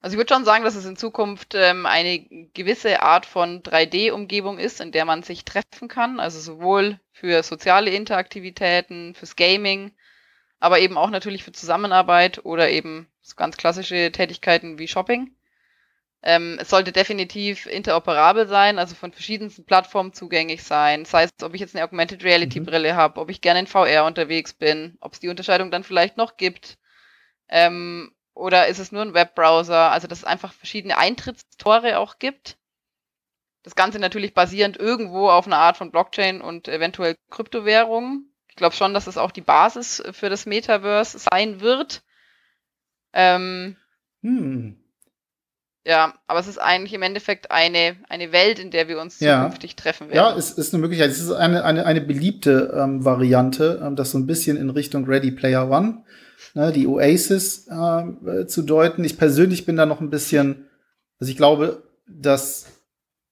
also 0.00 0.14
ich 0.14 0.18
würde 0.18 0.32
schon 0.32 0.44
sagen, 0.44 0.62
dass 0.62 0.76
es 0.76 0.84
in 0.84 0.96
Zukunft 0.96 1.56
ähm, 1.56 1.86
eine 1.86 2.20
gewisse 2.54 3.02
Art 3.02 3.26
von 3.26 3.64
3D-Umgebung 3.64 4.58
ist, 4.58 4.80
in 4.80 4.92
der 4.92 5.04
man 5.04 5.24
sich 5.24 5.44
treffen 5.44 5.88
kann. 5.88 6.20
Also 6.20 6.38
sowohl 6.38 7.00
für 7.10 7.42
soziale 7.42 7.90
Interaktivitäten, 7.90 9.16
fürs 9.16 9.34
Gaming, 9.34 9.90
aber 10.60 10.78
eben 10.78 10.96
auch 10.96 11.10
natürlich 11.10 11.42
für 11.42 11.50
Zusammenarbeit 11.50 12.44
oder 12.44 12.70
eben 12.70 13.08
So 13.20 13.34
ganz 13.34 13.56
klassische 13.56 14.12
Tätigkeiten 14.12 14.78
wie 14.78 14.86
Shopping. 14.86 15.34
Ähm, 16.22 16.58
es 16.60 16.70
sollte 16.70 16.92
definitiv 16.92 17.66
interoperabel 17.66 18.46
sein, 18.46 18.78
also 18.78 18.94
von 18.94 19.12
verschiedensten 19.12 19.64
Plattformen 19.64 20.12
zugänglich 20.12 20.62
sein. 20.62 21.06
Sei 21.06 21.24
es, 21.24 21.30
ob 21.42 21.54
ich 21.54 21.60
jetzt 21.60 21.74
eine 21.74 21.84
Augmented 21.84 22.22
Reality 22.22 22.60
mhm. 22.60 22.66
Brille 22.66 22.94
habe, 22.94 23.20
ob 23.20 23.30
ich 23.30 23.40
gerne 23.40 23.60
in 23.60 23.66
VR 23.66 24.04
unterwegs 24.04 24.52
bin, 24.52 24.96
ob 25.00 25.12
es 25.14 25.20
die 25.20 25.28
Unterscheidung 25.28 25.72
dann 25.72 25.82
vielleicht 25.82 26.16
noch 26.16 26.36
gibt. 26.36 26.78
Ähm, 27.48 28.12
oder 28.38 28.68
ist 28.68 28.78
es 28.78 28.92
nur 28.92 29.02
ein 29.02 29.14
Webbrowser? 29.14 29.90
Also, 29.90 30.06
dass 30.06 30.18
es 30.18 30.24
einfach 30.24 30.52
verschiedene 30.52 30.96
Eintrittstore 30.96 31.98
auch 31.98 32.18
gibt. 32.18 32.56
Das 33.64 33.74
Ganze 33.74 33.98
natürlich 33.98 34.32
basierend 34.32 34.76
irgendwo 34.76 35.28
auf 35.28 35.46
einer 35.46 35.58
Art 35.58 35.76
von 35.76 35.90
Blockchain 35.90 36.40
und 36.40 36.68
eventuell 36.68 37.16
Kryptowährungen. 37.30 38.32
Ich 38.48 38.56
glaube 38.56 38.76
schon, 38.76 38.94
dass 38.94 39.08
es 39.08 39.18
auch 39.18 39.32
die 39.32 39.40
Basis 39.40 40.02
für 40.12 40.30
das 40.30 40.46
Metaverse 40.46 41.18
sein 41.18 41.60
wird. 41.60 42.02
Ähm, 43.12 43.76
hm. 44.22 44.82
Ja, 45.84 46.14
aber 46.26 46.38
es 46.38 46.46
ist 46.46 46.58
eigentlich 46.58 46.92
im 46.92 47.02
Endeffekt 47.02 47.50
eine, 47.50 47.96
eine 48.08 48.30
Welt, 48.30 48.58
in 48.58 48.70
der 48.70 48.88
wir 48.88 49.00
uns 49.00 49.20
ja. 49.20 49.42
zukünftig 49.42 49.74
treffen 49.74 50.08
werden. 50.08 50.16
Ja, 50.16 50.36
es 50.36 50.50
ist 50.50 50.72
eine 50.72 50.80
Möglichkeit. 50.80 51.10
Es 51.10 51.20
ist 51.20 51.32
eine, 51.32 51.64
eine, 51.64 51.86
eine 51.86 52.00
beliebte 52.00 52.72
ähm, 52.76 53.04
Variante, 53.04 53.80
ähm, 53.82 53.96
das 53.96 54.12
so 54.12 54.18
ein 54.18 54.26
bisschen 54.26 54.56
in 54.56 54.70
Richtung 54.70 55.06
Ready 55.06 55.32
Player 55.32 55.68
One, 55.68 56.04
ne, 56.54 56.72
die 56.72 56.86
Oasis 56.86 57.68
äh, 57.68 58.46
zu 58.46 58.62
deuten. 58.62 59.04
Ich 59.04 59.18
persönlich 59.18 59.66
bin 59.66 59.76
da 59.76 59.86
noch 59.86 60.00
ein 60.00 60.10
bisschen, 60.10 60.66
also 61.20 61.30
ich 61.30 61.36
glaube, 61.36 61.82
dass 62.06 62.66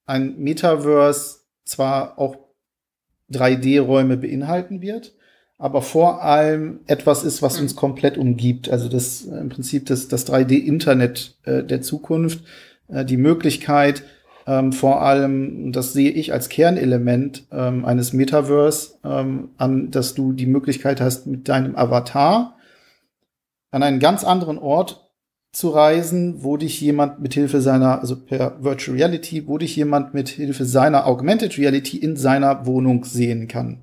ein 0.06 0.38
Metaverse 0.38 1.38
zwar 1.64 2.18
auch 2.18 2.36
3D-Räume 3.32 4.16
beinhalten 4.16 4.80
wird, 4.80 5.14
aber 5.58 5.82
vor 5.82 6.22
allem 6.22 6.80
etwas 6.86 7.24
ist, 7.24 7.42
was 7.42 7.58
uns 7.60 7.74
mhm. 7.74 7.78
komplett 7.78 8.18
umgibt. 8.18 8.68
Also 8.68 8.88
das 8.88 9.26
äh, 9.26 9.38
im 9.38 9.48
Prinzip 9.48 9.86
das, 9.86 10.08
das 10.08 10.26
3D-Internet 10.26 11.36
äh, 11.44 11.62
der 11.64 11.82
Zukunft, 11.82 12.44
äh, 12.88 13.04
die 13.04 13.16
Möglichkeit, 13.16 14.04
ähm, 14.46 14.72
vor 14.72 15.02
allem, 15.02 15.72
das 15.72 15.92
sehe 15.92 16.10
ich 16.10 16.32
als 16.32 16.48
Kernelement 16.48 17.44
ähm, 17.50 17.84
eines 17.84 18.12
Metaverse, 18.12 18.98
ähm, 19.04 19.48
an, 19.56 19.90
dass 19.90 20.14
du 20.14 20.32
die 20.32 20.46
Möglichkeit 20.46 21.00
hast, 21.00 21.26
mit 21.26 21.48
deinem 21.48 21.74
Avatar 21.74 22.55
an 23.76 23.82
einen 23.82 24.00
ganz 24.00 24.24
anderen 24.24 24.56
Ort 24.56 25.10
zu 25.52 25.68
reisen, 25.68 26.42
wo 26.42 26.56
dich 26.56 26.80
jemand 26.80 27.20
mit 27.20 27.34
Hilfe 27.34 27.60
seiner, 27.60 28.00
also 28.00 28.16
per 28.16 28.62
Virtual 28.64 28.96
Reality, 28.96 29.46
wo 29.46 29.58
dich 29.58 29.76
jemand 29.76 30.14
mit 30.14 30.30
Hilfe 30.30 30.64
seiner 30.64 31.06
Augmented 31.06 31.58
Reality 31.58 31.98
in 31.98 32.16
seiner 32.16 32.64
Wohnung 32.64 33.04
sehen 33.04 33.48
kann. 33.48 33.82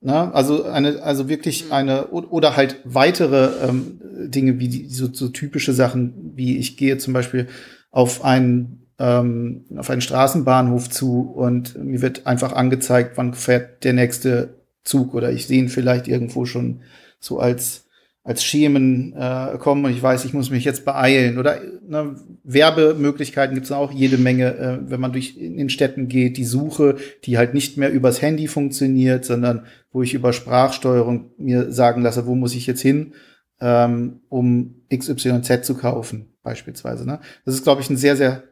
Ne? 0.00 0.34
Also 0.34 0.64
eine, 0.64 1.00
also 1.00 1.28
wirklich 1.28 1.66
mhm. 1.66 1.72
eine 1.72 2.06
oder 2.08 2.56
halt 2.56 2.80
weitere 2.82 3.68
ähm, 3.68 4.00
Dinge 4.24 4.58
wie 4.58 4.66
die, 4.66 4.88
so, 4.88 5.08
so 5.12 5.28
typische 5.28 5.72
Sachen, 5.72 6.32
wie 6.34 6.58
ich 6.58 6.76
gehe 6.76 6.98
zum 6.98 7.12
Beispiel 7.12 7.46
auf 7.92 8.24
einen 8.24 8.88
ähm, 8.98 9.64
auf 9.76 9.90
einen 9.90 10.00
Straßenbahnhof 10.00 10.90
zu 10.90 11.20
und 11.20 11.80
mir 11.80 12.02
wird 12.02 12.26
einfach 12.26 12.52
angezeigt, 12.52 13.12
wann 13.14 13.34
fährt 13.34 13.84
der 13.84 13.92
nächste 13.92 14.54
Zug 14.82 15.14
oder 15.14 15.30
ich 15.30 15.46
sehe 15.46 15.60
ihn 15.60 15.68
vielleicht 15.68 16.08
irgendwo 16.08 16.46
schon 16.46 16.80
so 17.20 17.38
als 17.38 17.81
als 18.24 18.44
Schemen 18.44 19.14
äh, 19.14 19.58
kommen 19.58 19.84
und 19.84 19.90
ich 19.90 20.02
weiß, 20.02 20.24
ich 20.24 20.32
muss 20.32 20.50
mich 20.50 20.64
jetzt 20.64 20.84
beeilen. 20.84 21.38
Oder 21.38 21.60
ne, 21.86 22.14
Werbemöglichkeiten 22.44 23.54
gibt 23.54 23.66
es 23.66 23.72
auch 23.72 23.90
jede 23.90 24.16
Menge, 24.16 24.56
äh, 24.56 24.78
wenn 24.90 25.00
man 25.00 25.12
durch 25.12 25.36
in 25.36 25.56
den 25.56 25.70
Städten 25.70 26.06
geht, 26.06 26.36
die 26.36 26.44
Suche, 26.44 26.96
die 27.24 27.36
halt 27.36 27.52
nicht 27.52 27.76
mehr 27.78 27.90
übers 27.90 28.22
Handy 28.22 28.46
funktioniert, 28.46 29.24
sondern 29.24 29.66
wo 29.90 30.02
ich 30.02 30.14
über 30.14 30.32
Sprachsteuerung 30.32 31.32
mir 31.36 31.72
sagen 31.72 32.02
lasse, 32.02 32.26
wo 32.26 32.36
muss 32.36 32.54
ich 32.54 32.66
jetzt 32.66 32.80
hin, 32.80 33.14
ähm, 33.60 34.20
um 34.28 34.82
XYZ 34.94 35.64
zu 35.64 35.74
kaufen, 35.74 36.32
beispielsweise. 36.44 37.04
Ne? 37.04 37.18
Das 37.44 37.54
ist, 37.54 37.64
glaube 37.64 37.82
ich, 37.82 37.90
ein 37.90 37.96
sehr, 37.96 38.16
sehr 38.16 38.44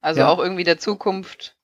also 0.00 0.20
ja. 0.20 0.28
auch 0.28 0.38
irgendwie 0.38 0.64
der 0.64 0.78
Zukunft 0.78 1.56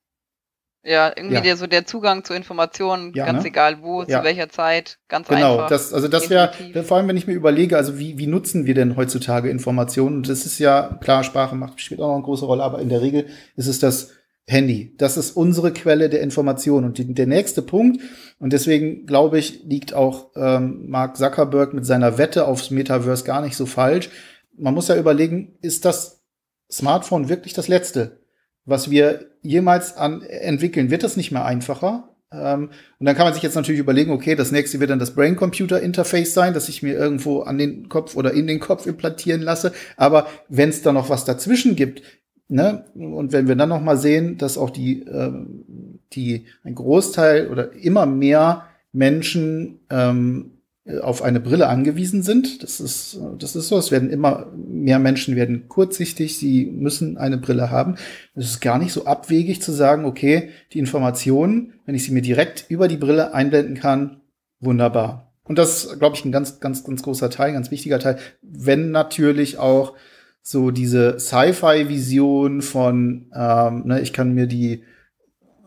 ja, 0.87 1.11
irgendwie 1.13 1.35
ja. 1.35 1.41
Der, 1.41 1.57
so 1.57 1.67
der 1.67 1.85
Zugang 1.85 2.23
zu 2.23 2.33
Informationen, 2.33 3.11
ja, 3.13 3.25
ganz 3.25 3.43
ne? 3.43 3.49
egal 3.49 3.81
wo, 3.81 4.03
ja. 4.03 4.19
zu 4.19 4.23
welcher 4.23 4.47
Zeit, 4.47 4.99
ganz 5.09 5.27
genau, 5.27 5.39
einfach. 5.39 5.55
Genau, 5.55 5.69
das, 5.69 5.93
also 5.93 6.07
das 6.07 6.29
wäre, 6.29 6.51
vor 6.83 6.95
allem 6.95 7.09
wenn 7.09 7.17
ich 7.17 7.27
mir 7.27 7.33
überlege, 7.33 7.75
also 7.75 7.99
wie, 7.99 8.17
wie 8.17 8.27
nutzen 8.27 8.65
wir 8.65 8.73
denn 8.73 8.95
heutzutage 8.95 9.49
Informationen? 9.49 10.17
Und 10.17 10.29
das 10.29 10.45
ist 10.45 10.59
ja, 10.59 10.97
klar, 11.01 11.25
Sprache 11.25 11.55
macht, 11.55 11.81
spielt 11.81 11.99
auch 11.99 12.07
noch 12.07 12.15
eine 12.15 12.23
große 12.23 12.45
Rolle, 12.45 12.63
aber 12.63 12.79
in 12.79 12.87
der 12.87 13.01
Regel 13.01 13.25
ist 13.57 13.67
es 13.67 13.79
das 13.79 14.11
Handy. 14.45 14.95
Das 14.97 15.17
ist 15.17 15.31
unsere 15.31 15.73
Quelle 15.73 16.09
der 16.09 16.21
Information. 16.21 16.85
Und 16.85 16.97
die, 16.97 17.13
der 17.13 17.27
nächste 17.27 17.61
Punkt, 17.61 18.01
und 18.39 18.53
deswegen 18.53 19.05
glaube 19.05 19.39
ich, 19.39 19.63
liegt 19.65 19.93
auch 19.93 20.31
ähm, 20.37 20.85
Mark 20.87 21.17
Zuckerberg 21.17 21.73
mit 21.73 21.85
seiner 21.85 22.17
Wette 22.17 22.47
aufs 22.47 22.71
Metaverse 22.71 23.25
gar 23.25 23.41
nicht 23.41 23.57
so 23.57 23.65
falsch. 23.65 24.09
Man 24.57 24.73
muss 24.73 24.87
ja 24.87 24.95
überlegen, 24.95 25.57
ist 25.61 25.83
das 25.83 26.23
Smartphone 26.71 27.27
wirklich 27.27 27.53
das 27.53 27.67
letzte? 27.67 28.21
Was 28.67 28.91
wir 28.91 29.31
jemals 29.41 29.97
an 29.97 30.21
entwickeln, 30.21 30.91
wird 30.91 31.01
das 31.01 31.17
nicht 31.17 31.31
mehr 31.31 31.45
einfacher. 31.45 32.09
Ähm, 32.31 32.69
und 32.99 33.05
dann 33.05 33.15
kann 33.15 33.25
man 33.25 33.33
sich 33.33 33.41
jetzt 33.41 33.55
natürlich 33.55 33.79
überlegen, 33.79 34.11
okay, 34.11 34.35
das 34.35 34.51
nächste 34.51 34.79
wird 34.79 34.89
dann 34.89 34.99
das 34.99 35.15
Brain-Computer-Interface 35.15 36.33
sein, 36.33 36.53
dass 36.53 36.67
ich 36.69 36.83
mir 36.83 36.93
irgendwo 36.93 37.41
an 37.41 37.57
den 37.57 37.87
Kopf 37.87 38.15
oder 38.15 38.33
in 38.33 38.45
den 38.45 38.59
Kopf 38.59 38.85
implantieren 38.85 39.41
lasse. 39.41 39.71
Aber 39.95 40.27
wenn 40.49 40.69
es 40.69 40.81
da 40.81 40.91
noch 40.91 41.09
was 41.09 41.23
dazwischen 41.23 41.77
gibt, 41.77 42.01
ne, 42.49 42.85
und 42.93 43.31
wenn 43.31 43.47
wir 43.47 43.55
dann 43.55 43.69
noch 43.69 43.81
mal 43.81 43.97
sehen, 43.97 44.37
dass 44.37 44.57
auch 44.57 44.69
die, 44.69 45.03
ähm, 45.03 45.99
die 46.11 46.45
ein 46.63 46.75
Großteil 46.75 47.47
oder 47.47 47.71
immer 47.73 48.05
mehr 48.05 48.65
Menschen 48.91 49.79
ähm, 49.89 50.56
auf 51.01 51.21
eine 51.21 51.39
Brille 51.39 51.67
angewiesen 51.67 52.23
sind. 52.23 52.63
Das 52.63 52.79
ist, 52.79 53.19
das 53.39 53.55
ist 53.55 53.67
so. 53.67 53.77
Es 53.77 53.91
werden 53.91 54.09
immer 54.09 54.47
mehr 54.55 54.99
Menschen 54.99 55.35
werden 55.35 55.67
kurzsichtig. 55.67 56.37
Sie 56.37 56.65
müssen 56.65 57.17
eine 57.17 57.37
Brille 57.37 57.69
haben. 57.71 57.95
Es 58.35 58.45
ist 58.45 58.61
gar 58.61 58.79
nicht 58.79 58.93
so 58.93 59.05
abwegig 59.05 59.61
zu 59.61 59.71
sagen, 59.71 60.05
okay, 60.05 60.49
die 60.73 60.79
Informationen, 60.79 61.73
wenn 61.85 61.95
ich 61.95 62.05
sie 62.05 62.11
mir 62.11 62.21
direkt 62.21 62.65
über 62.69 62.87
die 62.87 62.97
Brille 62.97 63.33
einblenden 63.33 63.75
kann, 63.75 64.21
wunderbar. 64.59 65.33
Und 65.43 65.57
das 65.57 65.97
glaube 65.99 66.15
ich, 66.15 66.25
ein 66.25 66.31
ganz, 66.31 66.59
ganz, 66.59 66.83
ganz 66.83 67.03
großer 67.03 67.29
Teil, 67.29 67.53
ganz 67.53 67.71
wichtiger 67.71 67.99
Teil. 67.99 68.17
Wenn 68.41 68.91
natürlich 68.91 69.57
auch 69.57 69.93
so 70.41 70.71
diese 70.71 71.19
Sci-Fi-Vision 71.19 72.61
von, 72.61 73.29
ähm, 73.35 73.83
ne, 73.85 73.99
ich 74.01 74.13
kann 74.13 74.33
mir 74.33 74.47
die 74.47 74.83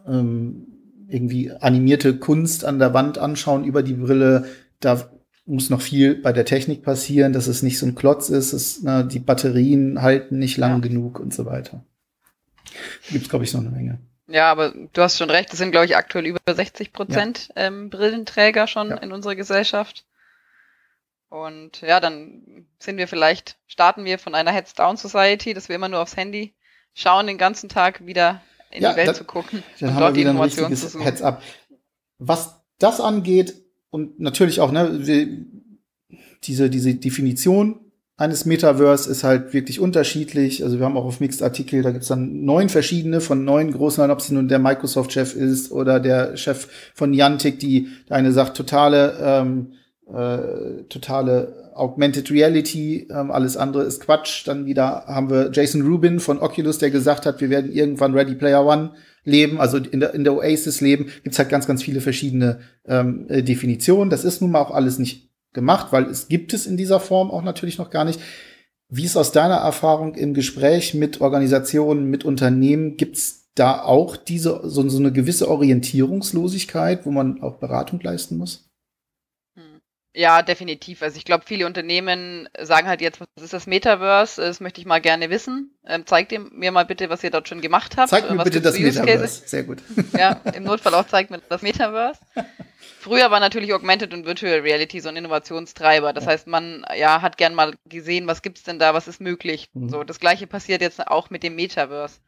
ähm, 0.06 0.66
irgendwie 1.08 1.50
animierte 1.50 2.16
Kunst 2.16 2.64
an 2.64 2.78
der 2.78 2.94
Wand 2.94 3.18
anschauen 3.18 3.64
über 3.64 3.82
die 3.82 3.94
Brille 3.94 4.46
da 4.80 5.10
muss 5.46 5.70
noch 5.70 5.80
viel 5.80 6.14
bei 6.14 6.32
der 6.32 6.44
Technik 6.44 6.82
passieren, 6.82 7.32
dass 7.32 7.46
es 7.46 7.62
nicht 7.62 7.78
so 7.78 7.86
ein 7.86 7.94
Klotz 7.94 8.28
ist, 8.28 8.52
es, 8.52 8.82
na, 8.82 9.02
die 9.02 9.18
Batterien 9.18 10.00
halten 10.02 10.38
nicht 10.38 10.56
lang 10.56 10.74
ja. 10.74 10.88
genug 10.88 11.18
und 11.18 11.34
so 11.34 11.46
weiter. 11.46 11.84
Gibt 13.10 13.24
es, 13.24 13.28
glaube 13.28 13.44
ich, 13.44 13.52
noch 13.52 13.60
eine 13.60 13.70
Menge. 13.70 13.98
Ja, 14.28 14.50
aber 14.50 14.72
du 14.92 15.02
hast 15.02 15.18
schon 15.18 15.30
recht, 15.30 15.52
es 15.52 15.58
sind, 15.58 15.72
glaube 15.72 15.86
ich, 15.86 15.96
aktuell 15.96 16.26
über 16.26 16.38
60 16.48 16.92
Prozent 16.92 17.48
ja. 17.56 17.64
ähm, 17.66 17.90
Brillenträger 17.90 18.68
schon 18.68 18.90
ja. 18.90 18.96
in 18.98 19.12
unserer 19.12 19.34
Gesellschaft. 19.34 20.04
Und 21.28 21.80
ja, 21.80 22.00
dann 22.00 22.66
sind 22.78 22.96
wir 22.96 23.08
vielleicht, 23.08 23.56
starten 23.66 24.04
wir 24.04 24.18
von 24.18 24.34
einer 24.34 24.52
Heads 24.52 24.74
Down 24.74 24.96
Society, 24.96 25.52
dass 25.52 25.68
wir 25.68 25.76
immer 25.76 25.88
nur 25.88 26.00
aufs 26.00 26.16
Handy 26.16 26.54
schauen, 26.94 27.26
den 27.26 27.38
ganzen 27.38 27.68
Tag 27.68 28.06
wieder 28.06 28.40
in 28.70 28.80
die 28.80 28.96
Welt 28.96 29.08
da, 29.08 29.14
zu 29.14 29.24
gucken 29.24 29.62
und 29.80 29.98
dort 29.98 30.16
die 30.16 30.22
Informationen 30.22 30.76
zu 30.76 30.88
suchen. 30.88 31.02
Heads 31.02 31.22
Up. 31.22 31.42
Was 32.18 32.60
das 32.78 33.00
angeht, 33.00 33.54
und 33.90 34.20
natürlich 34.20 34.60
auch, 34.60 34.72
ne, 34.72 35.00
diese, 36.44 36.70
diese 36.70 36.94
Definition 36.94 37.80
eines 38.16 38.44
Metaverse 38.44 39.10
ist 39.10 39.24
halt 39.24 39.54
wirklich 39.54 39.80
unterschiedlich. 39.80 40.62
Also 40.62 40.78
wir 40.78 40.84
haben 40.84 40.96
auch 40.98 41.06
auf 41.06 41.20
Mixed 41.20 41.42
Artikel, 41.42 41.82
da 41.82 41.90
gibt's 41.90 42.08
dann 42.08 42.44
neun 42.44 42.68
verschiedene 42.68 43.22
von 43.22 43.44
neun 43.46 43.72
großen, 43.72 44.10
ob 44.10 44.18
es 44.18 44.30
nun 44.30 44.46
der 44.46 44.58
Microsoft-Chef 44.58 45.34
ist 45.34 45.72
oder 45.72 46.00
der 46.00 46.36
Chef 46.36 46.68
von 46.94 47.10
Niantic, 47.10 47.58
die 47.58 47.88
eine 48.10 48.32
sagt, 48.32 48.58
totale, 48.58 49.16
ähm, 49.22 49.72
äh, 50.12 50.82
totale 50.90 51.72
Augmented 51.74 52.30
Reality, 52.30 53.08
ähm, 53.10 53.30
alles 53.30 53.56
andere 53.56 53.84
ist 53.84 54.02
Quatsch. 54.02 54.46
Dann 54.46 54.66
wieder 54.66 55.04
haben 55.06 55.30
wir 55.30 55.50
Jason 55.50 55.80
Rubin 55.80 56.20
von 56.20 56.40
Oculus, 56.40 56.76
der 56.76 56.90
gesagt 56.90 57.24
hat, 57.24 57.40
wir 57.40 57.48
werden 57.48 57.72
irgendwann 57.72 58.12
Ready 58.12 58.34
Player 58.34 58.66
One 58.66 58.90
leben, 59.24 59.60
also 59.60 59.78
in 59.78 60.00
der, 60.00 60.14
in 60.14 60.24
der 60.24 60.34
Oasis 60.34 60.80
leben, 60.80 61.10
gibt's 61.22 61.38
halt 61.38 61.48
ganz, 61.48 61.66
ganz 61.66 61.82
viele 61.82 62.00
verschiedene 62.00 62.60
ähm, 62.86 63.26
äh, 63.28 63.42
Definitionen. 63.42 64.10
Das 64.10 64.24
ist 64.24 64.40
nun 64.40 64.50
mal 64.50 64.60
auch 64.60 64.70
alles 64.70 64.98
nicht 64.98 65.30
gemacht, 65.52 65.88
weil 65.90 66.04
es 66.04 66.28
gibt 66.28 66.54
es 66.54 66.66
in 66.66 66.76
dieser 66.76 67.00
Form 67.00 67.30
auch 67.30 67.42
natürlich 67.42 67.78
noch 67.78 67.90
gar 67.90 68.04
nicht. 68.04 68.20
Wie 68.88 69.04
ist 69.04 69.16
aus 69.16 69.32
deiner 69.32 69.56
Erfahrung 69.56 70.14
im 70.14 70.34
Gespräch 70.34 70.94
mit 70.94 71.20
Organisationen, 71.20 72.10
mit 72.10 72.24
Unternehmen, 72.24 72.96
gibt's 72.96 73.50
da 73.54 73.82
auch 73.82 74.16
diese 74.16 74.60
so, 74.64 74.88
so 74.88 74.98
eine 74.98 75.12
gewisse 75.12 75.48
Orientierungslosigkeit, 75.48 77.06
wo 77.06 77.10
man 77.10 77.42
auch 77.42 77.58
Beratung 77.58 78.00
leisten 78.00 78.36
muss? 78.36 78.69
Ja, 80.12 80.42
definitiv. 80.42 81.02
Also 81.02 81.16
ich 81.18 81.24
glaube, 81.24 81.44
viele 81.46 81.66
Unternehmen 81.66 82.48
sagen 82.60 82.88
halt 82.88 83.00
jetzt, 83.00 83.20
was 83.20 83.44
ist 83.44 83.52
das 83.52 83.66
Metaverse? 83.68 84.42
Das 84.42 84.58
möchte 84.58 84.80
ich 84.80 84.86
mal 84.86 85.00
gerne 85.00 85.30
wissen. 85.30 85.76
Ähm, 85.86 86.04
zeigt 86.04 86.32
mir 86.52 86.72
mal 86.72 86.84
bitte, 86.84 87.10
was 87.10 87.22
ihr 87.22 87.30
dort 87.30 87.48
schon 87.48 87.60
gemacht 87.60 87.96
habt. 87.96 88.10
Zeigt 88.10 88.28
mir 88.28 88.42
bitte 88.42 88.60
das 88.60 88.78
Metaverse. 88.78 89.42
Sehr 89.46 89.62
gut. 89.62 89.78
Ja, 90.18 90.40
im 90.52 90.64
Notfall 90.64 90.94
auch 90.94 91.06
zeigt 91.06 91.30
mir 91.30 91.40
das 91.48 91.62
Metaverse. 91.62 92.20
Früher 92.98 93.30
war 93.30 93.40
natürlich 93.40 93.72
Augmented 93.72 94.12
und 94.12 94.26
Virtual 94.26 94.60
Reality 94.60 95.00
so 95.00 95.08
ein 95.08 95.16
Innovationstreiber. 95.16 96.12
Das 96.12 96.24
ja. 96.24 96.32
heißt, 96.32 96.46
man 96.48 96.84
ja, 96.96 97.22
hat 97.22 97.36
gern 97.36 97.54
mal 97.54 97.74
gesehen, 97.86 98.26
was 98.26 98.42
gibt's 98.42 98.64
denn 98.64 98.78
da, 98.78 98.94
was 98.94 99.06
ist 99.06 99.20
möglich. 99.20 99.68
Mhm. 99.74 99.90
So, 99.90 100.02
das 100.02 100.18
gleiche 100.18 100.46
passiert 100.46 100.82
jetzt 100.82 101.06
auch 101.06 101.30
mit 101.30 101.42
dem 101.42 101.54
Metaverse. 101.54 102.18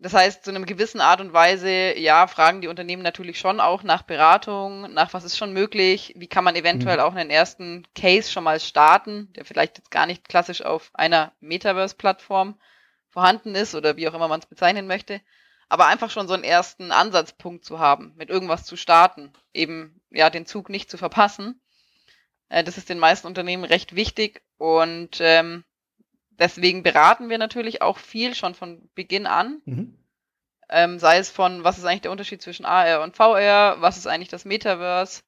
Das 0.00 0.14
heißt, 0.14 0.44
zu 0.44 0.50
einem 0.50 0.64
gewissen 0.64 1.00
Art 1.00 1.20
und 1.20 1.32
Weise, 1.32 1.98
ja, 1.98 2.28
fragen 2.28 2.60
die 2.60 2.68
Unternehmen 2.68 3.02
natürlich 3.02 3.40
schon 3.40 3.58
auch 3.58 3.82
nach 3.82 4.02
Beratung, 4.02 4.92
nach 4.92 5.12
was 5.12 5.24
ist 5.24 5.36
schon 5.36 5.52
möglich, 5.52 6.14
wie 6.16 6.28
kann 6.28 6.44
man 6.44 6.54
eventuell 6.54 6.98
mhm. 6.98 7.02
auch 7.02 7.14
einen 7.14 7.30
ersten 7.30 7.84
Case 7.96 8.30
schon 8.30 8.44
mal 8.44 8.60
starten, 8.60 9.32
der 9.32 9.44
vielleicht 9.44 9.78
jetzt 9.78 9.90
gar 9.90 10.06
nicht 10.06 10.28
klassisch 10.28 10.62
auf 10.62 10.90
einer 10.94 11.32
Metaverse-Plattform 11.40 12.60
vorhanden 13.10 13.56
ist 13.56 13.74
oder 13.74 13.96
wie 13.96 14.08
auch 14.08 14.14
immer 14.14 14.28
man 14.28 14.38
es 14.38 14.46
bezeichnen 14.46 14.86
möchte, 14.86 15.20
aber 15.68 15.86
einfach 15.86 16.10
schon 16.10 16.28
so 16.28 16.34
einen 16.34 16.44
ersten 16.44 16.92
Ansatzpunkt 16.92 17.64
zu 17.64 17.80
haben, 17.80 18.14
mit 18.16 18.30
irgendwas 18.30 18.64
zu 18.64 18.76
starten, 18.76 19.32
eben 19.52 20.00
ja 20.10 20.30
den 20.30 20.46
Zug 20.46 20.68
nicht 20.68 20.90
zu 20.90 20.96
verpassen. 20.96 21.60
Äh, 22.48 22.62
das 22.62 22.78
ist 22.78 22.88
den 22.88 23.00
meisten 23.00 23.26
Unternehmen 23.26 23.64
recht 23.64 23.96
wichtig 23.96 24.42
und 24.58 25.18
ähm, 25.20 25.64
deswegen 26.38 26.82
beraten 26.82 27.28
wir 27.28 27.38
natürlich 27.38 27.82
auch 27.82 27.98
viel 27.98 28.34
schon 28.34 28.54
von 28.54 28.88
Beginn 28.94 29.26
an. 29.26 29.60
Mhm. 29.64 29.98
Ähm, 30.70 30.98
sei 30.98 31.18
es 31.18 31.30
von, 31.30 31.64
was 31.64 31.78
ist 31.78 31.84
eigentlich 31.84 32.02
der 32.02 32.10
Unterschied 32.10 32.42
zwischen 32.42 32.66
AR 32.66 33.02
und 33.02 33.16
VR, 33.16 33.76
was 33.80 33.96
ist 33.96 34.06
eigentlich 34.06 34.28
das 34.28 34.44
Metaverse. 34.44 35.22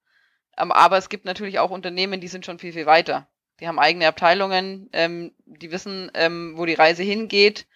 Ähm, 0.59 0.71
aber 0.71 0.99
es 0.99 1.09
gibt 1.09 1.25
natürlich 1.25 1.59
auch 1.59 1.71
Unternehmen, 1.71 2.21
die 2.21 2.29
sind 2.29 2.45
schon 2.45 2.59
viel, 2.59 2.73
viel 2.73 2.87
weiter. 2.87 3.27
Die 3.61 3.69
haben 3.69 3.79
eigene 3.79 4.07
Abteilungen, 4.07 4.89
ähm, 4.93 5.33
die 5.47 5.71
wissen, 5.71 6.11
ähm, 6.15 6.55
wo 6.57 6.67
die 6.67 6.75
Reise 6.75 7.03
hingeht 7.03 7.67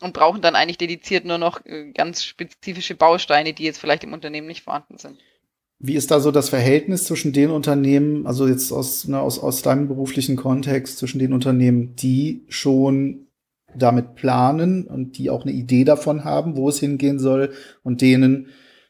und 0.00 0.12
brauchen 0.12 0.42
dann 0.42 0.56
eigentlich 0.56 0.78
dediziert 0.78 1.24
nur 1.24 1.38
noch 1.38 1.64
äh, 1.66 1.92
ganz 1.92 2.24
spezifische 2.24 2.94
Bausteine, 2.94 3.52
die 3.52 3.64
jetzt 3.64 3.78
vielleicht 3.78 4.04
im 4.04 4.12
Unternehmen 4.12 4.46
nicht 4.46 4.62
vorhanden 4.62 4.98
sind. 4.98 5.18
Wie 5.80 5.94
ist 5.94 6.10
da 6.10 6.18
so 6.18 6.32
das 6.32 6.48
Verhältnis 6.48 7.04
zwischen 7.04 7.32
den 7.32 7.50
Unternehmen, 7.50 8.26
also 8.26 8.48
jetzt 8.48 8.72
aus, 8.72 9.06
ne, 9.06 9.20
aus, 9.20 9.38
aus 9.38 9.62
deinem 9.62 9.86
beruflichen 9.86 10.36
Kontext, 10.36 10.98
zwischen 10.98 11.20
den 11.20 11.32
Unternehmen, 11.32 11.94
die 11.94 12.44
schon 12.48 13.28
damit 13.76 14.16
planen 14.16 14.86
und 14.86 15.18
die 15.18 15.30
auch 15.30 15.42
eine 15.42 15.52
Idee 15.52 15.84
davon 15.84 16.24
haben, 16.24 16.56
wo 16.56 16.68
es 16.68 16.80
hingehen 16.80 17.20
soll, 17.20 17.52
und 17.84 18.00
denen, 18.00 18.48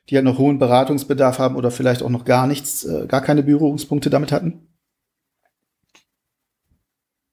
die 0.08 0.16
halt 0.16 0.24
noch 0.24 0.38
hohen 0.38 0.58
Beratungsbedarf 0.58 1.38
haben 1.38 1.56
oder 1.56 1.70
vielleicht 1.70 2.02
auch 2.02 2.08
noch 2.08 2.24
gar 2.24 2.46
nichts, 2.46 2.84
äh, 2.84 3.06
gar 3.06 3.20
keine 3.20 3.42
Berührungspunkte 3.42 4.08
damit 4.08 4.32
hatten? 4.32 4.68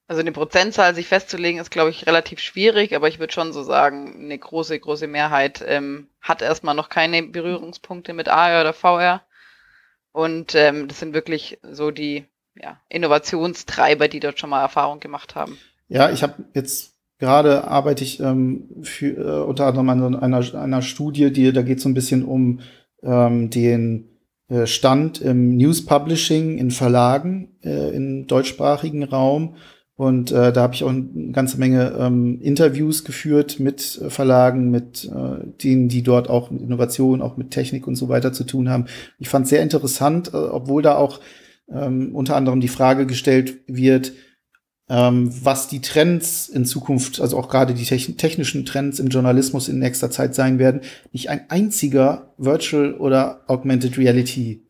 Also 0.08 0.20
eine 0.20 0.32
Prozentzahl 0.32 0.94
sich 0.94 1.08
festzulegen, 1.08 1.60
ist, 1.60 1.70
glaube 1.70 1.90
ich, 1.90 2.06
relativ 2.06 2.38
schwierig, 2.38 2.94
aber 2.94 3.08
ich 3.08 3.18
würde 3.18 3.32
schon 3.32 3.52
so 3.52 3.62
sagen, 3.62 4.20
eine 4.20 4.38
große, 4.38 4.78
große 4.78 5.08
Mehrheit 5.08 5.64
ähm, 5.66 6.08
hat 6.20 6.42
erstmal 6.42 6.76
noch 6.76 6.90
keine 6.90 7.22
Berührungspunkte 7.24 8.12
mit 8.12 8.28
AR 8.28 8.60
oder 8.60 8.72
VR. 8.72 9.25
Und 10.16 10.54
ähm, 10.54 10.88
das 10.88 11.00
sind 11.00 11.12
wirklich 11.12 11.58
so 11.62 11.90
die 11.90 12.24
ja, 12.58 12.80
Innovationstreiber, 12.88 14.08
die 14.08 14.18
dort 14.18 14.40
schon 14.40 14.48
mal 14.48 14.62
Erfahrung 14.62 14.98
gemacht 14.98 15.34
haben. 15.34 15.58
Ja, 15.88 16.10
ich 16.10 16.22
habe 16.22 16.42
jetzt 16.54 16.94
gerade 17.18 17.64
arbeite 17.68 18.02
ich 18.02 18.18
ähm, 18.20 18.66
für, 18.80 19.08
äh, 19.08 19.44
unter 19.44 19.66
anderem 19.66 19.90
an 19.90 20.16
einer, 20.16 20.54
einer 20.54 20.80
Studie, 20.80 21.30
die 21.30 21.52
da 21.52 21.60
geht 21.60 21.82
so 21.82 21.90
ein 21.90 21.94
bisschen 21.94 22.24
um 22.24 22.60
ähm, 23.02 23.50
den 23.50 24.08
äh, 24.48 24.66
Stand 24.66 25.20
im 25.20 25.58
News 25.58 25.84
Publishing 25.84 26.56
in 26.56 26.70
Verlagen 26.70 27.58
äh, 27.62 27.94
im 27.94 28.26
deutschsprachigen 28.26 29.02
Raum 29.02 29.56
und 29.96 30.30
äh, 30.30 30.52
da 30.52 30.60
habe 30.60 30.74
ich 30.74 30.84
auch 30.84 30.90
eine 30.90 31.32
ganze 31.32 31.58
Menge 31.58 31.94
ähm, 31.98 32.38
Interviews 32.42 33.04
geführt 33.04 33.58
mit 33.58 33.98
äh, 33.98 34.10
Verlagen, 34.10 34.70
mit 34.70 35.06
äh, 35.06 35.46
denen, 35.62 35.88
die 35.88 36.02
dort 36.02 36.28
auch 36.28 36.50
mit 36.50 36.60
Innovation, 36.60 37.22
auch 37.22 37.38
mit 37.38 37.50
Technik 37.50 37.86
und 37.86 37.96
so 37.96 38.10
weiter 38.10 38.32
zu 38.34 38.44
tun 38.44 38.68
haben. 38.68 38.86
Ich 39.18 39.30
fand 39.30 39.44
es 39.44 39.50
sehr 39.50 39.62
interessant, 39.62 40.34
äh, 40.34 40.36
obwohl 40.36 40.82
da 40.82 40.96
auch 40.96 41.20
ähm, 41.72 42.14
unter 42.14 42.36
anderem 42.36 42.60
die 42.60 42.68
Frage 42.68 43.06
gestellt 43.06 43.56
wird, 43.66 44.12
ähm, 44.90 45.30
was 45.42 45.66
die 45.66 45.80
Trends 45.80 46.50
in 46.50 46.66
Zukunft, 46.66 47.18
also 47.18 47.38
auch 47.38 47.48
gerade 47.48 47.72
die 47.72 47.84
technischen 47.84 48.66
Trends 48.66 49.00
im 49.00 49.08
Journalismus 49.08 49.68
in 49.68 49.78
nächster 49.78 50.10
Zeit 50.10 50.34
sein 50.34 50.58
werden. 50.58 50.82
Nicht 51.12 51.30
ein 51.30 51.48
einziger 51.48 52.34
Virtual 52.36 52.92
oder 52.92 53.40
Augmented 53.46 53.96
Reality 53.96 54.65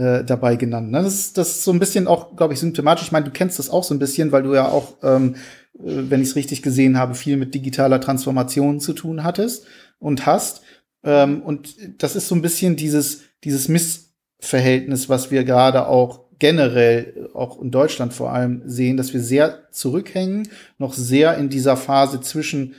äh, 0.00 0.24
dabei 0.24 0.56
genannt. 0.56 0.90
Ne? 0.90 1.02
Das, 1.02 1.14
ist, 1.14 1.36
das 1.36 1.50
ist 1.50 1.64
so 1.64 1.72
ein 1.72 1.78
bisschen 1.78 2.06
auch, 2.06 2.34
glaube 2.34 2.54
ich, 2.54 2.60
symptomatisch. 2.60 3.04
Ich 3.04 3.12
meine, 3.12 3.26
du 3.26 3.30
kennst 3.30 3.58
das 3.58 3.68
auch 3.68 3.84
so 3.84 3.94
ein 3.94 3.98
bisschen, 3.98 4.32
weil 4.32 4.42
du 4.42 4.54
ja 4.54 4.66
auch, 4.66 4.94
ähm, 5.02 5.34
äh, 5.74 6.08
wenn 6.08 6.22
ich 6.22 6.30
es 6.30 6.36
richtig 6.36 6.62
gesehen 6.62 6.96
habe, 6.96 7.14
viel 7.14 7.36
mit 7.36 7.54
digitaler 7.54 8.00
Transformation 8.00 8.80
zu 8.80 8.94
tun 8.94 9.24
hattest 9.24 9.66
und 9.98 10.24
hast. 10.24 10.62
Ähm, 11.04 11.42
und 11.42 11.76
das 12.02 12.16
ist 12.16 12.28
so 12.28 12.34
ein 12.34 12.40
bisschen 12.40 12.76
dieses, 12.76 13.24
dieses 13.44 13.68
Missverhältnis, 13.68 15.10
was 15.10 15.30
wir 15.30 15.44
gerade 15.44 15.86
auch 15.86 16.20
generell, 16.38 17.28
auch 17.34 17.60
in 17.60 17.70
Deutschland 17.70 18.14
vor 18.14 18.32
allem, 18.32 18.62
sehen, 18.64 18.96
dass 18.96 19.12
wir 19.12 19.20
sehr 19.20 19.70
zurückhängen, 19.70 20.48
noch 20.78 20.94
sehr 20.94 21.36
in 21.36 21.50
dieser 21.50 21.76
Phase 21.76 22.22
zwischen 22.22 22.74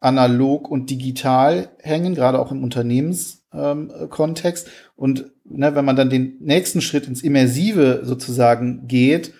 analog 0.00 0.70
und 0.70 0.88
digital 0.88 1.68
hängen, 1.78 2.14
gerade 2.14 2.38
auch 2.38 2.52
im 2.52 2.64
Unternehmenskontext. 2.64 4.66
Ähm, 4.66 4.72
und 4.96 5.33
ne, 5.44 5.74
wenn 5.74 5.84
man 5.84 5.96
dann 5.96 6.10
den 6.10 6.36
nächsten 6.40 6.80
Schritt 6.80 7.06
ins 7.06 7.22
Immersive 7.22 8.00
sozusagen 8.04 8.88
geht, 8.88 9.34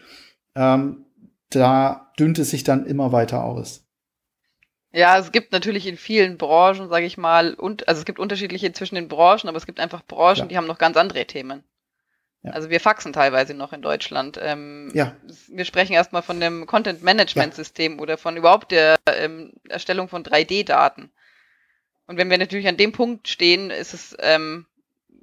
ähm, 0.55 1.07
da 1.51 2.13
dünnt 2.19 2.39
es 2.39 2.51
sich 2.51 2.65
dann 2.65 2.87
immer 2.87 3.13
weiter 3.13 3.45
aus. 3.45 3.85
Ja, 4.93 5.19
es 5.19 5.33
gibt 5.33 5.51
natürlich 5.51 5.89
in 5.89 5.97
vielen 5.97 6.39
Branchen, 6.39 6.89
sage 6.89 7.05
ich 7.07 7.19
mal, 7.19 7.55
und 7.55 7.89
also 7.89 7.99
es 7.99 8.05
gibt 8.05 8.21
unterschiedliche 8.21 8.73
zwischen 8.73 8.95
den 8.95 9.09
Branchen, 9.09 9.49
aber 9.49 9.57
es 9.57 9.67
gibt 9.67 9.81
einfach 9.81 10.07
Branchen, 10.07 10.37
ja. 10.37 10.47
die 10.47 10.57
haben 10.57 10.69
noch 10.69 10.79
ganz 10.79 10.97
andere 10.97 11.27
Themen. 11.27 11.65
Ja. 12.43 12.53
Also 12.53 12.71
wir 12.71 12.79
faxen 12.79 13.13
teilweise 13.13 13.55
noch 13.55 13.73
in 13.73 13.83
Deutschland. 13.83 14.39
Ähm, 14.41 14.93
ja. 14.95 15.17
Wir 15.49 15.65
sprechen 15.65 15.95
erstmal 15.95 16.23
von 16.23 16.39
dem 16.39 16.67
Content 16.67 17.03
Management 17.03 17.55
System 17.55 17.97
ja. 17.97 18.03
oder 18.03 18.19
von 18.19 18.37
überhaupt 18.37 18.71
der 18.71 18.97
ähm, 19.07 19.55
Erstellung 19.69 20.09
von 20.09 20.23
3D-Daten. 20.23 21.11
Und 22.07 22.19
wenn 22.19 22.31
wir 22.31 22.39
natürlich 22.39 22.69
an 22.69 22.77
dem 22.77 22.93
Punkt 22.93 23.29
stehen, 23.29 23.71
ist 23.71 23.95
es 23.95 24.17
ähm, 24.21 24.67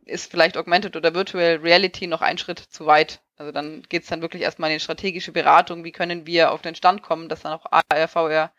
ist 0.06 0.30
vielleicht 0.30 0.58
Augmented 0.58 0.95
oder 0.95 1.14
Virtual 1.14 1.58
Reality 1.58 2.08
noch 2.08 2.22
ein 2.22 2.38
Schritt 2.38 2.60
zu 2.60 2.86
weit. 2.86 3.22
Also 3.38 3.52
dann 3.52 3.84
geht 3.89 4.04
es 4.04 4.10
dann 4.10 4.22
wirklich 4.22 4.43
erstmal 4.43 4.70
in 4.70 4.78
die 4.78 4.84
strategische 4.84 5.32
Beratung, 5.32 5.84
wie 5.84 5.91
können 5.91 6.26
wir 6.26 6.52
auf 6.52 6.62
den 6.62 6.76
Stand 6.76 7.02
kommen, 7.02 7.30
dass 7.30 7.41
dann 7.41 7.54
auch 7.54 7.66
AR, 7.72 8.08
VR 8.08 8.52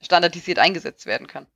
standardisiert 0.00 0.58
eingesetzt 0.58 1.06
werden 1.06 1.26
kann. 1.26 1.46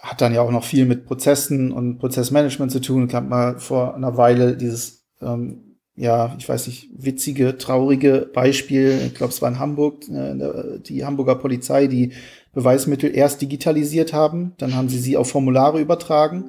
Hat 0.00 0.20
dann 0.20 0.32
ja 0.32 0.42
auch 0.42 0.52
noch 0.52 0.64
viel 0.64 0.86
mit 0.86 1.06
Prozessen 1.06 1.72
und 1.72 1.98
Prozessmanagement 1.98 2.70
zu 2.70 2.80
tun. 2.80 3.08
Ich 3.08 3.14
habe 3.14 3.26
mal 3.26 3.58
vor 3.58 3.96
einer 3.96 4.16
Weile 4.16 4.56
dieses, 4.56 5.04
ähm, 5.20 5.78
ja, 5.96 6.36
ich 6.38 6.48
weiß 6.48 6.68
nicht, 6.68 6.88
witzige, 6.92 7.58
traurige 7.58 8.30
Beispiel, 8.32 9.00
ich 9.04 9.14
glaube, 9.16 9.32
es 9.32 9.42
war 9.42 9.48
in 9.48 9.58
Hamburg, 9.58 10.08
äh, 10.08 10.78
die 10.78 11.04
Hamburger 11.04 11.34
Polizei, 11.34 11.88
die 11.88 12.12
Beweismittel 12.52 13.14
erst 13.14 13.42
digitalisiert 13.42 14.12
haben, 14.12 14.54
dann 14.58 14.76
haben 14.76 14.88
sie 14.88 15.00
sie 15.00 15.16
auf 15.16 15.30
Formulare 15.30 15.80
übertragen, 15.80 16.44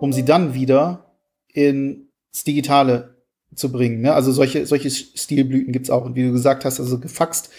um 0.00 0.12
sie 0.12 0.24
dann 0.24 0.54
wieder 0.54 1.13
ins 1.54 2.44
Digitale 2.46 3.14
zu 3.54 3.72
bringen. 3.72 4.02
Ne? 4.02 4.12
Also 4.12 4.30
solche, 4.32 4.66
solche 4.66 4.90
Stilblüten 4.90 5.72
gibt's 5.72 5.90
auch. 5.90 6.04
Und 6.04 6.16
wie 6.16 6.24
du 6.24 6.32
gesagt 6.32 6.66
hast, 6.66 6.78
also 6.78 7.00
gefaxt 7.00 7.50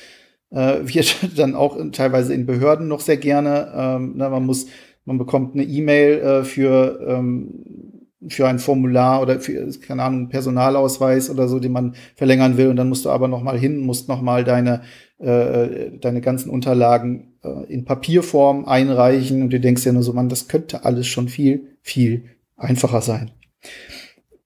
äh, 0.51 0.81
wird 0.83 1.37
dann 1.37 1.55
auch 1.55 1.77
teilweise 1.91 2.33
in 2.33 2.45
Behörden 2.45 2.87
noch 2.87 2.99
sehr 2.99 3.17
gerne. 3.17 3.73
Ähm, 3.75 4.17
ne? 4.17 4.29
Man 4.29 4.45
muss, 4.45 4.67
man 5.05 5.17
bekommt 5.17 5.55
eine 5.55 5.63
E-Mail 5.63 6.19
äh, 6.19 6.43
für 6.43 6.99
ähm, 7.07 7.95
für 8.27 8.47
ein 8.47 8.59
Formular 8.59 9.21
oder 9.21 9.39
für, 9.39 9.69
keine 9.79 10.03
Ahnung, 10.03 10.29
Personalausweis 10.29 11.29
oder 11.29 11.47
so, 11.47 11.59
den 11.59 11.71
man 11.71 11.95
verlängern 12.15 12.57
will. 12.57 12.67
Und 12.69 12.77
dann 12.77 12.89
musst 12.89 13.05
du 13.05 13.09
aber 13.09 13.27
noch 13.27 13.43
mal 13.43 13.57
hin, 13.57 13.81
musst 13.81 14.07
noch 14.07 14.21
mal 14.21 14.43
deine, 14.43 14.81
äh, 15.19 15.91
deine 15.99 16.21
ganzen 16.21 16.49
Unterlagen 16.49 17.33
äh, 17.43 17.71
in 17.71 17.85
Papierform 17.85 18.65
einreichen. 18.65 19.41
Und 19.41 19.51
du 19.51 19.59
denkst 19.59 19.85
ja 19.85 19.91
nur 19.91 20.03
so, 20.03 20.13
man, 20.13 20.29
das 20.29 20.47
könnte 20.47 20.85
alles 20.85 21.07
schon 21.07 21.27
viel, 21.27 21.77
viel 21.81 22.25
einfacher 22.57 23.01
sein. 23.01 23.31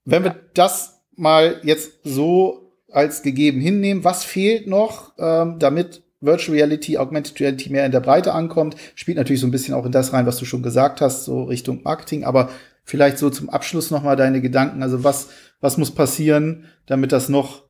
Wenn 0.05 0.23
wir 0.23 0.35
das 0.53 1.01
mal 1.15 1.59
jetzt 1.63 1.99
so 2.03 2.73
als 2.91 3.21
gegeben 3.21 3.61
hinnehmen, 3.61 4.03
was 4.03 4.23
fehlt 4.23 4.67
noch, 4.67 5.13
ähm, 5.19 5.59
damit 5.59 6.03
Virtual 6.21 6.57
Reality, 6.57 6.97
Augmented 6.97 7.39
Reality 7.39 7.69
mehr 7.69 7.85
in 7.85 7.91
der 7.91 7.99
Breite 7.99 8.33
ankommt? 8.33 8.75
Spielt 8.95 9.17
natürlich 9.17 9.41
so 9.41 9.47
ein 9.47 9.51
bisschen 9.51 9.73
auch 9.73 9.85
in 9.85 9.91
das 9.91 10.11
rein, 10.11 10.25
was 10.25 10.37
du 10.37 10.45
schon 10.45 10.63
gesagt 10.63 11.01
hast, 11.01 11.25
so 11.25 11.43
Richtung 11.43 11.83
Marketing, 11.83 12.23
aber 12.23 12.49
vielleicht 12.83 13.17
so 13.17 13.29
zum 13.29 13.49
Abschluss 13.49 13.91
noch 13.91 14.03
mal 14.03 14.15
deine 14.15 14.41
Gedanken. 14.41 14.81
Also 14.83 15.03
was, 15.03 15.29
was 15.61 15.77
muss 15.77 15.91
passieren, 15.91 16.65
damit 16.87 17.11
das 17.11 17.29
noch 17.29 17.63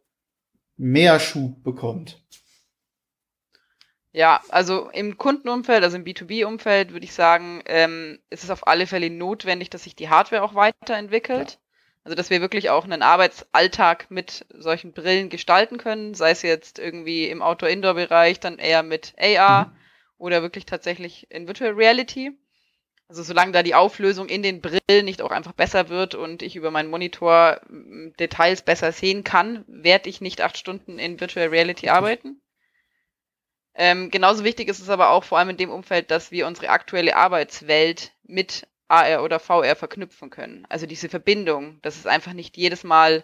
mehr 0.78 1.20
Schub 1.20 1.64
bekommt? 1.64 2.24
Ja, 4.12 4.42
also 4.50 4.90
im 4.90 5.18
Kundenumfeld, 5.18 5.84
also 5.84 5.98
im 5.98 6.04
B2B-Umfeld 6.04 6.94
würde 6.94 7.06
ich 7.06 7.14
sagen, 7.14 7.62
ähm, 7.66 8.20
ist 8.30 8.44
es 8.44 8.50
auf 8.50 8.68
alle 8.68 8.88
Fälle 8.88 9.10
notwendig, 9.10 9.70
dass 9.70 9.84
sich 9.84 9.96
die 9.96 10.10
Hardware 10.10 10.44
auch 10.44 10.56
weiterentwickelt. 10.56 11.60
Also, 12.04 12.16
dass 12.16 12.30
wir 12.32 12.42
wirklich 12.42 12.72
auch 12.72 12.86
einen 12.86 13.04
Arbeitsalltag 13.04 14.10
mit 14.10 14.46
solchen 14.50 14.94
Brillen 14.94 15.30
gestalten 15.30 15.78
können, 15.78 16.16
sei 16.16 16.32
es 16.32 16.42
jetzt 16.42 16.80
irgendwie 16.80 17.28
im 17.28 17.44
Outdoor-Indoor-Bereich, 17.44 18.40
dann 18.40 18.58
eher 18.58 18.82
mit 18.82 19.14
AR 19.20 19.66
mhm. 19.66 19.72
oder 20.18 20.42
wirklich 20.42 20.66
tatsächlich 20.66 21.30
in 21.30 21.46
Virtual 21.46 21.74
Reality. 21.74 22.32
Also 23.10 23.22
solange 23.22 23.52
da 23.52 23.64
die 23.64 23.76
Auflösung 23.76 24.30
in 24.30 24.42
den 24.42 24.62
Brillen 24.62 25.06
nicht 25.06 25.22
auch 25.22 25.32
einfach 25.32 25.54
besser 25.54 25.90
wird 25.90 26.16
und 26.16 26.42
ich 26.42 26.56
über 26.56 26.72
meinen 26.72 26.90
Monitor 26.90 27.60
Details 28.20 28.62
besser 28.62 28.92
sehen 28.92 29.24
kann, 29.24 29.66
werde 29.68 30.10
ich 30.10 30.22
nicht 30.22 30.42
acht 30.42 30.58
Stunden 30.58 30.98
in 30.98 31.20
Virtual 31.20 31.48
Reality 31.48 31.90
arbeiten. 31.90 32.42
Ähm, 33.80 34.12
genauso 34.12 34.44
wichtig 34.44 34.68
ist 34.68 34.82
es 34.82 34.90
aber 34.90 35.10
auch 35.10 35.24
vor 35.24 35.38
allem 35.38 35.52
in 35.52 35.58
dem 35.58 35.72
Umfeld, 35.72 36.12
dass 36.12 36.32
wir 36.32 36.48
unsere 36.48 36.68
aktuelle 36.68 37.16
Arbeitswelt 37.16 38.12
mit 38.24 38.68
AR 38.90 39.24
oder 39.24 39.40
VR 39.40 39.78
verknüpfen 39.78 40.30
können. 40.30 40.66
Also 40.68 40.86
diese 40.86 41.08
Verbindung, 41.08 41.80
dass 41.82 41.96
es 41.96 42.06
einfach 42.06 42.34
nicht 42.34 42.58
jedes 42.58 42.84
Mal 42.84 43.24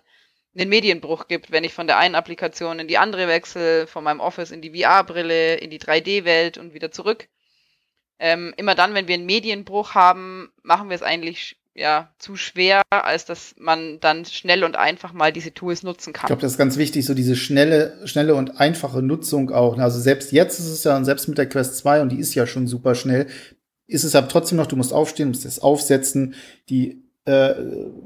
einen 0.57 0.69
Medienbruch 0.69 1.27
gibt, 1.27 1.51
wenn 1.51 1.65
ich 1.65 1.73
von 1.73 1.87
der 1.87 1.97
einen 1.97 2.15
Applikation 2.15 2.79
in 2.79 2.87
die 2.87 2.97
andere 2.97 3.27
wechsle, 3.27 3.85
von 3.85 4.05
meinem 4.05 4.21
Office 4.21 4.51
in 4.51 4.61
die 4.61 4.81
VR-Brille, 4.81 5.55
in 5.55 5.69
die 5.71 5.79
3D-Welt 5.79 6.57
und 6.57 6.73
wieder 6.73 6.89
zurück. 6.89 7.27
Ähm, 8.17 8.53
immer 8.55 8.75
dann, 8.75 8.93
wenn 8.93 9.09
wir 9.09 9.15
einen 9.15 9.25
Medienbruch 9.25 9.93
haben, 9.93 10.53
machen 10.63 10.87
wir 10.87 10.95
es 10.95 11.03
eigentlich 11.03 11.57
ja 11.75 12.09
zu 12.17 12.35
schwer, 12.35 12.81
als 12.89 13.25
dass 13.25 13.53
man 13.57 13.99
dann 13.99 14.25
schnell 14.25 14.63
und 14.63 14.77
einfach 14.77 15.13
mal 15.13 15.31
diese 15.31 15.53
Tools 15.53 15.83
nutzen 15.83 16.13
kann. 16.13 16.25
Ich 16.25 16.27
glaube, 16.27 16.41
das 16.41 16.53
ist 16.53 16.57
ganz 16.57 16.77
wichtig, 16.77 17.05
so 17.05 17.13
diese 17.13 17.35
schnelle, 17.35 17.99
schnelle 18.05 18.35
und 18.35 18.59
einfache 18.59 19.01
Nutzung 19.01 19.51
auch. 19.51 19.77
Also 19.77 19.99
selbst 19.99 20.31
jetzt 20.31 20.59
ist 20.59 20.67
es 20.67 20.83
ja, 20.85 21.03
selbst 21.03 21.27
mit 21.27 21.37
der 21.37 21.49
Quest 21.49 21.77
2, 21.77 22.01
und 22.01 22.11
die 22.11 22.19
ist 22.19 22.33
ja 22.33 22.47
schon 22.47 22.67
super 22.67 22.95
schnell, 22.95 23.27
ist 23.87 24.03
es 24.03 24.15
aber 24.15 24.29
trotzdem 24.29 24.57
noch, 24.57 24.67
du 24.67 24.77
musst 24.77 24.93
aufstehen, 24.93 25.27
musst 25.27 25.45
es 25.45 25.59
aufsetzen, 25.59 26.35
die 26.69 27.03
äh, 27.25 27.55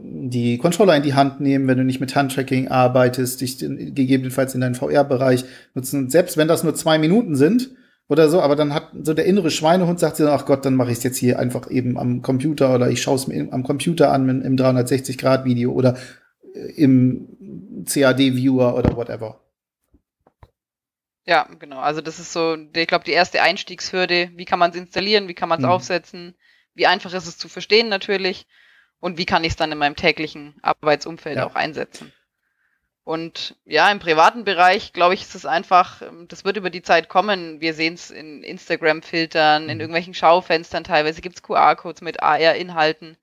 die 0.02 0.58
Controller 0.58 0.96
in 0.96 1.04
die 1.04 1.14
Hand 1.14 1.40
nehmen, 1.40 1.68
wenn 1.68 1.78
du 1.78 1.84
nicht 1.84 2.00
mit 2.00 2.16
Handtracking 2.16 2.70
arbeitest, 2.70 3.42
dich 3.42 3.60
gegebenenfalls 3.60 4.56
in 4.56 4.62
deinen 4.62 4.76
VR-Bereich 4.76 5.46
nutzen. 5.74 6.06
Und 6.06 6.12
selbst 6.12 6.38
wenn 6.38 6.48
das 6.48 6.64
nur 6.64 6.74
zwei 6.74 6.98
Minuten 6.98 7.36
sind 7.36 7.70
oder 8.10 8.28
so, 8.28 8.42
aber 8.42 8.56
dann 8.56 8.74
hat 8.74 8.90
so 9.04 9.14
der 9.14 9.26
innere 9.26 9.52
Schweinehund 9.52 10.00
sagt 10.00 10.18
sich, 10.18 10.26
ach 10.26 10.46
Gott, 10.46 10.66
dann 10.66 10.76
mache 10.76 10.92
ich 10.92 10.98
es 10.98 11.04
jetzt 11.04 11.18
hier 11.18 11.38
einfach 11.38 11.70
eben 11.70 11.98
am 11.98 12.24
Computer 12.24 12.74
oder 12.74 12.90
ich 12.90 13.02
schaue 13.02 13.16
es 13.16 13.28
mir 13.28 13.54
am 13.54 13.64
Computer 13.64 14.12
an 14.12 14.42
im 14.42 14.58
360-Grad-Video 14.58 15.72
oder 15.72 15.96
äh, 16.56 16.72
im 16.76 17.86
CAD-Viewer 17.88 18.76
oder 18.76 18.96
whatever. 18.98 19.40
Ja, 21.28 21.48
genau. 21.60 21.78
Also 21.78 22.02
das 22.02 22.20
ist 22.20 22.34
so, 22.34 22.58
ich 22.76 22.88
glaube, 22.88 23.06
die 23.06 23.12
erste 23.12 23.44
Einstiegshürde. 23.44 24.32
Wie 24.34 24.46
kann 24.46 24.58
man 24.58 24.72
es 24.72 24.78
installieren? 24.78 25.28
Wie 25.28 25.36
kann 25.36 25.48
man 25.48 25.60
es 25.60 25.66
mhm. 25.66 25.72
aufsetzen? 25.72 26.36
Wie 26.74 26.88
einfach 26.88 27.14
ist 27.14 27.28
es 27.28 27.38
zu 27.38 27.48
verstehen 27.48 27.90
natürlich? 27.90 28.48
Und 29.00 29.20
wie 29.20 29.28
kann 29.28 29.44
ich 29.44 29.52
es 29.52 29.56
dann 29.56 29.72
in 29.72 29.78
meinem 29.78 29.96
täglichen 29.96 30.56
Arbeitsumfeld 30.64 31.38
ja. 31.38 31.46
auch 31.46 31.54
einsetzen? 31.54 32.12
Und 33.10 33.56
ja, 33.66 33.92
im 33.92 33.98
privaten 33.98 34.44
Bereich, 34.44 34.94
glaube 34.94 35.16
ich, 35.16 35.22
ist 35.22 35.34
es 35.34 35.48
einfach, 35.48 36.04
ähm, 36.04 36.28
das 36.28 36.46
wird 36.46 36.58
über 36.58 36.70
die 36.70 36.84
Zeit 36.84 37.10
kommen. 37.10 37.60
Wir 37.60 37.74
sehen 37.74 37.96
es 37.96 38.12
in 38.12 38.44
Instagram-Filtern, 38.44 39.64
in 39.64 39.78
mhm. 39.78 39.82
irgendwelchen 39.82 40.14
Schaufenstern 40.14 40.84
teilweise 40.84 41.22
gibt 41.22 41.38
es 41.38 41.42
QR-Codes 41.42 42.02
mit 42.02 42.22
AR-Inhalten 42.22 43.18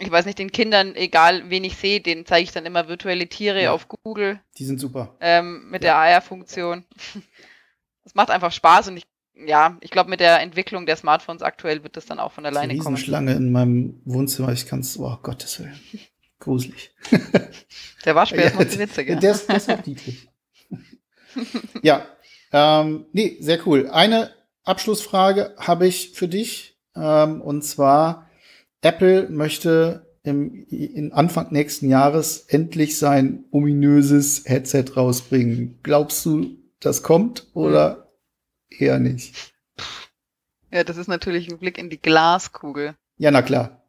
ich 0.00 0.10
weiß 0.10 0.24
nicht, 0.26 0.38
den 0.38 0.50
Kindern, 0.50 0.94
egal 0.96 1.50
wen 1.50 1.64
ich 1.64 1.76
sehe, 1.76 2.00
denen 2.00 2.26
zeige 2.26 2.44
ich 2.44 2.52
dann 2.52 2.66
immer 2.66 2.88
virtuelle 2.88 3.28
Tiere 3.28 3.62
ja, 3.62 3.72
auf 3.72 3.86
Google. 3.88 4.40
Die 4.56 4.64
sind 4.64 4.80
super. 4.80 5.14
Ähm, 5.20 5.68
mit 5.70 5.84
ja. 5.84 6.02
der 6.02 6.16
AR-Funktion. 6.16 6.84
Das 8.02 8.14
macht 8.14 8.30
einfach 8.30 8.50
Spaß 8.50 8.88
und 8.88 8.96
ich, 8.96 9.04
ja, 9.34 9.76
ich 9.82 9.90
glaube, 9.90 10.08
mit 10.08 10.20
der 10.20 10.40
Entwicklung 10.40 10.86
der 10.86 10.96
Smartphones 10.96 11.42
aktuell 11.42 11.84
wird 11.84 11.98
das 11.98 12.06
dann 12.06 12.18
auch 12.18 12.32
von 12.32 12.46
alleine 12.46 12.76
kommen. 12.78 12.96
Schlange 12.96 13.34
in 13.34 13.52
meinem 13.52 14.00
Wohnzimmer, 14.06 14.50
ich 14.52 14.66
kann 14.66 14.80
es, 14.80 14.98
oh 14.98 15.18
Gottes 15.22 15.60
Willen. 15.60 15.78
Gruselig. 16.40 16.92
Der 18.04 18.14
Waschbär 18.14 18.46
ist 18.46 18.58
noch 18.58 18.66
zu 18.66 18.78
witzig. 18.78 19.08
Ja. 19.10 19.16
Der 19.16 19.30
ist, 19.32 19.48
der 19.48 19.56
ist 19.56 19.70
auch 19.70 19.86
niedlich. 19.86 20.28
ja, 21.82 22.06
ähm, 22.50 23.04
nee, 23.12 23.36
sehr 23.40 23.64
cool. 23.66 23.88
Eine 23.90 24.30
Abschlussfrage 24.64 25.54
habe 25.58 25.86
ich 25.86 26.12
für 26.12 26.26
dich. 26.26 26.78
Ähm, 26.96 27.42
und 27.42 27.62
zwar, 27.62 28.30
Apple 28.80 29.28
möchte 29.28 30.10
im, 30.22 30.66
in 30.68 31.12
Anfang 31.12 31.52
nächsten 31.52 31.88
Jahres 31.88 32.46
endlich 32.48 32.98
sein 32.98 33.44
ominöses 33.50 34.44
Headset 34.46 34.84
rausbringen. 34.96 35.78
Glaubst 35.82 36.24
du, 36.24 36.56
das 36.80 37.02
kommt 37.02 37.48
oder 37.54 38.08
hm. 38.70 38.86
eher 38.86 38.98
nicht? 38.98 39.52
Ja, 40.72 40.84
das 40.84 40.96
ist 40.96 41.08
natürlich 41.08 41.50
ein 41.50 41.58
Blick 41.58 41.78
in 41.78 41.90
die 41.90 42.00
Glaskugel. 42.00 42.94
Ja, 43.18 43.30
na 43.30 43.42
klar. 43.42 43.79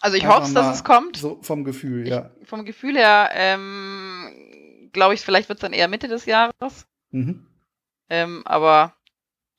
Also 0.00 0.16
ich 0.16 0.26
hoffe, 0.26 0.52
dass 0.54 0.76
es 0.76 0.84
kommt. 0.84 1.16
So 1.16 1.38
vom 1.42 1.64
Gefühl, 1.64 2.04
ich, 2.04 2.10
ja. 2.10 2.30
Vom 2.42 2.64
Gefühl 2.64 2.96
her, 2.96 3.30
ähm, 3.34 4.90
glaube 4.92 5.14
ich, 5.14 5.20
vielleicht 5.20 5.48
wird 5.48 5.58
es 5.58 5.62
dann 5.62 5.72
eher 5.72 5.88
Mitte 5.88 6.08
des 6.08 6.26
Jahres. 6.26 6.86
Mhm. 7.10 7.46
Ähm, 8.08 8.42
aber 8.46 8.94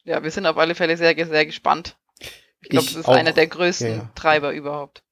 ja, 0.04 0.24
wir 0.24 0.32
sind 0.32 0.46
auf 0.46 0.58
alle 0.58 0.76
Fälle 0.76 0.98
sehr, 0.98 1.16
sehr 1.16 1.46
gespannt. 1.46 1.98
Ich 2.62 2.70
glaube, 2.70 2.86
das 2.86 2.96
ist 2.96 3.08
auch, 3.08 3.16
einer 3.16 3.32
der 3.32 3.48
größten 3.48 3.88
ja, 3.88 3.96
ja. 3.96 4.12
Treiber 4.16 4.54
überhaupt. 4.54 5.04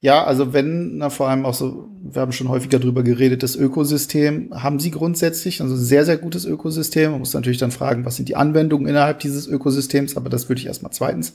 Ja, 0.00 0.24
also 0.24 0.52
wenn, 0.52 0.98
na, 0.98 1.10
vor 1.10 1.28
allem 1.28 1.44
auch 1.44 1.54
so, 1.54 1.88
wir 2.00 2.22
haben 2.22 2.32
schon 2.32 2.48
häufiger 2.48 2.78
drüber 2.78 3.02
geredet, 3.02 3.42
das 3.42 3.56
Ökosystem 3.56 4.52
haben 4.54 4.78
sie 4.78 4.90
grundsätzlich, 4.90 5.60
also 5.60 5.76
sehr, 5.76 6.04
sehr 6.04 6.18
gutes 6.18 6.44
Ökosystem. 6.44 7.10
Man 7.10 7.20
muss 7.20 7.34
natürlich 7.34 7.58
dann 7.58 7.70
fragen, 7.70 8.04
was 8.04 8.16
sind 8.16 8.28
die 8.28 8.36
Anwendungen 8.36 8.86
innerhalb 8.86 9.20
dieses 9.20 9.46
Ökosystems, 9.46 10.16
aber 10.16 10.28
das 10.28 10.48
würde 10.48 10.60
ich 10.60 10.66
erstmal 10.66 10.92
zweitens 10.92 11.34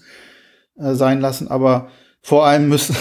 äh, 0.77 0.93
sein 0.93 1.21
lassen. 1.21 1.49
Aber 1.49 1.89
vor 2.21 2.45
allem 2.45 2.69
müsste, 2.69 2.95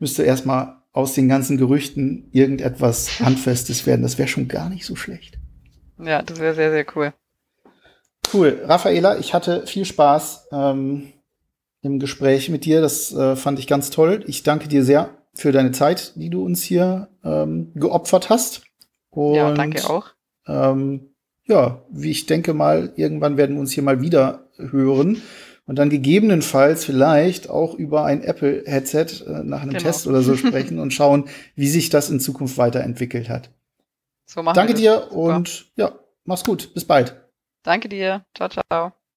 müsste 0.00 0.24
erstmal 0.24 0.82
aus 0.92 1.14
den 1.14 1.28
ganzen 1.28 1.56
Gerüchten 1.56 2.28
irgendetwas 2.32 3.20
Handfestes 3.20 3.86
werden. 3.86 4.02
Das 4.02 4.18
wäre 4.18 4.28
schon 4.28 4.48
gar 4.48 4.68
nicht 4.68 4.84
so 4.84 4.96
schlecht. 4.96 5.38
Ja, 6.02 6.22
das 6.22 6.40
wäre 6.40 6.54
sehr, 6.54 6.70
sehr 6.72 6.86
cool. 6.96 7.12
Cool. 8.32 8.60
Raffaela, 8.64 9.18
ich 9.18 9.34
hatte 9.34 9.66
viel 9.66 9.84
Spaß. 9.84 10.48
Ähm, 10.52 11.12
im 11.82 11.98
Gespräch 11.98 12.48
mit 12.48 12.64
dir. 12.64 12.80
Das 12.80 13.12
äh, 13.12 13.36
fand 13.36 13.58
ich 13.58 13.66
ganz 13.66 13.90
toll. 13.90 14.24
Ich 14.26 14.42
danke 14.42 14.68
dir 14.68 14.84
sehr 14.84 15.10
für 15.34 15.52
deine 15.52 15.72
Zeit, 15.72 16.12
die 16.16 16.30
du 16.30 16.44
uns 16.44 16.62
hier 16.62 17.08
ähm, 17.24 17.72
geopfert 17.74 18.30
hast. 18.30 18.62
Und, 19.10 19.34
ja, 19.34 19.52
danke 19.52 19.88
auch. 19.88 20.08
Ähm, 20.46 21.14
ja, 21.44 21.82
wie 21.90 22.10
ich 22.10 22.26
denke 22.26 22.54
mal, 22.54 22.92
irgendwann 22.96 23.36
werden 23.36 23.56
wir 23.56 23.60
uns 23.60 23.72
hier 23.72 23.82
mal 23.82 24.00
wieder 24.00 24.48
hören 24.56 25.22
und 25.70 25.76
dann 25.76 25.88
gegebenenfalls 25.88 26.84
vielleicht 26.84 27.48
auch 27.48 27.74
über 27.74 28.04
ein 28.04 28.24
Apple-Headset 28.24 29.24
äh, 29.24 29.44
nach 29.44 29.62
einem 29.62 29.70
genau. 29.70 29.84
Test 29.84 30.08
oder 30.08 30.20
so 30.20 30.36
sprechen 30.36 30.80
und 30.80 30.92
schauen, 30.92 31.28
wie 31.54 31.68
sich 31.68 31.90
das 31.90 32.10
in 32.10 32.18
Zukunft 32.18 32.58
weiterentwickelt 32.58 33.28
hat. 33.28 33.50
So 34.26 34.42
machen 34.42 34.56
Danke 34.56 34.74
dir 34.74 35.06
Super. 35.10 35.36
und 35.36 35.70
ja, 35.76 35.92
mach's 36.24 36.42
gut. 36.42 36.74
Bis 36.74 36.84
bald. 36.84 37.14
Danke 37.62 37.88
dir. 37.88 38.26
Ciao, 38.34 38.48
ciao. 38.48 38.92